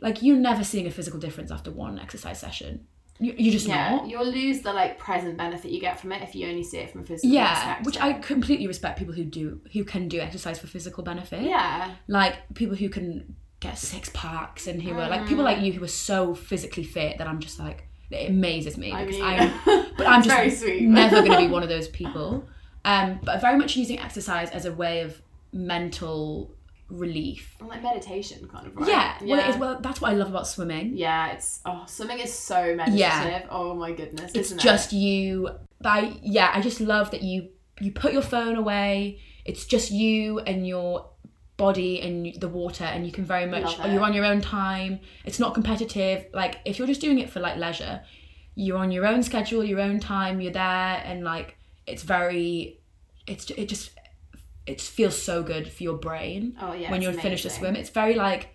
like 0.00 0.22
you're 0.22 0.36
never 0.36 0.62
seeing 0.64 0.86
a 0.86 0.90
physical 0.90 1.18
difference 1.18 1.50
after 1.50 1.70
one 1.70 1.98
exercise 1.98 2.38
session. 2.40 2.86
You, 3.20 3.32
you're 3.38 3.52
just 3.52 3.66
Yeah, 3.68 3.90
not. 3.96 4.08
you'll 4.08 4.26
lose 4.26 4.60
the 4.62 4.72
like 4.72 4.98
present 4.98 5.36
benefit 5.38 5.70
you 5.70 5.80
get 5.80 6.00
from 6.00 6.12
it 6.12 6.20
if 6.22 6.34
you 6.34 6.48
only 6.48 6.64
see 6.64 6.78
it 6.78 6.90
from 6.90 7.02
a 7.02 7.04
physical 7.04 7.30
Yeah, 7.32 7.54
perspective. 7.54 7.86
which 7.86 7.98
I 8.00 8.12
completely 8.14 8.66
respect 8.66 8.98
people 8.98 9.14
who 9.14 9.24
do 9.24 9.60
who 9.72 9.84
can 9.84 10.08
do 10.08 10.18
exercise 10.20 10.58
for 10.58 10.66
physical 10.66 11.02
benefit. 11.04 11.42
yeah, 11.42 11.94
like 12.08 12.34
people 12.54 12.76
who 12.76 12.88
can 12.88 13.36
get 13.60 13.78
six 13.78 14.10
packs 14.12 14.66
and 14.66 14.82
who 14.82 14.92
are 14.92 15.08
like 15.08 15.26
people 15.26 15.44
like 15.44 15.60
you 15.62 15.72
who 15.72 15.82
are 15.82 15.88
so 15.88 16.34
physically 16.34 16.84
fit 16.84 17.16
that 17.18 17.26
I'm 17.26 17.38
just 17.40 17.58
like 17.58 17.88
it 18.10 18.28
amazes 18.30 18.76
me 18.76 18.92
I 18.92 19.04
because 19.04 19.20
I'm 19.22 19.52
but 19.96 20.06
I'm 20.06 20.22
just 20.22 20.36
very 20.36 20.50
sweet. 20.50 20.82
never 20.82 21.22
going 21.22 21.30
to 21.32 21.38
be 21.38 21.46
one 21.58 21.62
of 21.62 21.68
those 21.70 21.88
people. 21.88 22.46
Um, 22.84 23.18
but 23.24 23.40
very 23.40 23.56
much 23.56 23.76
using 23.76 23.98
exercise 23.98 24.50
as 24.50 24.66
a 24.66 24.72
way 24.72 25.00
of 25.00 25.22
mental 25.54 26.54
relief. 26.90 27.56
like 27.60 27.82
meditation 27.82 28.46
kind 28.48 28.66
of 28.66 28.76
right. 28.76 28.88
Yeah, 28.88 29.18
well, 29.22 29.38
it 29.38 29.50
is, 29.50 29.56
well, 29.56 29.78
that's 29.80 30.00
what 30.00 30.10
I 30.10 30.14
love 30.14 30.28
about 30.28 30.46
swimming. 30.46 30.96
yeah, 30.96 31.32
it's 31.32 31.60
oh, 31.64 31.84
swimming 31.86 32.18
is 32.18 32.32
so 32.32 32.74
meditative. 32.74 32.98
Yeah. 32.98 33.46
Oh 33.50 33.74
my 33.74 33.92
goodness, 33.92 34.32
it's 34.34 34.52
just 34.52 34.92
it? 34.92 34.96
you. 34.96 35.50
By 35.80 36.14
yeah, 36.22 36.50
I 36.54 36.60
just 36.60 36.80
love 36.80 37.10
that 37.12 37.22
you 37.22 37.48
you 37.80 37.92
put 37.92 38.12
your 38.12 38.22
phone 38.22 38.56
away. 38.56 39.20
It's 39.44 39.64
just 39.64 39.90
you 39.90 40.40
and 40.40 40.66
your 40.66 41.08
body 41.56 42.00
and 42.00 42.34
the 42.40 42.48
water, 42.48 42.84
and 42.84 43.06
you 43.06 43.12
can 43.12 43.24
very 43.24 43.46
much 43.46 43.78
you're 43.78 44.02
on 44.02 44.12
your 44.12 44.24
own 44.24 44.40
time. 44.40 45.00
It's 45.24 45.38
not 45.38 45.54
competitive. 45.54 46.26
Like 46.32 46.60
if 46.64 46.78
you're 46.78 46.86
just 46.86 47.00
doing 47.00 47.18
it 47.18 47.30
for 47.30 47.40
like 47.40 47.56
leisure, 47.56 48.02
you're 48.54 48.78
on 48.78 48.90
your 48.90 49.06
own 49.06 49.22
schedule, 49.22 49.64
your 49.64 49.80
own 49.80 50.00
time. 50.00 50.40
You're 50.40 50.52
there, 50.52 51.02
and 51.04 51.24
like 51.24 51.56
it's 51.86 52.02
very, 52.02 52.80
it's 53.26 53.50
it 53.50 53.68
just 53.68 53.90
it 54.66 54.80
feels 54.80 55.20
so 55.20 55.42
good 55.42 55.70
for 55.70 55.82
your 55.82 55.96
brain 55.96 56.56
Oh, 56.60 56.72
yeah, 56.72 56.90
when 56.90 57.02
you're 57.02 57.12
finished 57.12 57.44
a 57.44 57.50
swim. 57.50 57.76
It's 57.76 57.90
very 57.90 58.14
like 58.14 58.48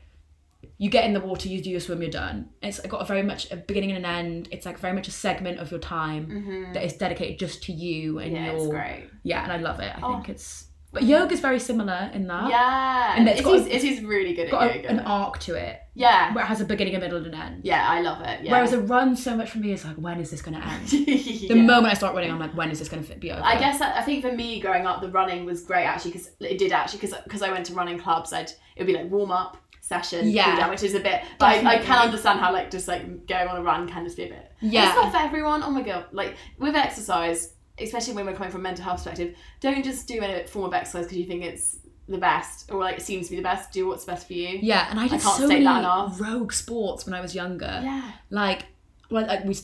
you 0.77 0.89
get 0.89 1.05
in 1.05 1.13
the 1.13 1.19
water, 1.19 1.47
you 1.47 1.61
do 1.61 1.69
your 1.69 1.79
swim, 1.79 2.01
you're 2.01 2.11
done. 2.11 2.49
It's 2.61 2.79
got 2.81 3.01
a 3.01 3.05
very 3.05 3.21
much 3.23 3.51
a 3.51 3.55
beginning 3.57 3.91
and 3.91 4.05
an 4.05 4.11
end. 4.11 4.47
It's 4.51 4.65
like 4.65 4.79
very 4.79 4.93
much 4.93 5.07
a 5.07 5.11
segment 5.11 5.59
of 5.59 5.71
your 5.71 5.79
time 5.79 6.71
that 6.73 6.83
is 6.83 6.93
dedicated 6.93 7.37
just 7.39 7.63
to 7.63 7.73
you 7.73 8.19
and 8.19 8.33
Mm-hmm. 8.33 8.43
Yeah, 8.45 8.51
your 8.51 8.55
it's 8.57 8.67
great. 8.67 9.09
Oh. 9.11 9.17
yeah. 9.23 9.43
And 9.43 9.51
I 9.51 9.57
love 9.57 9.79
it. 9.79 9.91
I 9.95 9.99
think 10.01 10.29
it's 10.29 10.65
but 10.91 11.04
yoga's 11.04 11.39
very 11.39 11.60
similar 11.60 12.10
in 12.13 12.28
that. 12.28 12.49
Yeah, 12.49 13.13
And 13.15 13.28
it's 13.30 13.39
it's, 13.41 13.47
got- 13.47 13.67
it 13.67 13.84
is 13.84 14.02
really 14.04 14.34
good 14.34 14.45
at 14.47 14.52
got 14.52 14.71
a- 14.71 14.75
yoga. 14.75 14.89
an 14.89 14.99
arc 15.02 15.39
to 15.41 15.56
it 15.56 15.80
yeah, 15.93 16.34
where 16.34 16.43
it 16.43 16.47
has 16.47 16.62
a 16.62 16.65
beginning, 16.65 16.95
a 16.95 16.99
middle, 16.99 17.17
and 17.17 17.28
an 17.28 17.34
end. 17.36 17.62
yeah, 17.65 17.86
I 17.88 17.99
love 18.02 18.21
it. 18.21 18.41
Yeah. 18.43 18.54
Whereas 18.54 18.71
a 18.73 18.80
run, 18.80 19.15
so 19.17 19.36
much 19.36 19.49
for 19.52 19.58
me 19.58 19.73
is 19.73 19.84
like, 19.84 19.97
when 19.97 20.19
is 20.21 20.32
this 20.32 20.41
going 20.41 20.60
to 20.60 20.65
end? 20.65 20.88
The 20.89 21.47
Yeah. 21.47 21.56
moment 21.56 21.88
I 21.88 21.93
start 21.93 22.15
running, 22.15 22.32
I'm 22.32 22.39
like, 22.39 22.56
when 22.56 22.71
is 22.71 22.80
this 22.80 22.88
going 22.89 23.04
to 23.04 23.15
be 23.15 23.32
over? 23.32 23.41
I 23.43 23.60
guess 23.60 23.80
that, 23.80 23.97
I 23.97 24.02
think 24.04 24.23
for 24.23 24.32
me 24.32 24.60
growing 24.62 24.86
up, 24.88 25.02
the 25.02 25.10
running 25.10 25.45
was 25.45 25.62
great 25.63 25.84
actually 25.86 26.12
because 26.12 26.30
it 26.39 26.58
did 26.58 26.71
actually 26.71 26.99
because 27.23 27.41
I 27.41 27.52
went 27.52 27.65
to 27.67 27.73
running 27.73 27.99
clubs. 27.99 28.32
I'd 28.34 28.49
it 28.75 28.84
would 28.84 28.88
be 28.88 28.93
like 28.93 29.12
warm 29.12 29.32
up 29.32 29.58
session, 29.82 30.30
Yeah. 30.30 30.56
down, 30.56 30.69
which 30.69 30.84
is 30.84 30.93
a 30.95 30.99
bit. 31.02 31.21
But 31.39 31.65
I, 31.65 31.73
I 31.75 31.78
can 31.80 32.06
understand 32.08 32.39
how 32.39 32.54
like 32.54 32.71
just 32.71 32.88
like 32.88 33.28
going 33.28 33.47
on 33.49 33.58
a 33.58 33.62
run 33.63 33.88
can 33.88 34.06
just 34.06 34.15
be 34.15 34.23
a 34.23 34.30
bit. 34.30 34.52
Yeah. 34.62 34.88
it's 34.88 34.95
not 34.95 35.12
for 35.12 35.17
everyone. 35.17 35.63
Oh 35.63 35.71
my 35.71 35.82
god, 35.82 36.06
like 36.13 36.36
with 36.60 36.75
exercise, 36.75 37.56
especially 37.82 38.13
when 38.13 38.25
we're 38.25 38.34
coming 38.34 38.52
from 38.52 38.62
a 38.62 38.63
mental 38.63 38.84
health 38.84 38.98
perspective, 38.98 39.36
don't 39.60 39.84
just 39.84 40.08
do 40.08 40.19
a 40.23 40.46
form 40.48 40.65
of 40.65 40.73
exercise 40.73 41.06
because 41.06 41.17
you 41.17 41.25
think 41.25 41.44
it's 41.44 41.77
the 42.08 42.17
best 42.17 42.71
or 42.71 42.80
like 42.80 42.98
it 42.98 43.02
seems 43.02 43.27
to 43.27 43.32
be 43.32 43.38
the 43.38 43.44
best. 43.44 43.71
Do 43.71 43.88
what's 43.88 44.06
best 44.06 44.27
for 44.27 44.34
you. 44.34 44.60
Yeah, 44.62 44.88
and 44.90 45.00
I 45.00 45.04
did 45.04 45.21
can't 45.21 45.23
so 45.23 45.46
state 45.46 45.48
many 45.48 45.65
that 45.65 45.80
enough. 45.80 46.19
rogue 46.19 46.52
sports 46.52 47.06
when 47.06 47.13
I 47.13 47.21
was 47.21 47.36
younger. 47.36 47.82
Yeah. 47.84 48.12
Like, 48.30 48.65
well, 49.10 49.25
like 49.27 49.44
we 49.46 49.56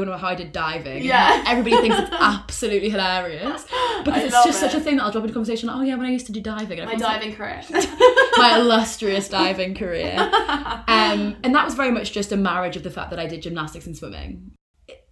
about 0.00 0.20
how 0.20 0.28
I 0.28 0.34
did 0.34 0.52
diving. 0.52 1.04
Yeah. 1.04 1.44
Everybody 1.46 1.76
thinks 1.76 1.98
it's 1.98 2.10
absolutely 2.18 2.88
hilarious 2.88 3.62
because 4.04 4.22
I 4.22 4.26
it's 4.26 4.44
just 4.44 4.60
such 4.60 4.74
a 4.74 4.80
thing 4.80 4.96
that 4.96 5.04
I'll 5.04 5.10
drop 5.10 5.24
into 5.24 5.34
conversation. 5.34 5.68
Like, 5.68 5.76
oh 5.76 5.82
yeah, 5.82 5.96
when 5.96 6.06
I 6.06 6.10
used 6.10 6.26
to 6.26 6.32
do 6.32 6.40
diving. 6.40 6.80
And 6.80 6.88
My 6.88 6.94
everyone's 6.94 7.02
like, 7.02 7.20
diving 7.20 7.36
career. 7.36 7.62
my 8.36 8.58
illustrious 8.58 9.28
diving 9.28 9.74
career. 9.74 10.16
Um, 10.18 11.36
and 11.42 11.54
that 11.54 11.64
was 11.64 11.74
very 11.74 11.90
much 11.90 12.12
just 12.12 12.32
a 12.32 12.36
marriage 12.36 12.76
of 12.76 12.82
the 12.82 12.90
fact 12.90 13.10
that 13.10 13.18
I 13.18 13.26
did 13.26 13.42
gymnastics 13.42 13.86
and 13.86 13.96
swimming. 13.96 14.52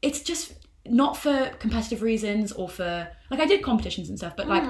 It's 0.02 0.22
just 0.22 0.54
not 0.86 1.16
for 1.16 1.50
competitive 1.58 2.02
reasons 2.02 2.52
or 2.52 2.68
for 2.68 3.08
like 3.30 3.40
I 3.40 3.46
did 3.46 3.62
competitions 3.62 4.08
and 4.08 4.18
stuff, 4.18 4.34
but 4.36 4.46
like 4.48 4.64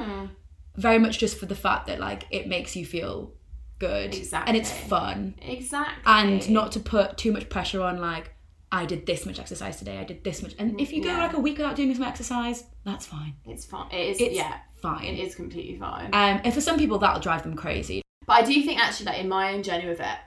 very 0.77 0.99
much 0.99 1.19
just 1.19 1.39
for 1.39 1.47
the 1.47 1.55
fact 1.55 1.87
that 1.87 1.99
like 2.01 2.27
it 2.31 2.47
makes 2.47 2.77
you 2.77 2.87
feel 2.87 3.33
good 3.79 4.15
and 4.33 4.57
it's 4.57 4.71
fun 4.71 5.35
Exactly. 5.41 6.03
and 6.07 6.51
not 6.51 6.73
to 6.73 6.81
put 6.81 7.17
too 7.17 7.33
much 7.33 7.49
pressure 7.49 7.83
on 7.83 7.99
like 8.01 8.35
I 8.73 8.87
did 8.87 9.05
this 9.07 9.27
much 9.27 9.41
exercise 9.41 9.79
today, 9.79 9.99
I 9.99 10.05
did 10.05 10.23
this 10.23 10.43
much. 10.43 10.55
And 10.59 10.81
if 10.81 10.93
you 10.93 11.03
go 11.03 11.09
Yeah. 11.09 11.19
like 11.19 11.33
a 11.33 11.41
week 11.41 11.59
without 11.59 11.75
doing 11.75 11.93
some 11.93 12.05
exercise, 12.05 12.63
that's 12.85 13.05
fine. 13.05 13.35
It's 13.45 13.65
fine. 13.65 13.91
It 13.91 14.11
is. 14.11 14.21
It's 14.21 14.37
yeah. 14.37 14.59
fine. 14.81 15.05
It 15.07 15.19
is 15.19 15.35
completely 15.35 15.77
fine. 15.77 16.07
Um, 16.13 16.41
and 16.45 16.55
for 16.55 16.61
some 16.61 16.79
people, 16.79 16.99
that'll 16.99 17.21
drive 17.21 17.43
them 17.43 17.57
crazy. 17.57 18.03
But 18.27 18.35
I 18.35 18.43
do 18.43 18.63
think 18.63 18.79
actually 18.81 19.07
that 19.07 19.19
in 19.19 19.29
my 19.29 19.53
own 19.55 19.65
journey 19.65 19.89
with 19.89 19.99
it, 19.99 20.19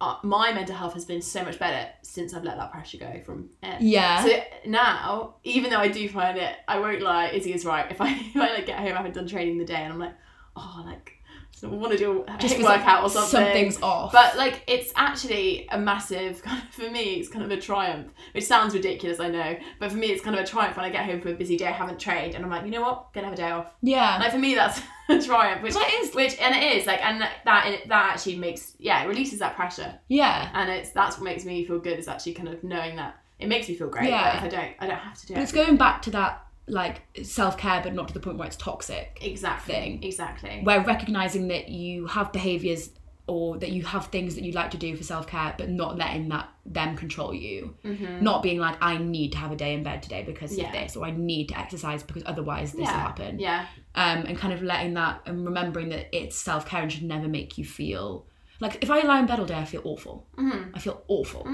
uh, 0.00 0.16
my 0.22 0.52
mental 0.52 0.74
health 0.74 0.94
has 0.94 1.04
been 1.04 1.20
so 1.20 1.44
much 1.44 1.58
better 1.58 1.90
since 2.02 2.32
I've 2.32 2.44
let 2.44 2.56
that 2.56 2.72
pressure 2.72 2.98
go 2.98 3.20
from 3.24 3.50
it. 3.62 3.82
Yeah. 3.82 4.24
So 4.24 4.42
now, 4.66 5.34
even 5.44 5.70
though 5.70 5.78
I 5.78 5.88
do 5.88 6.08
find 6.08 6.38
it, 6.38 6.56
I 6.66 6.78
won't 6.78 7.02
lie, 7.02 7.28
Izzy 7.28 7.52
is 7.52 7.64
right. 7.64 7.90
If 7.90 8.00
I 8.00 8.10
if 8.14 8.36
I 8.36 8.54
like 8.54 8.66
get 8.66 8.78
home, 8.78 8.92
I 8.92 8.96
haven't 8.96 9.14
done 9.14 9.26
training 9.26 9.58
the 9.58 9.64
day, 9.64 9.74
and 9.74 9.92
I'm 9.92 9.98
like, 9.98 10.14
oh, 10.56 10.82
like. 10.86 11.16
Want 11.62 11.92
to 11.92 11.98
do 11.98 12.24
a 12.26 12.38
Just 12.38 12.54
feels 12.54 12.64
like 12.66 12.80
workout 12.80 13.04
or 13.04 13.10
something. 13.10 13.30
something's 13.30 13.82
off. 13.82 14.12
But 14.12 14.36
like, 14.36 14.62
it's 14.66 14.92
actually 14.96 15.66
a 15.70 15.78
massive 15.78 16.42
kind 16.44 16.62
of 16.62 16.68
for 16.70 16.90
me. 16.90 17.14
It's 17.16 17.28
kind 17.28 17.44
of 17.44 17.50
a 17.50 17.60
triumph, 17.60 18.08
which 18.32 18.44
sounds 18.44 18.74
ridiculous, 18.74 19.20
I 19.20 19.28
know. 19.28 19.56
But 19.78 19.90
for 19.90 19.96
me, 19.96 20.08
it's 20.08 20.22
kind 20.22 20.36
of 20.36 20.42
a 20.42 20.46
triumph 20.46 20.76
when 20.76 20.84
I 20.86 20.90
get 20.90 21.04
home 21.04 21.20
from 21.20 21.32
a 21.32 21.34
busy 21.34 21.56
day, 21.56 21.66
I 21.66 21.72
haven't 21.72 21.98
trained, 22.00 22.34
and 22.34 22.44
I'm 22.44 22.50
like, 22.50 22.64
you 22.64 22.70
know 22.70 22.82
what, 22.82 23.12
gonna 23.12 23.26
have 23.26 23.34
a 23.34 23.36
day 23.36 23.50
off. 23.50 23.74
Yeah. 23.82 24.18
Like 24.18 24.32
for 24.32 24.38
me, 24.38 24.54
that's 24.54 24.80
a 25.08 25.20
triumph. 25.20 25.62
Which 25.62 25.74
it 25.76 26.02
is. 26.02 26.14
Which 26.14 26.38
and 26.40 26.54
it 26.54 26.78
is 26.78 26.86
like, 26.86 27.04
and 27.04 27.20
that 27.20 27.32
that 27.44 27.76
that 27.88 28.12
actually 28.14 28.36
makes 28.36 28.74
yeah, 28.78 29.02
it 29.04 29.08
releases 29.08 29.38
that 29.40 29.56
pressure, 29.56 29.98
yeah. 30.08 30.50
and 30.54 30.70
it's 30.70 30.90
that's 30.90 31.16
what 31.16 31.24
makes 31.24 31.44
me 31.44 31.64
feel 31.66 31.78
good. 31.78 31.98
Is 31.98 32.08
actually 32.08 32.34
kind 32.34 32.48
of 32.48 32.62
knowing 32.64 32.96
that 32.96 33.16
it 33.38 33.48
makes 33.48 33.68
me 33.68 33.74
feel 33.74 33.88
great. 33.88 34.08
Yeah. 34.08 34.38
But 34.40 34.46
if 34.48 34.54
I 34.54 34.56
don't, 34.62 34.74
I 34.80 34.86
don't 34.86 34.98
have 34.98 35.18
to 35.20 35.26
do 35.26 35.34
But 35.34 35.40
it. 35.40 35.42
it's 35.44 35.52
going 35.52 35.76
back 35.76 36.02
to 36.02 36.10
that 36.12 36.46
like 36.70 37.02
self 37.22 37.58
care, 37.58 37.80
but 37.82 37.94
not 37.94 38.08
to 38.08 38.14
the 38.14 38.20
point 38.20 38.38
where 38.38 38.46
it's 38.46 38.56
toxic. 38.56 39.18
exactly. 39.20 39.74
thing. 39.74 40.02
Exactly. 40.04 40.60
Where 40.62 40.80
recognizing 40.82 41.48
that 41.48 41.68
you 41.68 42.06
have 42.06 42.32
behaviors 42.32 42.90
or 43.26 43.58
that 43.58 43.70
you 43.70 43.84
have 43.84 44.06
things 44.06 44.34
that 44.34 44.42
you 44.42 44.50
like 44.52 44.70
to 44.72 44.76
do 44.76 44.96
for 44.96 45.04
self 45.04 45.26
care, 45.26 45.54
but 45.56 45.68
not 45.68 45.96
letting 45.96 46.28
that 46.30 46.48
them 46.66 46.96
control 46.96 47.32
you. 47.32 47.76
Not 48.20 48.42
being 48.42 48.58
like, 48.58 48.76
I 48.80 48.96
need 48.98 49.32
to 49.32 49.38
have 49.38 49.52
a 49.52 49.56
day 49.56 49.74
in 49.74 49.82
bed 49.82 50.02
today 50.02 50.22
because 50.24 50.50
Mm-hmm. 50.52 50.60
Yeah. 50.62 50.66
of 50.68 50.72
this, 50.72 50.96
or 50.96 51.04
I 51.06 51.10
need 51.12 51.48
to 51.50 51.58
exercise 51.58 52.02
because 52.02 52.22
otherwise 52.26 52.72
this 52.72 52.82
yeah. 52.82 52.92
will 52.92 53.00
happen. 53.00 53.38
Yeah. 53.38 53.66
um, 53.94 54.24
and 54.26 54.36
kind 54.38 54.52
of 54.52 54.62
letting 54.62 54.94
that 54.94 55.22
and 55.26 55.44
remembering 55.44 55.90
that 55.90 56.08
it's 56.16 56.36
self 56.36 56.66
care 56.66 56.82
and 56.82 56.90
should 56.92 57.04
never 57.04 57.28
make 57.28 57.56
you 57.58 57.64
feel 57.64 58.26
like 58.60 58.82
if 58.82 58.90
I 58.90 59.00
lie 59.02 59.20
in 59.20 59.26
bed 59.26 59.38
all 59.40 59.46
day, 59.46 59.54
I 59.54 59.64
feel 59.64 59.82
awful. 59.84 60.26
Mm-hmm. 60.36 60.70
I 60.74 60.78
feel 60.80 61.02
awful. 61.08 61.44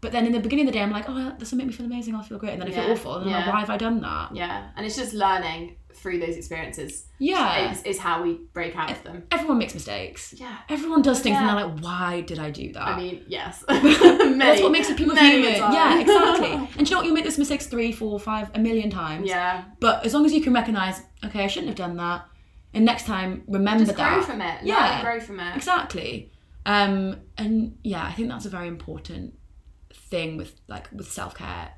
But 0.00 0.12
then 0.12 0.24
in 0.26 0.32
the 0.32 0.40
beginning 0.40 0.66
of 0.66 0.72
the 0.72 0.78
day, 0.78 0.82
I'm 0.82 0.90
like, 0.90 1.04
oh, 1.08 1.34
this 1.38 1.50
will 1.50 1.58
make 1.58 1.66
me 1.66 1.72
feel 1.74 1.84
amazing. 1.86 2.14
I'll 2.14 2.22
feel 2.22 2.38
great, 2.38 2.52
and 2.54 2.62
then 2.62 2.68
I 2.68 2.72
Yeah, 2.72 2.84
feel 2.84 2.92
awful, 2.92 3.16
and 3.16 3.26
then 3.26 3.34
I'm 3.34 3.44
like, 3.46 3.52
why 3.54 3.60
have 3.60 3.70
I 3.70 3.76
done 3.76 4.00
that? 4.00 4.34
Yeah. 4.34 4.68
And 4.76 4.86
it's 4.86 4.96
just 4.96 5.12
learning 5.12 5.76
through 5.92 6.18
those 6.20 6.36
experiences. 6.36 7.04
Yeah. 7.18 7.72
Is, 7.72 7.82
is 7.82 7.98
how 7.98 8.22
we 8.22 8.40
break 8.54 8.74
out 8.76 8.90
of 8.90 9.02
them. 9.02 9.24
Everyone 9.30 9.58
makes 9.58 9.74
mistakes. 9.74 10.32
Yeah. 10.36 10.56
Everyone 10.70 11.02
does 11.02 11.20
things, 11.20 11.34
Yeah. 11.34 11.40
and 11.40 11.58
they're 11.58 11.66
like, 11.66 11.82
why 11.84 12.22
did 12.22 12.38
I 12.38 12.50
do 12.50 12.72
that? 12.72 12.82
I 12.88 12.96
mean, 12.96 13.24
yes. 13.28 13.62
That's 13.68 14.62
what 14.62 14.72
makes 14.72 14.88
people 14.94 15.14
human. 15.16 15.52
Yeah, 15.54 16.00
exactly. 16.00 16.48
and 16.52 16.68
do 16.76 16.82
you 16.84 16.90
know 16.92 16.96
what? 16.98 17.04
You'll 17.04 17.14
make 17.14 17.24
those 17.24 17.38
mistakes 17.38 17.66
three, 17.66 17.92
four, 17.92 18.18
five, 18.18 18.50
a 18.54 18.58
million 18.58 18.88
times. 18.88 19.28
yeah. 19.28 19.64
But 19.80 20.06
as 20.06 20.14
long 20.14 20.24
as 20.24 20.32
you 20.32 20.40
can 20.40 20.54
recognize, 20.54 21.02
okay, 21.26 21.44
I 21.44 21.46
shouldn't 21.46 21.68
have 21.68 21.76
done 21.76 21.96
that, 21.98 22.24
and 22.72 22.86
next 22.86 23.04
time 23.04 23.42
remember 23.48 23.84
Just 23.84 23.98
that. 23.98 24.14
grow 24.14 24.22
from 24.22 24.40
it. 24.40 24.62
Yeah. 24.62 25.02
Grow 25.02 25.20
from 25.20 25.40
it. 25.40 25.56
Exactly. 25.56 26.32
Um, 26.64 27.16
and 27.36 27.76
yeah, 27.82 28.04
I 28.04 28.12
think 28.12 28.28
that's 28.28 28.46
a 28.46 28.50
very 28.50 28.68
important 28.68 29.34
thing 30.10 30.36
with 30.36 30.52
like 30.68 30.88
with 30.92 31.10
self 31.10 31.34
care, 31.34 31.70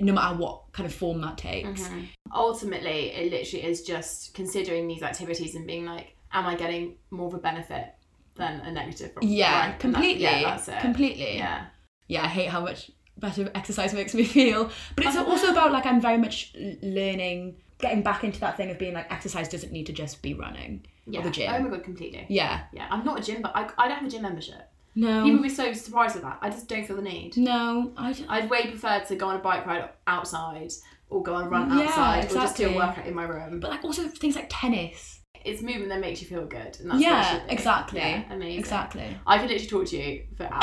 no 0.00 0.12
matter 0.12 0.36
what 0.36 0.72
kind 0.72 0.86
of 0.86 0.94
form 0.94 1.20
that 1.20 1.36
takes. 1.38 1.82
Mm-hmm. 1.82 2.00
ultimately 2.34 3.10
it 3.10 3.30
literally 3.30 3.64
is 3.66 3.82
just 3.82 4.34
considering 4.34 4.88
these 4.88 5.02
activities 5.02 5.54
and 5.54 5.66
being 5.66 5.84
like 5.84 6.16
am 6.32 6.46
i 6.46 6.54
getting 6.54 6.94
more 7.10 7.26
of 7.26 7.34
a 7.34 7.38
benefit 7.38 7.92
than 8.36 8.60
a 8.60 8.70
negative 8.72 9.12
from 9.12 9.22
Yeah? 9.26 9.64
And 9.64 9.72
that- 9.72 9.80
completely. 9.80 10.22
yeah 10.22 10.42
that's 10.42 10.68
it 10.68 10.80
Completely. 10.80 11.36
yeah 11.36 11.66
Yeah, 12.08 12.24
I 12.24 12.28
hate 12.28 12.48
how 12.48 12.60
much 12.60 12.90
better 13.18 13.50
exercise 13.54 13.92
makes 13.92 14.14
me 14.14 14.24
feel, 14.36 14.70
but 14.96 15.04
it's 15.04 15.16
also 15.16 15.50
about 15.50 15.72
like 15.72 15.84
I'm 15.84 16.00
very 16.00 16.16
much 16.16 16.54
learning, 16.82 17.56
getting 17.78 18.02
back 18.02 18.24
into 18.24 18.40
that 18.40 18.56
thing 18.56 18.70
of 18.70 18.78
being 18.78 18.94
like 18.94 19.12
exercise 19.12 19.48
doesn't 19.48 19.72
need 19.72 19.86
to 19.86 19.92
just 19.92 20.22
be 20.22 20.32
running 20.34 20.86
yeah 21.06 21.20
or 21.20 21.24
the 21.24 21.30
gym. 21.30 21.52
oh 21.52 21.58
my 21.60 21.68
god 21.68 21.82
completely 21.84 22.24
yeah. 22.28 22.62
yeah 22.72 22.86
i'm 22.90 23.04
not 23.04 23.18
a 23.18 23.22
gym 23.22 23.42
but 23.42 23.52
i, 23.56 23.62
I 23.78 23.88
don't 23.88 23.96
have 23.98 24.06
a 24.06 24.10
gym 24.10 24.22
membership 24.22 24.69
No. 24.94 25.22
people 25.22 25.38
would 25.40 25.42
be 25.48 25.48
so 25.54 25.72
surprised 25.72 26.14
with 26.16 26.24
that 26.24 26.38
i 26.42 26.50
just 26.50 26.68
don't 26.68 26.84
feel 26.86 26.96
the 26.96 27.02
need 27.02 27.36
no, 27.36 27.92
I 27.96 28.12
don't. 28.12 28.28
i'd 28.30 28.50
way 28.50 28.66
prefer 28.68 29.00
to 29.00 29.16
go 29.16 29.28
on 29.28 29.36
a 29.36 29.38
bike 29.38 29.64
ride 29.66 29.88
outside 30.06 30.72
or 31.08 31.22
go 31.22 31.34
on 31.34 31.44
a 31.44 31.48
run 31.48 31.70
Yeah, 31.78 31.84
outside 31.84 32.24
or 32.30 32.34
just 32.34 32.56
do 32.56 32.68
a 32.70 32.74
workout 32.76 33.06
in 33.06 33.14
my 33.14 33.24
room 33.24 33.60
but 33.60 33.70
like 33.70 33.84
also 33.84 34.08
things 34.08 34.34
like 34.36 34.46
tennis. 34.50 35.20
it's 35.44 35.62
movement 35.62 35.88
that 35.90 36.00
makes 36.00 36.20
you 36.20 36.26
feel 36.28 36.44
good 36.44 36.76
and 36.80 36.90
that's 36.90 37.00
yeah, 37.00 37.40
exactly. 37.48 38.00
yeah, 38.00 38.22
amazing 38.32 38.58
Exactly. 38.58 39.16
i 39.26 39.38
could 39.38 39.48
literally 39.50 39.68
talk 39.68 39.86
to 39.86 39.96
you 39.96 40.24
for 40.36 40.44
hours 40.52 40.60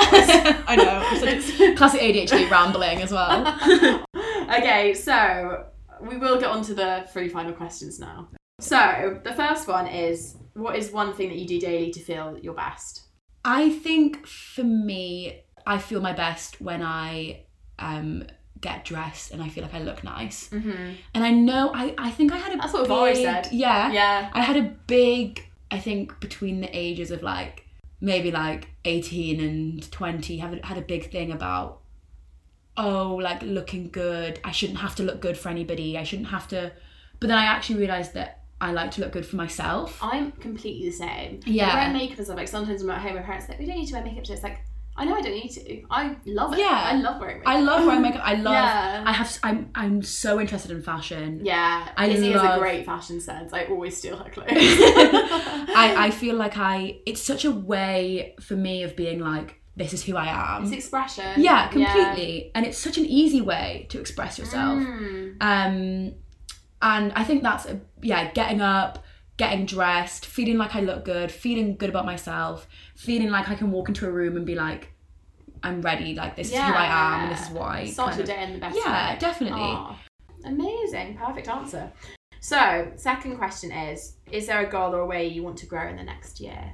I 0.70 0.76
know. 0.76 1.70
I'm 1.70 1.76
classic 1.78 2.02
ADHD 2.02 2.50
rambling 2.52 3.02
as 3.02 3.12
well. 3.12 4.04
okay, 4.58 4.94
so 4.94 5.66
we 6.02 6.18
will 6.18 6.40
get 6.40 6.50
on 6.50 6.62
to 6.64 6.74
the 6.74 7.08
three 7.12 7.30
final 7.30 7.54
questions 7.54 8.00
now. 8.00 8.28
So 8.60 9.20
the 9.24 9.34
first 9.34 9.68
one 9.68 9.88
is 9.88 10.36
what 10.54 10.76
is 10.76 10.92
one 10.92 11.14
thing 11.14 11.30
that 11.30 11.38
you 11.38 11.48
do 11.48 11.60
daily 11.60 11.92
to 11.92 12.00
feel 12.02 12.38
your 12.42 12.54
best? 12.54 13.04
I 13.48 13.70
think 13.70 14.28
for 14.28 14.66
me, 14.66 15.42
I 15.66 15.78
feel 15.78 16.02
my 16.02 16.12
best 16.12 16.60
when 16.60 16.84
I 16.84 17.44
um, 17.80 18.26
get 18.60 18.84
dressed 18.84 19.32
and 19.32 19.42
I 19.42 19.48
feel 19.48 19.64
like 19.64 19.74
I 19.74 19.80
look 19.80 20.04
nice. 20.04 20.50
Mm-hmm. 20.50 20.92
And 21.14 21.24
I 21.24 21.32
know, 21.32 21.72
I, 21.74 21.96
I 21.98 22.12
think 22.12 22.34
I 22.34 22.38
had 22.38 22.54
a 22.54 22.58
That's 22.58 22.74
what 22.74 22.84
big, 22.84 22.92
I've 22.92 22.98
always 22.98 23.18
said. 23.20 23.48
Yeah. 23.54 23.90
Yeah. 23.94 24.30
I 24.34 24.42
had 24.42 24.58
a 24.58 24.64
big, 24.88 25.48
I 25.72 25.80
think 25.80 26.20
between 26.20 26.60
the 26.60 26.70
ages 26.78 27.10
of 27.10 27.24
like, 27.24 27.66
maybe 28.02 28.32
like 28.32 28.68
18 28.84 29.40
and 29.40 29.92
20, 29.92 30.38
have, 30.40 30.60
had 30.66 30.78
a 30.78 30.82
big 30.82 31.10
thing 31.10 31.32
about, 31.32 31.80
oh, 32.76 33.16
like 33.16 33.42
looking 33.44 33.90
good. 33.90 34.42
I 34.44 34.52
shouldn't 34.52 34.80
have 34.80 34.96
to 34.96 35.04
look 35.04 35.22
good 35.22 35.38
for 35.38 35.48
anybody. 35.48 35.98
I 35.98 36.04
shouldn't 36.04 36.28
have 36.28 36.50
to. 36.50 36.74
But 37.22 37.28
then 37.28 37.38
I 37.38 37.46
actually 37.46 37.80
realised 37.80 38.14
that 38.14 38.44
I 38.60 38.72
like 38.72 38.92
to 38.92 39.02
look 39.02 39.12
good 39.12 39.26
for 39.26 39.36
myself. 39.36 40.00
I'm 40.02 40.32
completely 40.34 40.90
the 40.90 40.96
same. 40.96 41.42
Yeah. 41.46 41.68
Like, 41.68 41.76
wearing 41.76 41.94
makeup 41.94 42.18
and 42.18 42.26
stuff, 42.26 42.38
like 42.38 42.48
sometimes 42.48 42.82
I'm 42.82 42.90
at 42.90 43.02
home, 43.02 43.16
my 43.16 43.22
parents 43.22 43.46
are 43.46 43.52
like, 43.52 43.60
we 43.60 43.66
don't 43.66 43.78
need 43.78 43.88
to 43.88 43.94
wear 43.94 44.04
makeup 44.04 44.26
So 44.26 44.34
It's 44.34 44.44
like, 44.44 44.60
I 45.00 45.06
know 45.06 45.14
I 45.14 45.22
don't 45.22 45.34
need 45.34 45.50
to. 45.50 45.84
I 45.92 46.16
love 46.26 46.54
it. 46.54 46.60
Yeah. 46.60 46.70
I 46.72 46.96
love 46.96 47.22
wearing 47.22 47.38
makeup. 47.38 47.54
I 47.54 47.60
love 47.60 47.86
wearing 47.86 48.02
makeup. 48.02 48.22
I 48.24 48.34
love. 48.34 48.54
Yeah. 48.54 49.04
I 49.06 49.12
have. 49.12 49.40
I'm. 49.44 49.70
I'm 49.76 50.02
so 50.02 50.42
interested 50.42 50.72
in 50.72 50.82
fashion. 50.82 51.42
Yeah, 51.44 51.88
I 51.96 52.08
Izzy 52.08 52.32
has 52.32 52.42
a 52.42 52.60
great 52.60 52.84
fashion 52.84 53.22
sense. 53.22 53.54
I 53.54 53.66
always 53.66 53.96
steal 53.96 54.18
her 54.18 54.30
clothes. 54.32 54.48
I. 54.50 55.94
I 55.98 56.10
feel 56.20 56.36
like 56.36 56.58
I. 56.58 57.02
It's 57.06 57.22
such 57.22 57.46
a 57.46 57.52
way 57.52 58.34
for 58.42 58.56
me 58.56 58.82
of 58.82 58.96
being 58.96 59.20
like, 59.20 59.62
this 59.76 59.94
is 59.94 60.04
who 60.04 60.16
I 60.16 60.26
am. 60.56 60.64
it's 60.64 60.72
expression. 60.72 61.44
yeah, 61.44 61.68
completely. 61.68 62.52
And 62.56 62.66
it's 62.66 62.80
such 62.80 62.98
an 62.98 63.06
easy 63.06 63.42
way 63.42 63.86
to 63.90 64.00
express 64.00 64.40
yourself. 64.40 64.80
Mm. 64.80 65.38
Um, 65.42 66.14
and 66.82 67.12
I 67.14 67.24
think 67.24 67.44
that's 67.44 67.68
yeah, 68.02 68.32
getting 68.32 68.62
up, 68.62 69.04
getting 69.38 69.66
dressed, 69.66 70.26
feeling 70.26 70.58
like 70.58 70.76
I 70.76 70.82
look 70.82 71.06
good, 71.06 71.32
feeling 71.32 71.76
good 71.76 71.90
about 71.90 72.06
myself, 72.06 72.68
feeling 72.96 73.30
like 73.30 73.50
I 73.50 73.56
can 73.56 73.72
walk 73.72 73.90
into 73.90 74.08
a 74.08 74.12
room 74.12 74.38
and 74.38 74.46
be 74.46 74.56
like, 74.56 74.94
I'm 75.64 75.82
ready. 75.82 76.14
Like 76.14 76.36
this 76.36 76.50
is 76.50 76.56
who 76.56 76.62
I 76.62 76.86
am, 76.86 77.24
and 77.24 77.32
this 77.32 77.48
is 77.48 77.50
why. 77.50 77.86
Start 77.86 78.18
your 78.18 78.26
day 78.26 78.44
in 78.44 78.54
the 78.54 78.60
best 78.60 78.78
Yeah, 78.78 79.14
way. 79.14 79.20
definitely. 79.20 79.98
Amazing, 80.46 81.18
perfect 81.18 81.48
answer. 81.48 81.92
So, 82.40 82.92
second 82.96 83.38
question 83.38 83.72
is: 83.72 84.18
Is 84.32 84.48
there 84.48 84.66
a 84.66 84.70
goal 84.70 84.96
or 84.96 85.00
a 85.00 85.06
way 85.06 85.28
you 85.28 85.44
want 85.44 85.58
to 85.58 85.66
grow 85.66 85.88
in 85.88 85.98
the 85.98 86.04
next 86.04 86.40
year? 86.40 86.74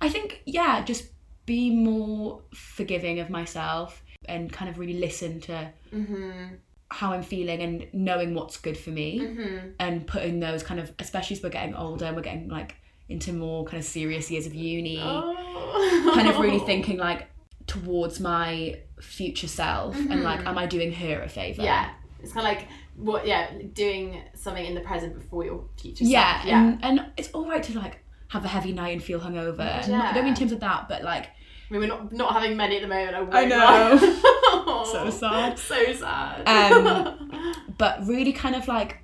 I 0.00 0.08
think, 0.08 0.42
yeah, 0.46 0.84
just 0.84 1.10
be 1.46 1.74
more 1.74 2.42
forgiving 2.54 3.20
of 3.20 3.30
myself 3.30 4.02
and 4.26 4.52
kind 4.52 4.70
of 4.70 4.78
really 4.78 4.98
listen 4.98 5.40
to 5.40 5.70
mm-hmm. 5.92 6.54
How 6.90 7.12
I'm 7.12 7.22
feeling 7.22 7.60
and 7.60 7.86
knowing 7.92 8.34
what's 8.34 8.56
good 8.56 8.76
for 8.76 8.90
me 8.90 9.20
mm-hmm. 9.20 9.68
and 9.78 10.06
putting 10.06 10.40
those 10.40 10.62
kind 10.62 10.78
of, 10.78 10.92
especially 10.98 11.36
as 11.36 11.42
we're 11.42 11.48
getting 11.50 11.74
older 11.74 12.04
and 12.04 12.16
we're 12.16 12.22
getting 12.22 12.48
like 12.48 12.76
into 13.08 13.32
more 13.32 13.64
kind 13.64 13.78
of 13.78 13.84
serious 13.84 14.30
years 14.30 14.46
of 14.46 14.54
uni, 14.54 14.98
oh. 15.00 16.12
kind 16.14 16.28
of 16.28 16.38
really 16.38 16.58
thinking 16.66 16.98
like 16.98 17.28
towards 17.66 18.20
my 18.20 18.80
future 19.00 19.48
self 19.48 19.96
and 19.96 20.08
mm-hmm. 20.08 20.22
like, 20.22 20.46
am 20.46 20.58
I 20.58 20.66
doing 20.66 20.92
her 20.92 21.22
a 21.22 21.28
favour? 21.28 21.62
Yeah, 21.62 21.90
it's 22.22 22.32
kind 22.32 22.46
of 22.46 22.54
like 22.54 22.68
what? 22.96 23.26
Yeah, 23.26 23.50
doing 23.72 24.22
something 24.34 24.64
in 24.64 24.74
the 24.74 24.80
present 24.80 25.14
before 25.14 25.44
your 25.44 25.64
future. 25.80 26.04
Yeah, 26.04 26.36
self. 26.36 26.46
yeah. 26.46 26.62
And, 26.62 26.84
and 26.84 27.06
it's 27.16 27.30
all 27.32 27.48
right 27.48 27.62
to 27.62 27.78
like 27.78 28.04
have 28.28 28.44
a 28.44 28.48
heavy 28.48 28.72
night 28.72 28.92
and 28.92 29.02
feel 29.02 29.20
hungover. 29.20 29.60
And 29.60 29.92
not- 29.92 30.06
I 30.06 30.12
don't 30.12 30.24
mean 30.24 30.32
in 30.32 30.38
terms 30.38 30.52
of 30.52 30.60
that, 30.60 30.88
but 30.88 31.02
like, 31.02 31.26
I 31.26 31.72
mean, 31.72 31.80
we're 31.80 31.88
not 31.88 32.12
not 32.12 32.32
having 32.32 32.56
many 32.56 32.76
at 32.76 32.82
the 32.82 32.88
moment. 32.88 33.34
I, 33.34 33.42
I 33.42 33.44
know. 33.46 34.20
So 34.84 35.10
sad. 35.10 35.58
So 35.58 35.92
sad. 35.92 36.48
um, 36.48 37.54
but 37.78 38.06
really 38.06 38.32
kind 38.32 38.54
of 38.54 38.68
like 38.68 38.98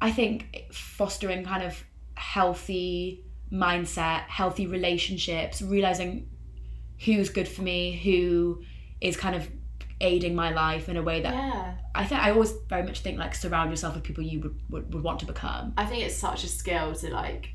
i 0.00 0.10
think 0.10 0.64
fostering 0.72 1.44
kind 1.44 1.62
of 1.62 1.82
healthy 2.14 3.24
mindset 3.52 4.22
healthy 4.22 4.66
relationships 4.66 5.62
realizing 5.62 6.28
who's 7.04 7.30
good 7.30 7.48
for 7.48 7.62
me 7.62 7.92
who 7.96 8.62
is 9.00 9.16
kind 9.16 9.34
of 9.34 9.48
aiding 10.00 10.34
my 10.34 10.52
life 10.52 10.88
in 10.88 10.96
a 10.96 11.02
way 11.02 11.22
that 11.22 11.34
yeah. 11.34 11.74
i 11.94 12.04
think 12.04 12.20
i 12.20 12.30
always 12.30 12.52
very 12.68 12.82
much 12.82 13.00
think 13.00 13.18
like 13.18 13.34
surround 13.34 13.70
yourself 13.70 13.94
with 13.94 14.04
people 14.04 14.22
you 14.22 14.40
would, 14.40 14.60
would, 14.68 14.94
would 14.94 15.02
want 15.02 15.18
to 15.18 15.26
become 15.26 15.72
I 15.76 15.86
think 15.86 16.04
it's 16.04 16.16
such 16.16 16.44
a 16.44 16.48
skill 16.48 16.94
to 16.94 17.10
like 17.10 17.48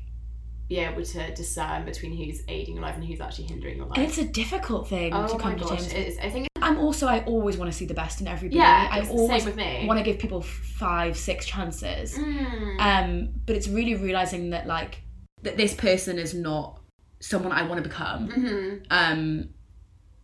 be 0.68 0.78
able 0.78 1.04
to 1.04 1.34
discern 1.34 1.84
between 1.84 2.16
who's 2.16 2.42
aiding 2.48 2.76
your 2.76 2.82
life 2.82 2.94
and 2.94 3.04
who's 3.04 3.20
actually 3.20 3.44
hindering 3.44 3.76
your 3.76 3.86
life. 3.86 3.98
And 3.98 4.06
It's 4.06 4.18
a 4.18 4.24
difficult 4.24 4.88
thing 4.88 5.12
oh 5.12 5.28
to 5.28 5.38
come 5.38 5.58
to 5.58 5.64
terms 5.64 5.84
with. 5.84 5.94
it's, 5.94 6.18
I 6.18 6.30
think 6.30 6.48
I'm 6.72 6.78
also 6.78 7.06
I 7.06 7.20
always 7.24 7.56
want 7.56 7.70
to 7.70 7.76
see 7.76 7.84
the 7.86 7.94
best 7.94 8.20
in 8.20 8.26
everybody. 8.28 8.58
Yeah, 8.58 8.88
I 8.90 9.06
always 9.08 9.42
same 9.42 9.46
with 9.46 9.56
me. 9.56 9.84
want 9.86 9.98
to 9.98 10.04
give 10.04 10.18
people 10.18 10.40
five, 10.42 11.16
six 11.16 11.44
chances. 11.46 12.16
Mm. 12.16 12.80
Um, 12.80 13.28
but 13.46 13.56
it's 13.56 13.68
really 13.68 13.94
realizing 13.94 14.50
that 14.50 14.66
like 14.66 15.02
that 15.42 15.56
this 15.56 15.74
person 15.74 16.18
is 16.18 16.34
not 16.34 16.80
someone 17.20 17.52
I 17.52 17.62
want 17.68 17.82
to 17.82 17.88
become. 17.88 18.28
Mhm. 18.28 18.86
Um, 18.90 19.48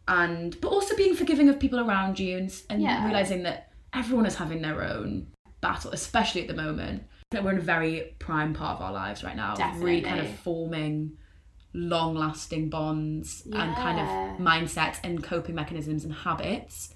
and 0.06 0.58
but 0.60 0.68
also 0.68 0.96
being 0.96 1.14
forgiving 1.14 1.48
of 1.48 1.58
people 1.58 1.80
around 1.80 2.18
you 2.18 2.38
and, 2.38 2.62
and 2.70 2.82
Yeah. 2.82 3.04
realizing 3.04 3.42
that 3.44 3.70
everyone 3.92 4.26
is 4.26 4.36
having 4.36 4.62
their 4.62 4.82
own 4.82 5.28
battle, 5.60 5.90
especially 5.92 6.40
at 6.42 6.48
the 6.48 6.54
moment. 6.54 7.04
That 7.30 7.44
we're 7.44 7.52
in 7.52 7.58
a 7.58 7.60
very 7.60 8.16
prime 8.18 8.54
part 8.54 8.76
of 8.76 8.82
our 8.82 8.92
lives 8.92 9.22
right 9.22 9.36
now, 9.36 9.52
of 9.52 9.58
really 9.82 10.00
kind 10.00 10.18
of 10.20 10.26
Definitely. 10.26 10.42
Forming 11.72 11.90
long-lasting 11.90 12.70
bonds 12.70 13.42
and 13.52 13.74
kind 13.76 14.00
of 14.00 14.38
mindsets 14.38 14.98
and 15.04 15.22
coping 15.22 15.54
mechanisms 15.54 16.04
and 16.04 16.12
habits. 16.12 16.94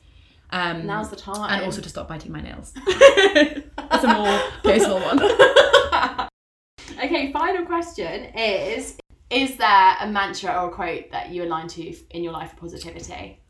Um, 0.50 0.86
Now's 0.86 1.08
the 1.08 1.16
time. 1.16 1.50
and 1.50 1.64
also 1.64 1.80
to 1.80 1.88
stop 1.88 2.08
biting 2.08 2.32
my 2.32 2.42
nails. 2.42 2.72
That's 3.34 4.04
a 4.04 4.14
more 4.14 4.40
personal 4.62 5.00
one. 5.00 5.22
okay, 7.02 7.32
final 7.32 7.64
question 7.64 8.24
is 8.36 8.98
Is 9.30 9.56
there 9.56 9.96
a 10.00 10.06
mantra 10.06 10.52
or 10.52 10.68
a 10.68 10.70
quote 10.70 11.10
that 11.10 11.30
you 11.30 11.44
align 11.44 11.68
to 11.68 11.94
in 12.10 12.22
your 12.22 12.34
life 12.34 12.50
for 12.50 12.56
positivity? 12.56 13.40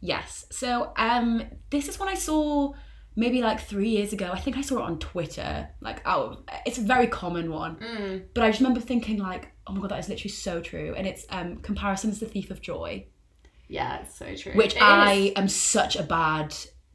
Yes. 0.00 0.44
So 0.50 0.92
um 0.96 1.42
this 1.70 1.88
is 1.88 1.98
one 1.98 2.08
I 2.10 2.14
saw 2.14 2.72
maybe 3.16 3.40
like 3.40 3.60
three 3.60 3.88
years 3.88 4.12
ago. 4.12 4.30
I 4.30 4.38
think 4.38 4.58
I 4.58 4.60
saw 4.60 4.78
it 4.80 4.82
on 4.82 4.98
Twitter. 4.98 5.70
Like 5.80 6.02
oh 6.06 6.42
it's 6.66 6.76
a 6.76 6.82
very 6.82 7.06
common 7.06 7.50
one. 7.50 7.76
Mm. 7.76 8.24
But 8.34 8.44
I 8.44 8.50
just 8.50 8.60
remember 8.60 8.80
thinking 8.80 9.16
like, 9.18 9.51
oh 9.66 9.72
my 9.72 9.80
god, 9.80 9.90
that 9.90 9.98
is 10.00 10.08
literally 10.08 10.30
so 10.30 10.60
true. 10.60 10.94
And 10.96 11.06
it's 11.06 11.26
um 11.30 11.56
comparison 11.56 12.10
is 12.10 12.20
the 12.20 12.26
thief 12.26 12.50
of 12.50 12.60
joy. 12.60 13.06
Yeah, 13.68 14.00
it's 14.00 14.16
so 14.18 14.34
true. 14.34 14.52
Which 14.52 14.76
It 14.76 14.82
I 14.82 15.12
is. 15.14 15.32
am 15.36 15.48
such 15.48 15.96
a 15.96 16.02
bad 16.02 16.54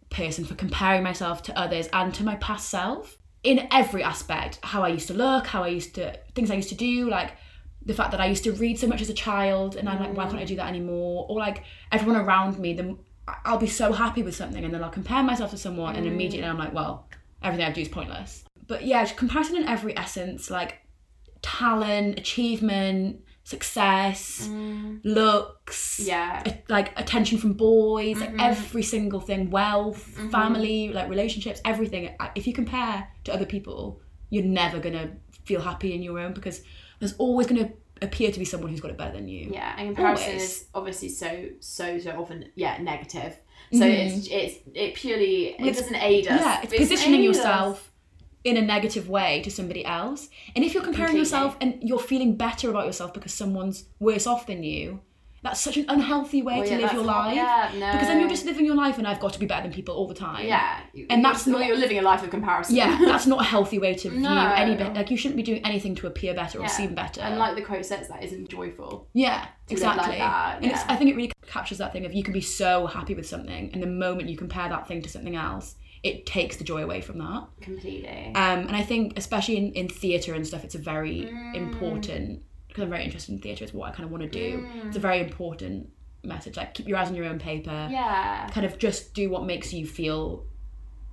person 0.10 0.46
for 0.46 0.56
comparing 0.56 1.04
myself 1.04 1.44
to 1.44 1.58
others 1.58 1.90
and 1.92 2.14
to 2.14 2.24
my 2.24 2.36
past 2.36 2.70
self 2.70 3.18
in 3.44 3.68
every 3.72 4.04
aspect. 4.04 4.60
How 4.64 4.84
I 4.84 4.90
used 4.90 5.08
to 5.08 5.14
look, 5.14 5.48
how 5.48 5.64
I 5.64 5.70
used 5.70 5.96
to 5.96 6.18
things 6.36 6.52
I 6.52 6.56
used 6.56 6.70
to 6.70 6.76
do, 6.76 7.10
like 7.10 7.32
the 7.86 7.94
fact 7.94 8.12
that 8.12 8.20
I 8.20 8.26
used 8.28 8.44
to 8.44 8.52
read 8.52 8.78
so 8.78 8.88
much 8.88 9.02
as 9.02 9.10
a 9.10 9.14
child 9.14 9.76
and 9.76 9.88
I'm 9.88 10.00
like, 10.00 10.16
why 10.16 10.26
can't 10.26 10.40
I 10.40 10.44
do 10.46 10.58
that 10.58 10.68
anymore? 10.68 11.26
Or 11.30 11.40
like 11.40 11.64
everyone 11.92 12.20
around 12.22 12.60
me, 12.60 12.74
then 12.74 13.00
I'll 13.46 13.58
be 13.58 13.68
so 13.68 13.94
happy 13.94 14.24
with 14.24 14.36
something 14.36 14.64
and 14.64 14.74
then 14.74 14.84
I'll 14.84 14.90
compare 14.90 15.24
myself 15.24 15.52
to 15.52 15.58
someone 15.58 15.96
and 15.96 16.06
immediately 16.06 16.48
I'm 16.50 16.58
like, 16.58 16.74
well, 16.74 17.08
everything 17.42 17.66
I 17.66 17.72
do 17.72 17.82
is 17.82 17.88
pointless. 17.88 18.44
But 18.68 18.84
yeah, 18.86 19.06
comparison 19.06 19.56
in 19.58 19.64
every 19.64 19.96
essence, 19.98 20.50
like 20.50 20.80
talent, 21.42 22.18
achievement, 22.20 23.22
success, 23.44 24.50
looks, 25.04 26.00
Yeah. 26.04 26.44
a- 26.46 26.64
like 26.72 26.98
attention 27.00 27.38
from 27.38 27.54
boys, 27.54 28.18
Mm-hmm. 28.18 28.38
like 28.38 28.46
every 28.52 28.84
single 28.84 29.20
thing, 29.20 29.50
wealth, 29.50 30.02
family, 30.32 30.90
like 30.94 31.10
relationships, 31.10 31.62
everything. 31.66 32.16
If 32.36 32.48
you 32.48 32.54
compare 32.54 33.08
to 33.26 33.34
other 33.34 33.46
people, 33.46 34.02
you're 34.30 34.44
never 34.44 34.80
gonna 34.80 35.12
feel 35.46 35.62
happy 35.62 35.94
in 35.94 36.02
your 36.04 36.20
own 36.20 36.34
because 36.34 36.62
there's 37.00 37.14
always 37.18 37.48
gonna 37.48 37.72
appear 38.02 38.32
to 38.32 38.40
be 38.40 38.46
someone 38.46 38.70
who's 38.70 38.82
got 38.82 38.92
it 38.92 38.98
better 38.98 39.14
than 39.14 39.28
you. 39.28 39.50
Yeah, 39.52 39.74
and 39.78 39.96
comparison 39.96 40.28
Always. 40.28 40.44
is 40.44 40.66
obviously 40.76 41.10
so 41.10 41.46
so 41.60 41.98
so 42.00 42.12
often 42.22 42.46
yeah 42.56 42.78
negative. 42.82 43.36
So 43.74 43.86
it's 43.86 44.28
it's 44.30 44.56
it 44.74 44.94
purely 44.96 45.48
it 45.50 45.62
It's- 45.62 45.78
doesn't 45.80 45.96
aid 45.96 46.28
us. 46.28 46.34
Mm-hmm. 46.34 46.44
Yeah, 46.44 46.62
it's 46.64 46.74
It 46.74 46.78
doesn't 46.78 46.96
positioning 46.96 47.24
yourself 47.24 47.92
in 48.48 48.58
a 48.58 48.62
negative 48.62 49.10
way 49.10 49.42
to 49.44 49.52
somebody 49.52 49.86
else. 49.86 50.30
And 50.56 50.64
if 50.66 50.74
you're 50.74 50.84
comparing 50.84 51.16
Completely. 51.16 51.20
yourself 51.20 51.58
and 51.62 51.78
you're 51.82 52.00
feeling 52.00 52.36
better 52.36 52.70
about 52.70 52.86
yourself 52.86 53.14
because 53.14 53.34
someone's 53.34 53.86
worse 54.00 54.26
off 54.28 54.48
than 54.48 54.64
you, 54.64 55.02
that's 55.44 55.60
such 55.62 55.78
an 55.78 55.86
unhealthy 55.88 56.42
way 56.42 56.56
Well, 56.58 56.64
to 56.68 56.72
yeah, 56.72 56.78
live 56.82 56.94
your 56.94 57.04
life. 57.04 57.36
yeah, 57.36 57.72
no. 57.78 57.92
Because 57.92 58.08
then 58.08 58.20
you're 58.20 58.28
just 58.30 58.46
living 58.46 58.66
your 58.66 58.76
life 58.76 58.98
and 58.98 59.08
I've 59.08 59.20
got 59.20 59.34
to 59.34 59.40
be 59.40 59.46
better 59.46 59.62
than 59.64 59.72
people 59.72 59.94
all 59.96 60.08
the 60.08 60.16
time. 60.16 60.46
Yeah, 60.48 60.80
And 61.12 61.24
that's 61.24 61.46
not- 61.46 61.64
you're 61.66 61.78
living 61.78 62.00
a 62.00 62.02
life 62.02 62.24
of 62.24 62.32
comparison. 62.32 62.76
Yeah, 62.76 62.98
that's 63.06 63.28
not 63.28 63.42
a 63.42 63.44
healthy 63.44 63.78
way 63.78 63.94
to 63.94 64.10
view 64.10 64.20
No. 64.22 64.54
any 64.56 64.76
bit. 64.76 64.94
Like 64.96 65.12
you 65.12 65.16
shouldn't 65.16 65.38
be 65.38 65.44
doing 65.44 65.64
anything 65.64 65.94
to 65.96 66.08
appear 66.08 66.34
better 66.34 66.60
or 66.60 66.68
seem 66.68 66.96
better. 66.96 67.22
And 67.22 67.38
like 67.38 67.56
the 67.56 67.62
quote 67.62 67.86
says, 67.86 68.08
that 68.08 68.24
isn't 68.24 68.50
joyful. 68.50 69.08
yeah, 69.14 69.42
like 69.42 69.50
exactly. 69.70 70.18
that, 70.18 70.58
And 70.58 70.66
it's, 70.72 70.80
yeah. 70.82 70.86
I 70.90 70.96
think 70.96 71.12
it 71.12 71.16
really 71.16 71.32
captures 71.46 71.78
that 71.78 71.94
thing 71.94 72.06
of 72.06 72.14
you 72.14 72.24
can 72.24 72.34
be 72.34 72.42
so 72.42 72.88
happy 72.88 73.14
with 73.14 73.28
something, 73.28 73.70
and 73.74 73.82
the 73.82 73.88
moment 73.88 74.30
you 74.30 74.38
compare 74.38 74.68
that 74.70 74.88
thing 74.88 75.02
to 75.04 75.10
something 75.10 75.36
else, 75.36 75.76
it 76.04 76.26
takes 76.26 76.58
the 76.58 76.64
joy 76.64 76.84
away 76.84 77.02
from 77.02 77.18
that. 77.20 77.48
Completely. 77.62 78.32
Um, 78.36 78.60
and 78.68 78.76
I 78.76 78.84
think, 78.84 79.18
especially 79.18 79.58
in, 79.58 79.72
in 79.74 79.88
theatre 79.90 80.34
and 80.34 80.46
stuff, 80.46 80.64
it's 80.64 80.76
a 80.76 80.80
very 80.80 81.22
Mm. 81.32 81.56
important 81.56 82.42
because 82.68 82.84
I'm 82.84 82.90
very 82.90 83.04
interested 83.04 83.32
in 83.34 83.40
theatre. 83.40 83.64
It's 83.64 83.74
what 83.74 83.90
I 83.90 83.92
kind 83.92 84.06
of 84.06 84.12
want 84.12 84.24
to 84.24 84.30
do. 84.30 84.60
Mm. 84.60 84.88
It's 84.88 84.98
a 84.98 85.00
very 85.00 85.20
important 85.20 85.90
message. 86.24 86.58
Like 86.58 86.74
keep 86.74 86.88
your 86.88 86.98
eyes 86.98 87.08
on 87.08 87.16
your 87.16 87.26
own 87.26 87.40
paper. 87.40 87.88
yeah. 87.90 88.48
Kind 88.52 88.66
of 88.66 88.78
just 88.78 89.14
do 89.14 89.30
what 89.30 89.46
makes 89.46 89.74
you 89.74 89.88
feel 89.88 90.46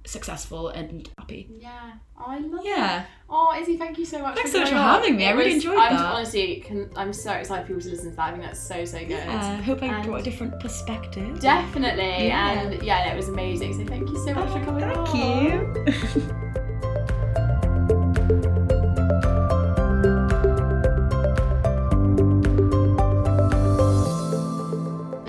successful 0.06 0.68
and 0.68 1.08
happy. 1.18 1.50
Yeah. 1.58 1.92
Oh, 2.18 2.24
I 2.28 2.38
love 2.38 2.60
Yeah. 2.64 3.02
it. 3.02 3.06
Oh, 3.30 3.56
Izzy, 3.58 3.76
thank 3.76 3.98
you 3.98 4.04
so 4.04 4.20
much. 4.22 4.34
Thanks 4.36 4.50
for 4.50 4.58
so 4.58 4.60
much 4.64 4.70
for 4.70 4.76
on. 4.76 4.82
having 5.00 5.16
me. 5.16 5.26
I 5.26 5.30
really 5.32 5.54
was- 5.54 5.64
enjoyed 5.64 5.78
I'm 5.78 5.96
that. 5.96 6.14
honestly, 6.14 6.56
can, 6.64 6.90
I'm 6.96 7.12
so 7.12 7.32
excited 7.32 7.62
for 7.62 7.68
people 7.68 7.82
to 7.82 7.88
listen 7.90 8.10
to 8.10 8.16
that. 8.16 8.28
I 8.28 8.30
think 8.32 8.42
that's 8.44 8.60
so 8.60 8.84
so 8.84 8.98
good. 8.98 9.10
Yeah, 9.10 9.56
I 9.58 9.62
hope 9.62 9.82
I 9.82 9.86
And- 9.86 10.04
brought 10.04 10.20
a 10.20 10.22
different 10.24 10.60
perspective. 10.60 11.40
Definitely. 11.40 12.28
Yeah. 12.28 12.60
And 12.60 12.82
yeah, 12.82 13.12
it 13.12 13.16
was 13.16 13.28
amazing. 13.28 13.72
So 13.74 13.84
thank 13.86 14.08
you 14.10 14.18
so 14.24 14.34
much 14.34 14.50
for 14.50 14.64
coming 14.64 14.84
on. 14.84 15.06
Thank 15.06 16.14
you. 16.14 16.50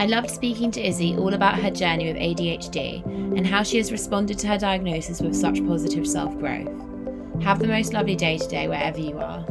I 0.05 0.07
loved 0.07 0.29
speaking 0.29 0.69
to 0.69 0.87
Izzy 0.87 1.15
all 1.15 1.33
about 1.33 1.57
her 1.57 1.71
journey 1.71 2.05
with 2.05 2.21
ADHD 2.21 3.03
and 3.35 3.47
how 3.47 3.63
she 3.63 3.77
has 3.77 3.91
responded 3.91 4.37
to 4.37 4.47
her 4.49 4.57
diagnosis 4.59 5.19
with 5.19 5.35
such 5.35 5.65
positive 5.65 6.05
self 6.05 6.37
growth. 6.37 6.69
Have 7.41 7.57
the 7.57 7.65
most 7.65 7.91
lovely 7.91 8.15
day 8.15 8.37
today, 8.37 8.67
wherever 8.67 8.99
you 8.99 9.17
are. 9.17 9.43